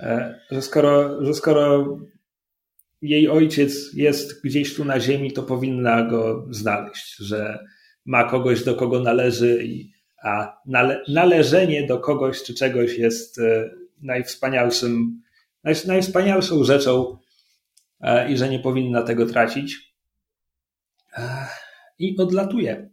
[0.00, 1.96] e, że, skoro, że skoro
[3.02, 7.58] jej ojciec jest gdzieś tu na ziemi, to powinna go znaleźć, że
[8.06, 9.64] ma kogoś, do kogo należy,
[10.22, 13.70] a nale, należenie do kogoś czy czegoś jest e,
[14.02, 15.22] najwspanialszym,
[15.64, 17.18] naj, najwspanialszą rzeczą
[18.00, 19.94] e, i że nie powinna tego tracić.
[21.98, 22.90] I odlatuje.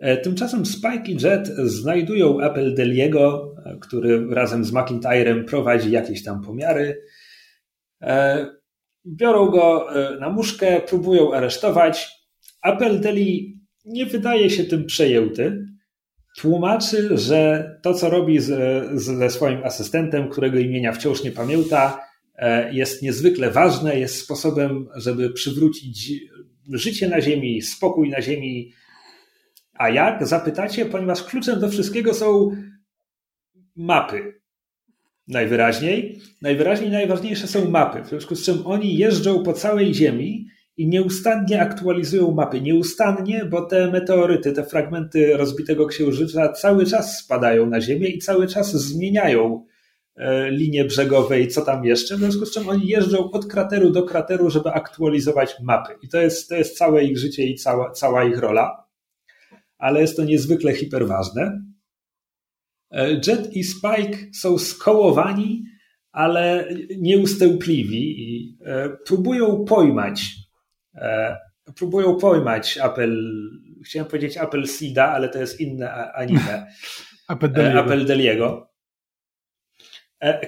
[0.00, 6.24] E, tymczasem Spike i Jet znajdują Apple Deliego, e, który razem z McIntyrem prowadzi jakieś
[6.24, 7.02] tam pomiary.
[9.08, 9.88] E, biorą go
[10.20, 12.08] na muszkę, próbują aresztować.
[12.64, 15.66] Apple Deli nie wydaje się tym przejęty.
[16.36, 18.50] Tłumaczy, że to, co robi z,
[19.00, 22.08] ze swoim asystentem, którego imienia wciąż nie pamięta,
[22.70, 26.12] jest niezwykle ważne, jest sposobem, żeby przywrócić
[26.72, 28.72] życie na Ziemi, spokój na Ziemi,
[29.74, 30.26] a jak?
[30.26, 32.50] Zapytacie, ponieważ kluczem do wszystkiego są
[33.76, 34.37] mapy.
[35.28, 36.20] Najwyraźniej.
[36.42, 40.46] Najwyraźniej najważniejsze są mapy, w związku z czym oni jeżdżą po całej Ziemi
[40.76, 42.60] i nieustannie aktualizują mapy.
[42.60, 48.46] Nieustannie, bo te meteoryty, te fragmenty rozbitego księżyca cały czas spadają na Ziemię i cały
[48.46, 49.64] czas zmieniają
[50.16, 53.90] e, linie brzegowe i co tam jeszcze, w związku z czym oni jeżdżą od krateru
[53.90, 55.92] do krateru, żeby aktualizować mapy.
[56.02, 58.88] I to jest, to jest całe ich życie i cała, cała ich rola
[59.78, 61.62] ale jest to niezwykle hiperważne.
[62.90, 65.64] E, Jet i Spike są skołowani,
[66.12, 70.34] ale nieustępliwi i e, próbują pojmać
[70.94, 71.36] e,
[71.76, 73.16] próbują pojmać Apple,
[73.84, 76.66] chciałem powiedzieć Apple Seeda, ale to jest inne anime.
[77.80, 78.70] Apple Deliego.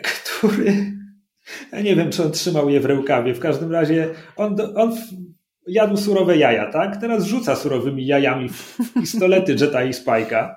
[0.02, 1.00] który
[1.72, 3.34] ja nie wiem, czy on trzymał je w rękawie.
[3.34, 4.96] W każdym razie on, on
[5.66, 6.96] jadł surowe jaja, tak?
[6.96, 10.54] Teraz rzuca surowymi jajami w pistolety Jetta i Spike'a.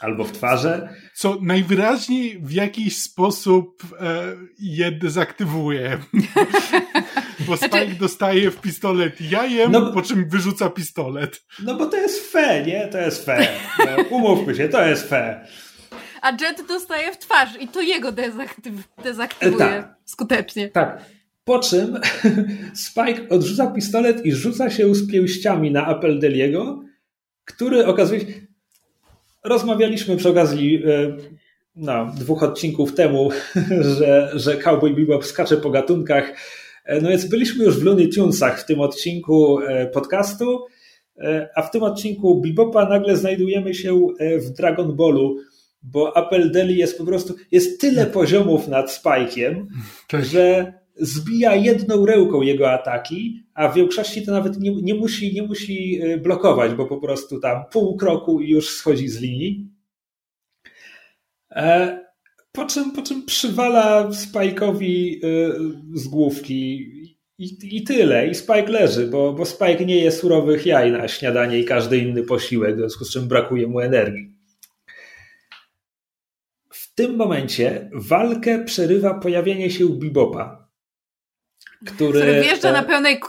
[0.00, 0.88] Albo w twarze.
[1.14, 4.22] Co najwyraźniej w jakiś sposób e,
[4.58, 5.98] je dezaktywuje.
[7.46, 8.00] bo Spike znaczy...
[8.00, 11.42] dostaje w pistolet jajem, no, po czym wyrzuca pistolet.
[11.62, 12.88] No bo to jest fe, nie?
[12.88, 13.48] To jest fe.
[13.78, 15.46] No, umówmy się, to jest fe.
[16.22, 19.94] A Jet dostaje w twarz i to jego dezaktyw dezaktywuje e, tak.
[20.04, 20.68] skutecznie.
[20.68, 21.04] Tak.
[21.44, 22.00] Po czym
[22.86, 26.82] Spike odrzuca pistolet i rzuca się z pięściami na apel Deliego,
[27.44, 28.26] który okazuje się...
[29.44, 30.82] Rozmawialiśmy przy okazji
[31.78, 33.30] no, dwóch odcinków temu,
[33.98, 36.32] że, że Cowboy Bebop skacze po gatunkach.
[36.84, 40.64] E, no więc byliśmy już w Looney Tunesach w tym odcinku e, podcastu,
[41.54, 45.36] a w tym odcinku Bebopa nagle znajdujemy się w Dragon Ballu,
[45.82, 49.64] bo Apple Deli jest po prostu, jest tyle poziomów nad Spike'iem,
[50.22, 55.42] że zbija jedną ręką jego ataki, a w większości to nawet nie, nie, musi, nie
[55.42, 59.70] musi e, blokować, bo po prostu tam pół kroku i już schodzi z linii.
[61.50, 61.98] E,
[62.52, 65.18] po czym, po czym przywala Spike'owi e,
[65.94, 66.76] z główki
[67.38, 68.28] i, i tyle.
[68.28, 72.22] I Spike leży, bo, bo Spike nie je surowych jaj na śniadanie i każdy inny
[72.22, 74.38] posiłek, w związku z czym brakuje mu energii.
[76.70, 80.67] W tym momencie walkę przerywa pojawienie się Bibopa,
[81.86, 82.20] który...
[82.20, 83.20] Który wjeżdża na pełnej...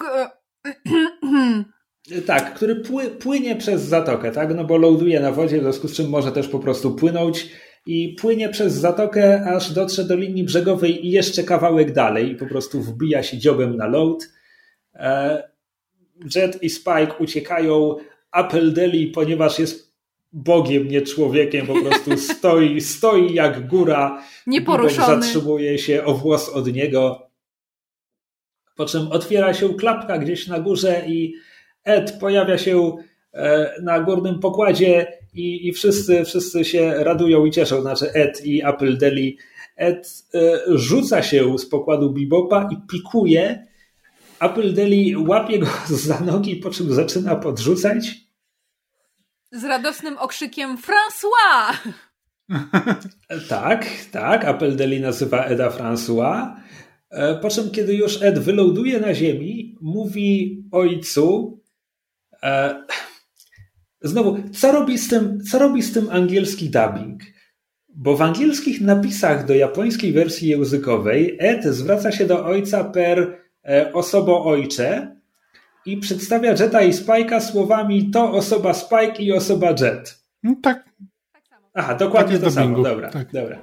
[2.25, 2.83] Tak, który
[3.19, 4.55] płynie przez zatokę, tak?
[4.55, 7.49] No bo loaduje na wodzie, w związku z czym może też po prostu płynąć
[7.85, 12.45] i płynie przez zatokę, aż dotrze do linii brzegowej i jeszcze kawałek dalej i po
[12.45, 14.29] prostu wbija się dziobem na load.
[14.95, 15.43] E,
[16.35, 17.95] Jet i Spike uciekają.
[18.33, 19.89] Apple Deli, ponieważ jest
[20.33, 24.23] Bogiem, nie człowiekiem, po prostu stoi, stoi jak góra.
[24.47, 25.23] Nieporuszony.
[25.23, 27.28] Zatrzymuje się o włos od niego
[28.79, 31.33] po czym otwiera się klapka gdzieś na górze i
[31.83, 32.95] Ed pojawia się
[33.33, 38.65] e, na górnym pokładzie i, i wszyscy, wszyscy się radują i cieszą, znaczy Ed i
[38.65, 39.37] Apple Deli.
[39.75, 40.39] Ed e,
[40.77, 43.67] rzuca się z pokładu Bebopa i pikuje.
[44.39, 45.67] Apple Deli łapie go
[46.07, 48.15] za nogi, po czym zaczyna podrzucać.
[49.51, 51.77] Z radosnym okrzykiem François!
[53.49, 54.45] tak, tak.
[54.45, 56.59] Apple Deli nazywa Eda François.
[57.09, 61.59] E, po czym, kiedy już Ed wyląduje na ziemi, mówi ojcu,
[62.43, 62.83] e,
[64.01, 67.21] znowu, co robi, z tym, co robi z tym angielski dubbing?
[67.95, 73.93] Bo w angielskich napisach do japońskiej wersji językowej Ed zwraca się do ojca per e,
[73.93, 75.15] osobo ojcze
[75.85, 80.23] i przedstawia Jetta i Spike'a słowami to osoba Spike i osoba Jet.
[80.43, 80.89] No tak.
[81.73, 82.83] Aha, dokładnie tak to samo.
[82.83, 83.31] Dobra, tak.
[83.31, 83.59] dobra.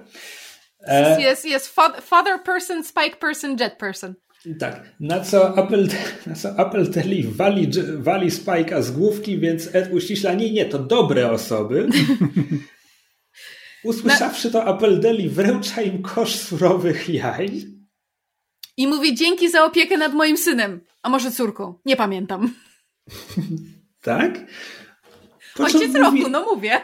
[0.87, 1.23] E...
[1.23, 4.15] Jest, jest father person, spike person, jet person.
[4.59, 5.89] Tak, na co Apple,
[6.27, 10.79] na co Apple TV wali, wali Spike'a z główki, więc Ed uściśla, nie, nie, to
[10.79, 11.89] dobre osoby.
[13.85, 17.67] Usłyszawszy to Apple Deli wręcza im kosz surowych jaj.
[18.77, 20.81] I mówi dzięki za opiekę nad moim synem.
[21.03, 21.79] A może córką?
[21.85, 22.55] Nie pamiętam.
[24.03, 24.47] tak?
[25.57, 26.81] Po Ojciec mówi, roku, no mówię.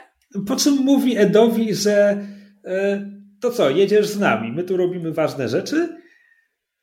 [0.47, 2.27] Po czym mówi Edowi, że
[2.65, 3.11] e,
[3.43, 6.03] to co, jedziesz z nami, my tu robimy ważne rzeczy.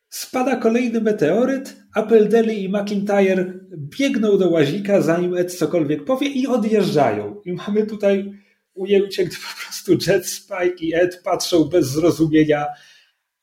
[0.08, 3.44] Spada kolejny meteoryt, Apple Deli i McIntyre
[3.76, 7.40] biegną do łazika, zanim Ed cokolwiek powie i odjeżdżają.
[7.44, 8.32] I mamy tutaj
[8.74, 12.66] ujęcie, gdy po prostu Jet Spike i Ed patrzą bez zrozumienia.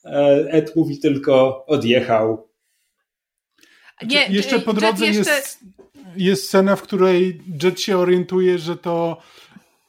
[0.05, 2.49] E, Ed mówi tylko odjechał.
[4.07, 5.35] Nie, jeszcze po drodze jeszcze...
[5.35, 5.59] Jest,
[6.17, 9.17] jest scena, w której Jet się orientuje, że to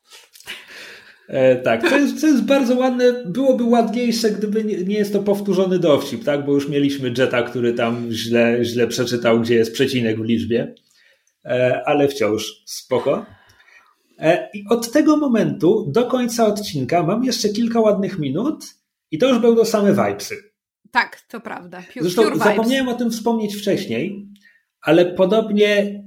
[1.29, 3.23] E, tak, to jest, to jest bardzo ładne.
[3.25, 6.45] Byłoby ładniejsze, gdyby nie, nie, jest to powtórzony dowcip, tak?
[6.45, 10.75] Bo już mieliśmy Jetta, który tam źle, źle przeczytał, gdzie jest przecinek w liczbie.
[11.45, 13.25] E, ale wciąż spoko.
[14.19, 18.65] E, I od tego momentu do końca odcinka mam jeszcze kilka ładnych minut
[19.11, 20.35] i to już będą same vibesy.
[20.91, 21.81] Tak, to prawda.
[21.93, 24.29] Pure, Zresztą pure zapomniałem o tym wspomnieć wcześniej,
[24.81, 26.03] ale podobnie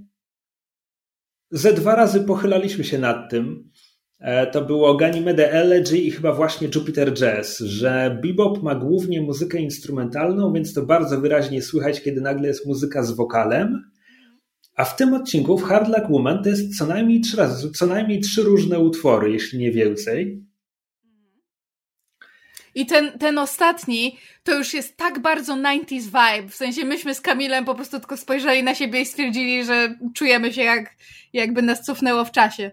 [1.50, 3.70] ze dwa razy pochylaliśmy się nad tym,
[4.22, 9.58] E, to było Ganymede Elegy i chyba właśnie Jupiter Jazz, że bebop ma głównie muzykę
[9.58, 13.91] instrumentalną, więc to bardzo wyraźnie słychać, kiedy nagle jest muzyka z wokalem.
[14.76, 17.86] A w tym odcinku w Hard Luck Woman to jest co najmniej trzy razy, co
[17.86, 20.42] najmniej trzy różne utwory, jeśli nie więcej.
[22.74, 26.48] I ten, ten ostatni to już jest tak bardzo 90s vibe.
[26.48, 30.52] W sensie myśmy z Kamilem po prostu tylko spojrzeli na siebie i stwierdzili, że czujemy
[30.52, 30.96] się jak,
[31.32, 32.70] jakby nas cofnęło w czasie.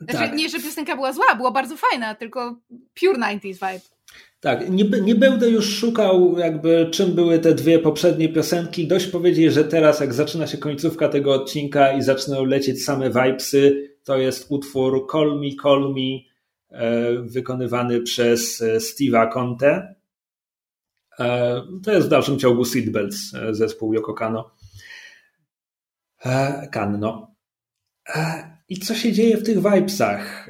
[0.00, 0.34] Znaczy, tak.
[0.34, 2.60] nie, że piosenka była zła, była bardzo fajna, tylko
[3.00, 3.95] pure 90s vibe.
[4.40, 8.88] Tak, nie, nie będę już szukał jakby czym były te dwie poprzednie piosenki.
[8.88, 13.90] Dość powiedzieć, że teraz jak zaczyna się końcówka tego odcinka i zaczynają lecieć same vibesy,
[14.04, 16.18] to jest utwór Call Me, Call Me
[16.70, 19.94] e, wykonywany przez e, Steve'a Conte.
[21.18, 24.50] E, to jest w dalszym ciągu Seatbelts, zespół Yoko Kano.
[26.72, 27.34] Kanno.
[28.68, 30.48] I co się dzieje w tych vibesach?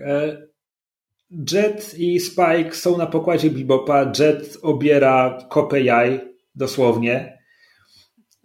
[1.30, 4.12] Jet i Spike są na pokładzie Bebopa.
[4.18, 6.20] Jet obiera kopę jaj,
[6.54, 7.38] dosłownie.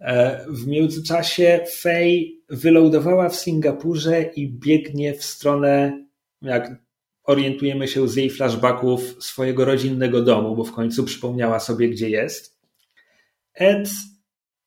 [0.00, 6.06] E, w międzyczasie Faye wylądowała w Singapurze i biegnie w stronę,
[6.42, 6.82] jak
[7.24, 12.60] orientujemy się z jej flashbacków, swojego rodzinnego domu, bo w końcu przypomniała sobie, gdzie jest.
[13.54, 13.88] Ed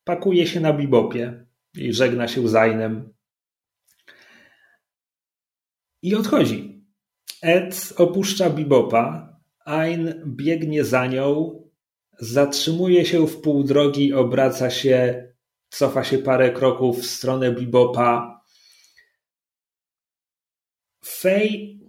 [0.03, 1.45] pakuje się na Bebopie
[1.77, 3.13] i żegna się z Ainem
[6.01, 6.74] i odchodzi.
[7.41, 9.35] Ed opuszcza Bibopa,
[9.65, 11.59] Ain biegnie za nią,
[12.19, 15.27] zatrzymuje się w pół drogi, obraca się,
[15.69, 18.41] cofa się parę kroków w stronę Bibopa.
[21.05, 21.79] Fej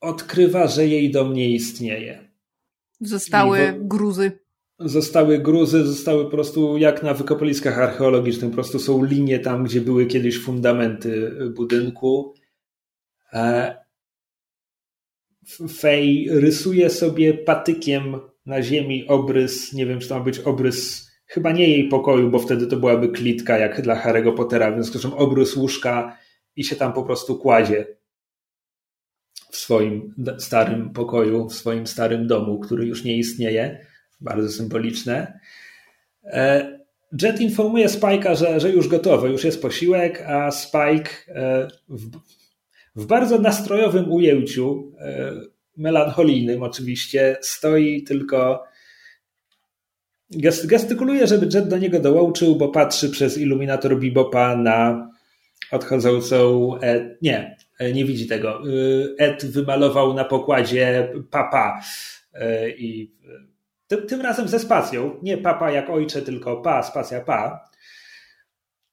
[0.00, 2.30] odkrywa, że jej dom nie istnieje.
[3.00, 4.38] Zostały gruzy.
[4.78, 9.80] Zostały gruzy, zostały po prostu jak na wykopaliskach archeologicznych, po prostu są linie tam, gdzie
[9.80, 12.34] były kiedyś fundamenty budynku.
[13.32, 13.76] E,
[15.78, 18.16] Fej rysuje sobie patykiem
[18.46, 22.38] na ziemi obrys, nie wiem czy to ma być obrys, chyba nie jej pokoju, bo
[22.38, 26.16] wtedy to byłaby klitka jak dla Harry'ego Pottera, w związku z czym obrys łóżka
[26.56, 27.86] i się tam po prostu kładzie
[29.50, 33.86] w swoim starym pokoju, w swoim starym domu, który już nie istnieje.
[34.20, 35.40] Bardzo symboliczne.
[36.24, 36.80] E,
[37.22, 42.10] Jet informuje Spike'a, że, że już gotowe, już jest posiłek, a Spike e, w,
[42.96, 45.32] w bardzo nastrojowym ujęciu, e,
[45.76, 48.64] melancholijnym oczywiście, stoi tylko
[50.64, 55.10] gestykuluje, żeby Jet do niego dołączył, bo patrzy przez iluminator Bebopa na
[55.70, 57.22] odchodzącą Ed.
[57.22, 58.50] Nie, e, nie widzi tego.
[58.58, 58.62] E,
[59.18, 61.80] Ed wymalował na pokładzie papa
[62.78, 63.12] i
[63.86, 65.16] tym, tym razem ze spacją.
[65.22, 67.69] Nie papa jak ojcze, tylko pa, spacja pa.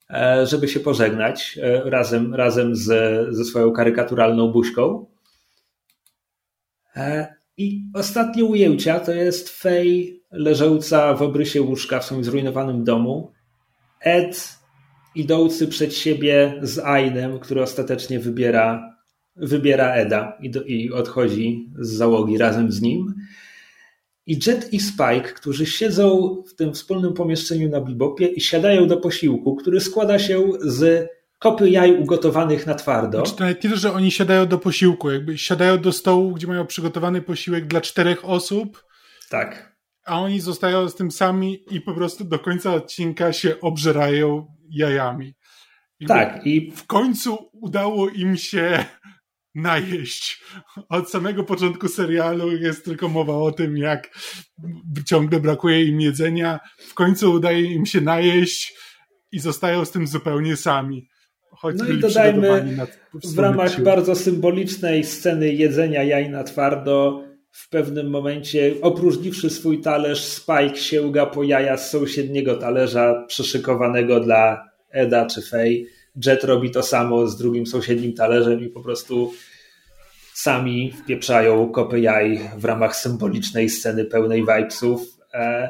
[0.10, 2.86] E, żeby się pożegnać e, razem, razem z,
[3.36, 5.06] ze swoją karykaturalną buźką.
[6.96, 13.32] E, I ostatnie ujęcia to jest Fej leżąca w obrysie łóżka w swoim zrujnowanym domu.
[14.02, 14.58] Ed
[15.16, 18.96] idący przed siebie z Ainem, który ostatecznie wybiera,
[19.36, 23.14] wybiera Eda i, do, i odchodzi z załogi razem z nim.
[24.28, 28.98] I Jet i Spike, którzy siedzą w tym wspólnym pomieszczeniu na Bebopie i siadają do
[28.98, 31.10] posiłku, który składa się z
[31.40, 33.26] kopy jaj ugotowanych na twardo.
[33.26, 36.66] Znaczy, nawet nie to, że oni siadają do posiłku, jakby siadają do stołu, gdzie mają
[36.66, 38.84] przygotowany posiłek dla czterech osób.
[39.30, 39.78] Tak.
[40.06, 45.34] A oni zostają z tym sami i po prostu do końca odcinka się obżerają jajami.
[46.00, 46.48] Jakby tak.
[46.48, 48.86] I w końcu udało im się
[49.58, 50.44] najeść.
[50.90, 54.10] Od samego początku serialu jest tylko mowa o tym, jak
[55.06, 56.60] ciągle brakuje im jedzenia.
[56.78, 58.76] W końcu udaje im się najeść
[59.32, 61.08] i zostają z tym zupełnie sami.
[61.52, 68.10] Choć no i dodajmy, w ramach bardzo symbolicznej sceny jedzenia jaj na twardo, w pewnym
[68.10, 75.42] momencie, opróżniwszy swój talerz, Spike sięga po jaja z sąsiedniego talerza przyszykowanego dla Eda czy
[75.42, 75.86] Faye.
[76.26, 79.34] Jet robi to samo z drugim sąsiednim talerzem i po prostu
[80.38, 85.02] sami wpieprzają kopy jaj w ramach symbolicznej sceny pełnej vibesów.
[85.34, 85.70] E,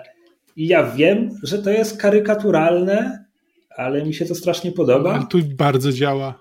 [0.56, 3.26] I ja wiem, że to jest karykaturalne,
[3.78, 5.14] ale mi się to strasznie podoba.
[5.14, 6.40] Ale tu bardzo działa.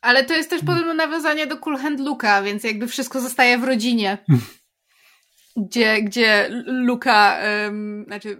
[0.00, 3.64] Ale to jest też podobne nawiązanie do Cool Hand Luka, więc jakby wszystko zostaje w
[3.64, 4.18] rodzinie.
[5.66, 8.36] gdzie, gdzie Luka, um, znaczy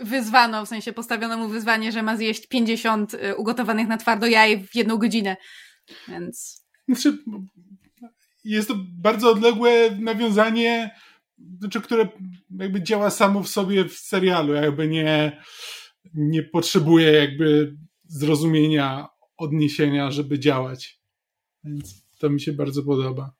[0.00, 4.66] wyzwano, w sensie postawiono mu wyzwanie, że ma zjeść 50 y, ugotowanych na twardo jaj
[4.66, 5.36] w jedną godzinę.
[6.08, 6.64] Więc.
[6.88, 7.18] Znaczy,
[8.44, 10.90] jest to bardzo odległe nawiązanie,
[11.60, 12.08] znaczy, które
[12.58, 15.42] jakby działa samo w sobie w serialu, jakby nie,
[16.14, 17.76] nie potrzebuje jakby
[18.08, 21.00] zrozumienia, odniesienia, żeby działać.
[21.64, 23.38] Więc to mi się bardzo podoba.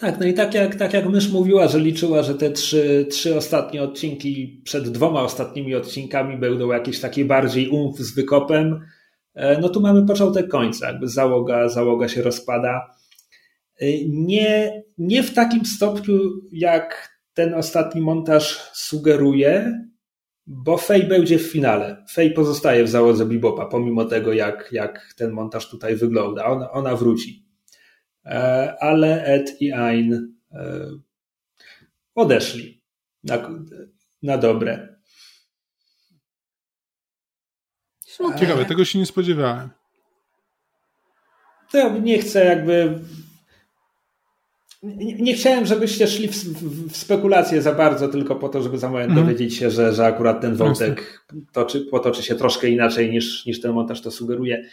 [0.00, 3.36] Tak, no i tak jak, tak jak mysz mówiła, że liczyła, że te trzy, trzy
[3.36, 8.80] ostatnie odcinki przed dwoma ostatnimi odcinkami będą jakieś takie bardziej umf z wykopem,
[9.34, 12.97] e, no tu mamy początek końca, jakby załoga, załoga się rozpada.
[13.80, 16.18] E, nie, nie w takim stopniu,
[16.52, 19.82] jak ten ostatni montaż sugeruje,
[20.46, 22.04] bo Fej będzie w finale.
[22.12, 26.46] Fej pozostaje w załodze Bibopa, pomimo tego, jak, jak ten montaż tutaj wygląda.
[26.46, 27.46] Ona, ona wróci.
[28.24, 30.88] E, ale Ed i Ain e,
[32.14, 32.82] odeszli
[33.24, 33.48] na,
[34.22, 34.98] na dobre.
[38.38, 39.70] Ciekawe, tego się nie spodziewałem.
[41.70, 42.98] To nie chcę jakby.
[44.82, 48.78] Nie, nie chciałem, żebyście szli w, w, w, spekulacje za bardzo, tylko po to, żeby
[48.78, 49.24] za moment mm.
[49.24, 53.72] dowiedzieć się, że, że akurat ten wątek toczy, potoczy się troszkę inaczej niż, niż ten
[53.72, 54.68] montaż to sugeruje.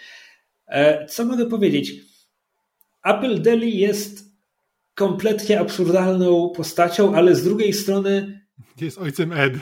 [0.68, 1.94] E, co mogę powiedzieć?
[3.03, 4.26] Apple Deli jest
[4.95, 8.41] kompletnie absurdalną postacią, ale z drugiej strony.
[8.82, 9.53] Jest ojcem Ed.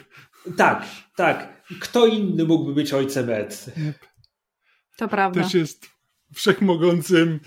[0.58, 1.64] Tak, tak.
[1.80, 3.66] Kto inny mógłby być ojcem Ed?
[4.98, 5.44] To prawda.
[5.44, 5.90] Też jest
[6.34, 7.40] wszechmogącym,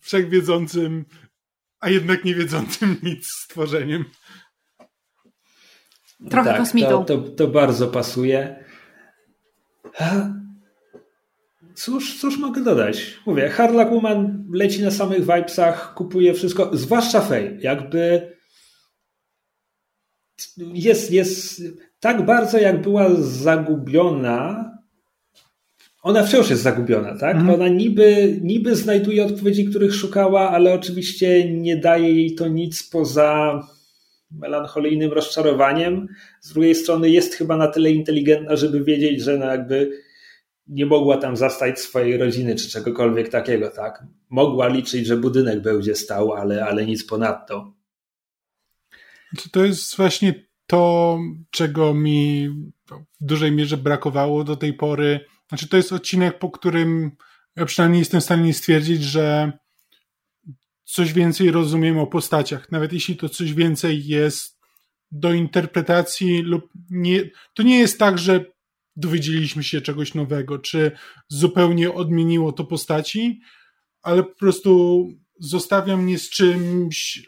[0.00, 1.04] wszechwiedzącym,
[1.84, 4.04] a jednak niewiedzącym nic stworzeniem.
[6.30, 7.04] Trochę tak, kosmitą.
[7.04, 8.64] To, to, to bardzo pasuje.
[11.74, 13.20] Cóż, cóż mogę dodać?
[13.26, 17.58] Mówię, Harla Woman leci na samych vibesach, kupuje wszystko, zwłaszcza Faye.
[17.60, 18.32] Jakby
[20.58, 21.62] jest, jest
[22.00, 24.73] tak bardzo, jak była zagubiona.
[26.04, 27.36] Ona wciąż jest zagubiona, tak?
[27.36, 27.50] Mm.
[27.50, 33.60] Ona niby, niby znajduje odpowiedzi, których szukała, ale oczywiście nie daje jej to nic poza
[34.30, 36.08] melancholijnym rozczarowaniem.
[36.40, 39.90] Z drugiej strony jest chyba na tyle inteligentna, żeby wiedzieć, że no jakby
[40.66, 44.04] nie mogła tam zastać swojej rodziny czy czegokolwiek takiego, tak?
[44.30, 47.72] Mogła liczyć, że budynek będzie stał, ale, ale nic ponadto.
[49.52, 50.34] To jest właśnie
[50.66, 51.18] to,
[51.50, 52.48] czego mi
[53.20, 55.20] w dużej mierze brakowało do tej pory.
[55.48, 57.10] Znaczy, to jest odcinek, po którym
[57.56, 59.52] ja przynajmniej jestem w stanie stwierdzić, że
[60.84, 62.72] coś więcej rozumiem o postaciach.
[62.72, 64.60] Nawet jeśli to coś więcej jest
[65.12, 68.44] do interpretacji lub nie, to nie jest tak, że
[68.96, 70.92] dowiedzieliśmy się czegoś nowego, czy
[71.28, 73.40] zupełnie odmieniło to postaci,
[74.02, 75.04] ale po prostu
[75.40, 77.22] zostawia mnie z czymś,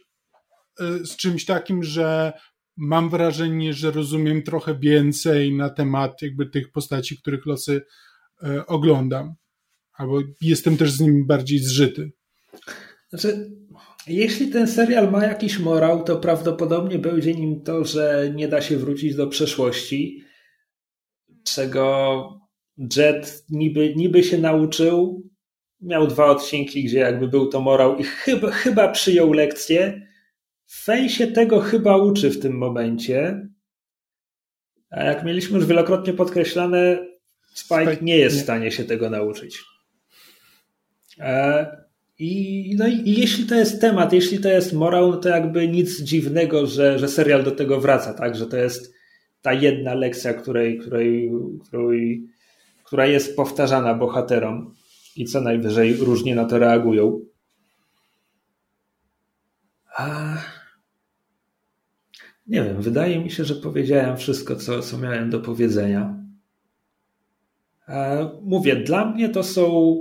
[0.80, 2.32] e, z czymś takim, że
[2.76, 7.84] mam wrażenie, że rozumiem trochę więcej na temat jakby tych postaci, których losy
[8.66, 9.34] oglądam.
[9.92, 12.12] Albo jestem też z nimi bardziej zżyty.
[13.08, 13.50] Znaczy,
[14.06, 18.76] jeśli ten serial ma jakiś morał, to prawdopodobnie będzie nim to, że nie da się
[18.76, 20.26] wrócić do przeszłości
[21.46, 22.40] czego
[22.96, 25.22] Jet niby, niby się nauczył.
[25.80, 30.08] Miał dwa odcinki, gdzie jakby był to morał i chyba, chyba przyjął lekcję.
[30.70, 33.48] Fej się tego chyba uczy w tym momencie.
[34.90, 37.06] A jak mieliśmy już wielokrotnie podkreślane,
[37.56, 39.64] Spike nie jest w stanie się tego nauczyć.
[41.18, 41.66] E,
[42.18, 45.68] I, no i, i jeśli to jest temat, jeśli to jest morał, no to jakby
[45.68, 48.36] nic dziwnego, że, że serial do tego wraca, tak?
[48.36, 48.94] Że to jest
[49.42, 51.30] ta jedna lekcja, której, której,
[51.68, 52.26] której,
[52.84, 54.74] która jest powtarzana bohaterom
[55.16, 57.20] i co najwyżej różnie na to reagują.
[59.96, 60.36] A
[62.46, 66.25] nie wiem, wydaje mi się, że powiedziałem wszystko, co, co miałem do powiedzenia.
[67.86, 69.96] A mówię, dla mnie to są.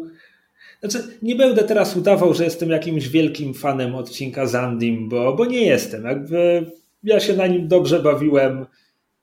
[0.80, 5.66] Znaczy, nie będę teraz udawał, że jestem jakimś wielkim fanem odcinka Zandim, bo, bo nie
[5.66, 6.04] jestem.
[6.04, 6.72] Jakby
[7.04, 8.66] ja się na nim dobrze bawiłem.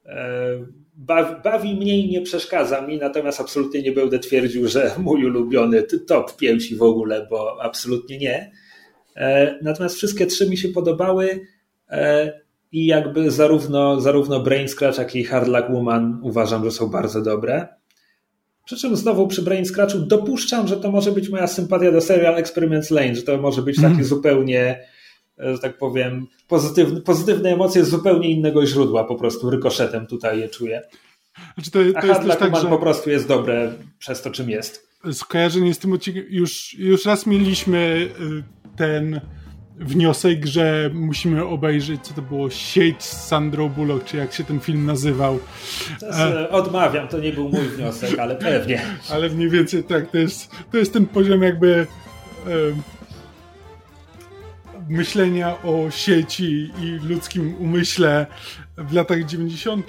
[0.06, 0.47] E,
[0.94, 5.82] bawi, bawi mnie i nie przeszkadza mi, natomiast absolutnie nie będę twierdził, że mój ulubiony
[5.82, 8.52] top 5 w ogóle, bo absolutnie nie.
[9.16, 11.40] E, natomiast wszystkie trzy mi się podobały
[11.89, 12.32] e,
[12.72, 17.22] i jakby zarówno, zarówno Brain Scratch, jak i Hard Luck Woman uważam, że są bardzo
[17.22, 17.68] dobre.
[18.64, 22.34] Przy czym znowu przy Brain Scratchu dopuszczam, że to może być moja sympatia do serial
[22.34, 24.05] Experiments Lane, że to może być mm.
[24.05, 24.80] zupełnie,
[25.40, 30.40] e, że tak powiem, pozytywny, pozytywne emocje z zupełnie innego źródła, po prostu rykoszetem tutaj
[30.40, 30.82] je czuję.
[31.55, 32.68] Znaczy to, to A Hard Luck tak, że...
[32.68, 34.89] po prostu jest dobre przez to, czym jest.
[35.12, 38.43] Skojarzenie z tym odcinkiem, już, już raz mieliśmy y,
[38.76, 39.20] ten
[39.77, 44.61] wniosek, że musimy obejrzeć, co to było, sieć z Sandro Bullock, czy jak się ten
[44.61, 45.39] film nazywał.
[46.03, 48.82] E, odmawiam, to nie był mój wniosek, ale pewnie.
[49.12, 51.86] ale mniej więcej tak, to jest, to jest ten poziom jakby
[52.47, 52.51] e,
[54.89, 58.27] myślenia o sieci i ludzkim umyśle
[58.77, 59.86] w latach 90.,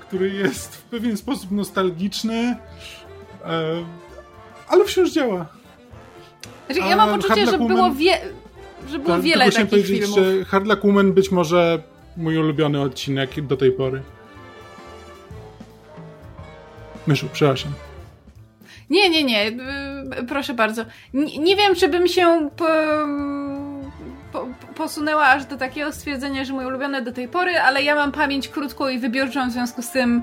[0.00, 2.56] który jest w pewien sposób nostalgiczny,
[3.44, 3.84] e,
[4.68, 5.46] ale wciąż działa.
[6.66, 8.20] Znaczy, ja mam poczucie, że było wie
[8.88, 10.18] że było tak, wiele takich powiedzieć, filmów.
[10.18, 11.82] Że Hard Luck Woman być może
[12.16, 14.02] mój ulubiony odcinek do tej pory.
[17.06, 17.72] Myszu, przepraszam.
[18.90, 19.52] Nie, nie, nie.
[20.28, 20.84] Proszę bardzo.
[21.14, 22.66] Nie, nie wiem, czy bym się po,
[24.32, 28.12] po, posunęła aż do takiego stwierdzenia, że mój ulubiony do tej pory, ale ja mam
[28.12, 30.22] pamięć krótką i wybiórczą, w związku z tym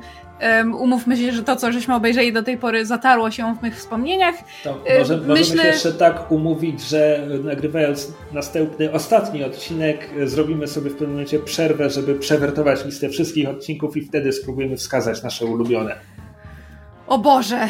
[0.80, 4.36] umówmy się, że to, co żeśmy obejrzeli do tej pory, zatarło się w mych wspomnieniach.
[4.64, 5.28] To może, Myślę...
[5.28, 11.40] Możemy się jeszcze tak umówić, że nagrywając następny, ostatni odcinek, zrobimy sobie w pewnym momencie
[11.40, 15.96] przerwę, żeby przewertować listę wszystkich odcinków i wtedy spróbujemy wskazać nasze ulubione.
[17.08, 17.68] O Boże,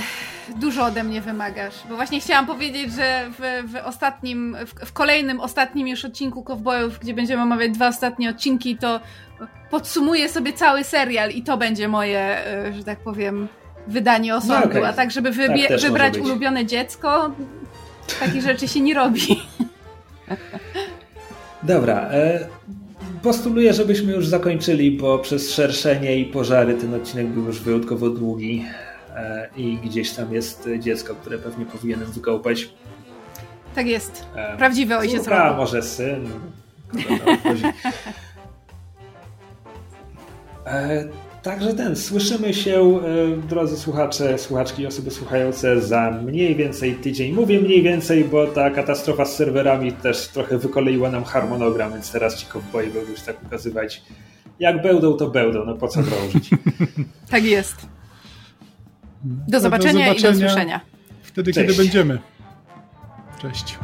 [0.56, 5.40] dużo ode mnie wymagasz, bo właśnie chciałam powiedzieć, że w, w ostatnim, w, w, kolejnym,
[5.40, 9.00] ostatnim już odcinku Cowboyów, gdzie będziemy omawiać dwa ostatnie odcinki, to
[9.70, 13.48] podsumuję sobie cały serial i to będzie moje, e, że tak powiem,
[13.88, 14.68] wydanie osądu.
[14.68, 14.88] No okay.
[14.88, 17.32] A tak, żeby wybie- tak wybrać ulubione dziecko,
[18.20, 19.22] takich rzeczy się nie robi.
[21.64, 22.10] Dobra.
[22.12, 22.48] E,
[23.24, 28.66] postuluję, żebyśmy już zakończyli, bo przez szerszenie i pożary ten odcinek był już wyjątkowo długi
[29.16, 32.70] e, i gdzieś tam jest dziecko, które pewnie powinienem wykopać.
[33.76, 34.26] Tak jest.
[34.57, 35.28] Prawdziwy ojciec.
[35.28, 36.30] A może syn.
[36.95, 37.74] E,
[41.46, 47.34] także ten, słyszymy się, e, drodzy słuchacze, słuchaczki, osoby słuchające za mniej więcej tydzień.
[47.34, 52.36] Mówię mniej więcej, bo ta katastrofa z serwerami też trochę wykoleiła nam harmonogram, więc teraz
[52.36, 54.02] ci kowboje będą już tak ukazywać.
[54.60, 56.50] Jak będą, to będą, no po co drążyć.
[57.32, 57.76] tak jest.
[59.24, 60.82] Do zobaczenia, do zobaczenia, i do usłyszenia.
[61.24, 61.68] Wtedy, Cześć.
[61.68, 62.20] kiedy będziemy.
[63.42, 63.78] Cześć.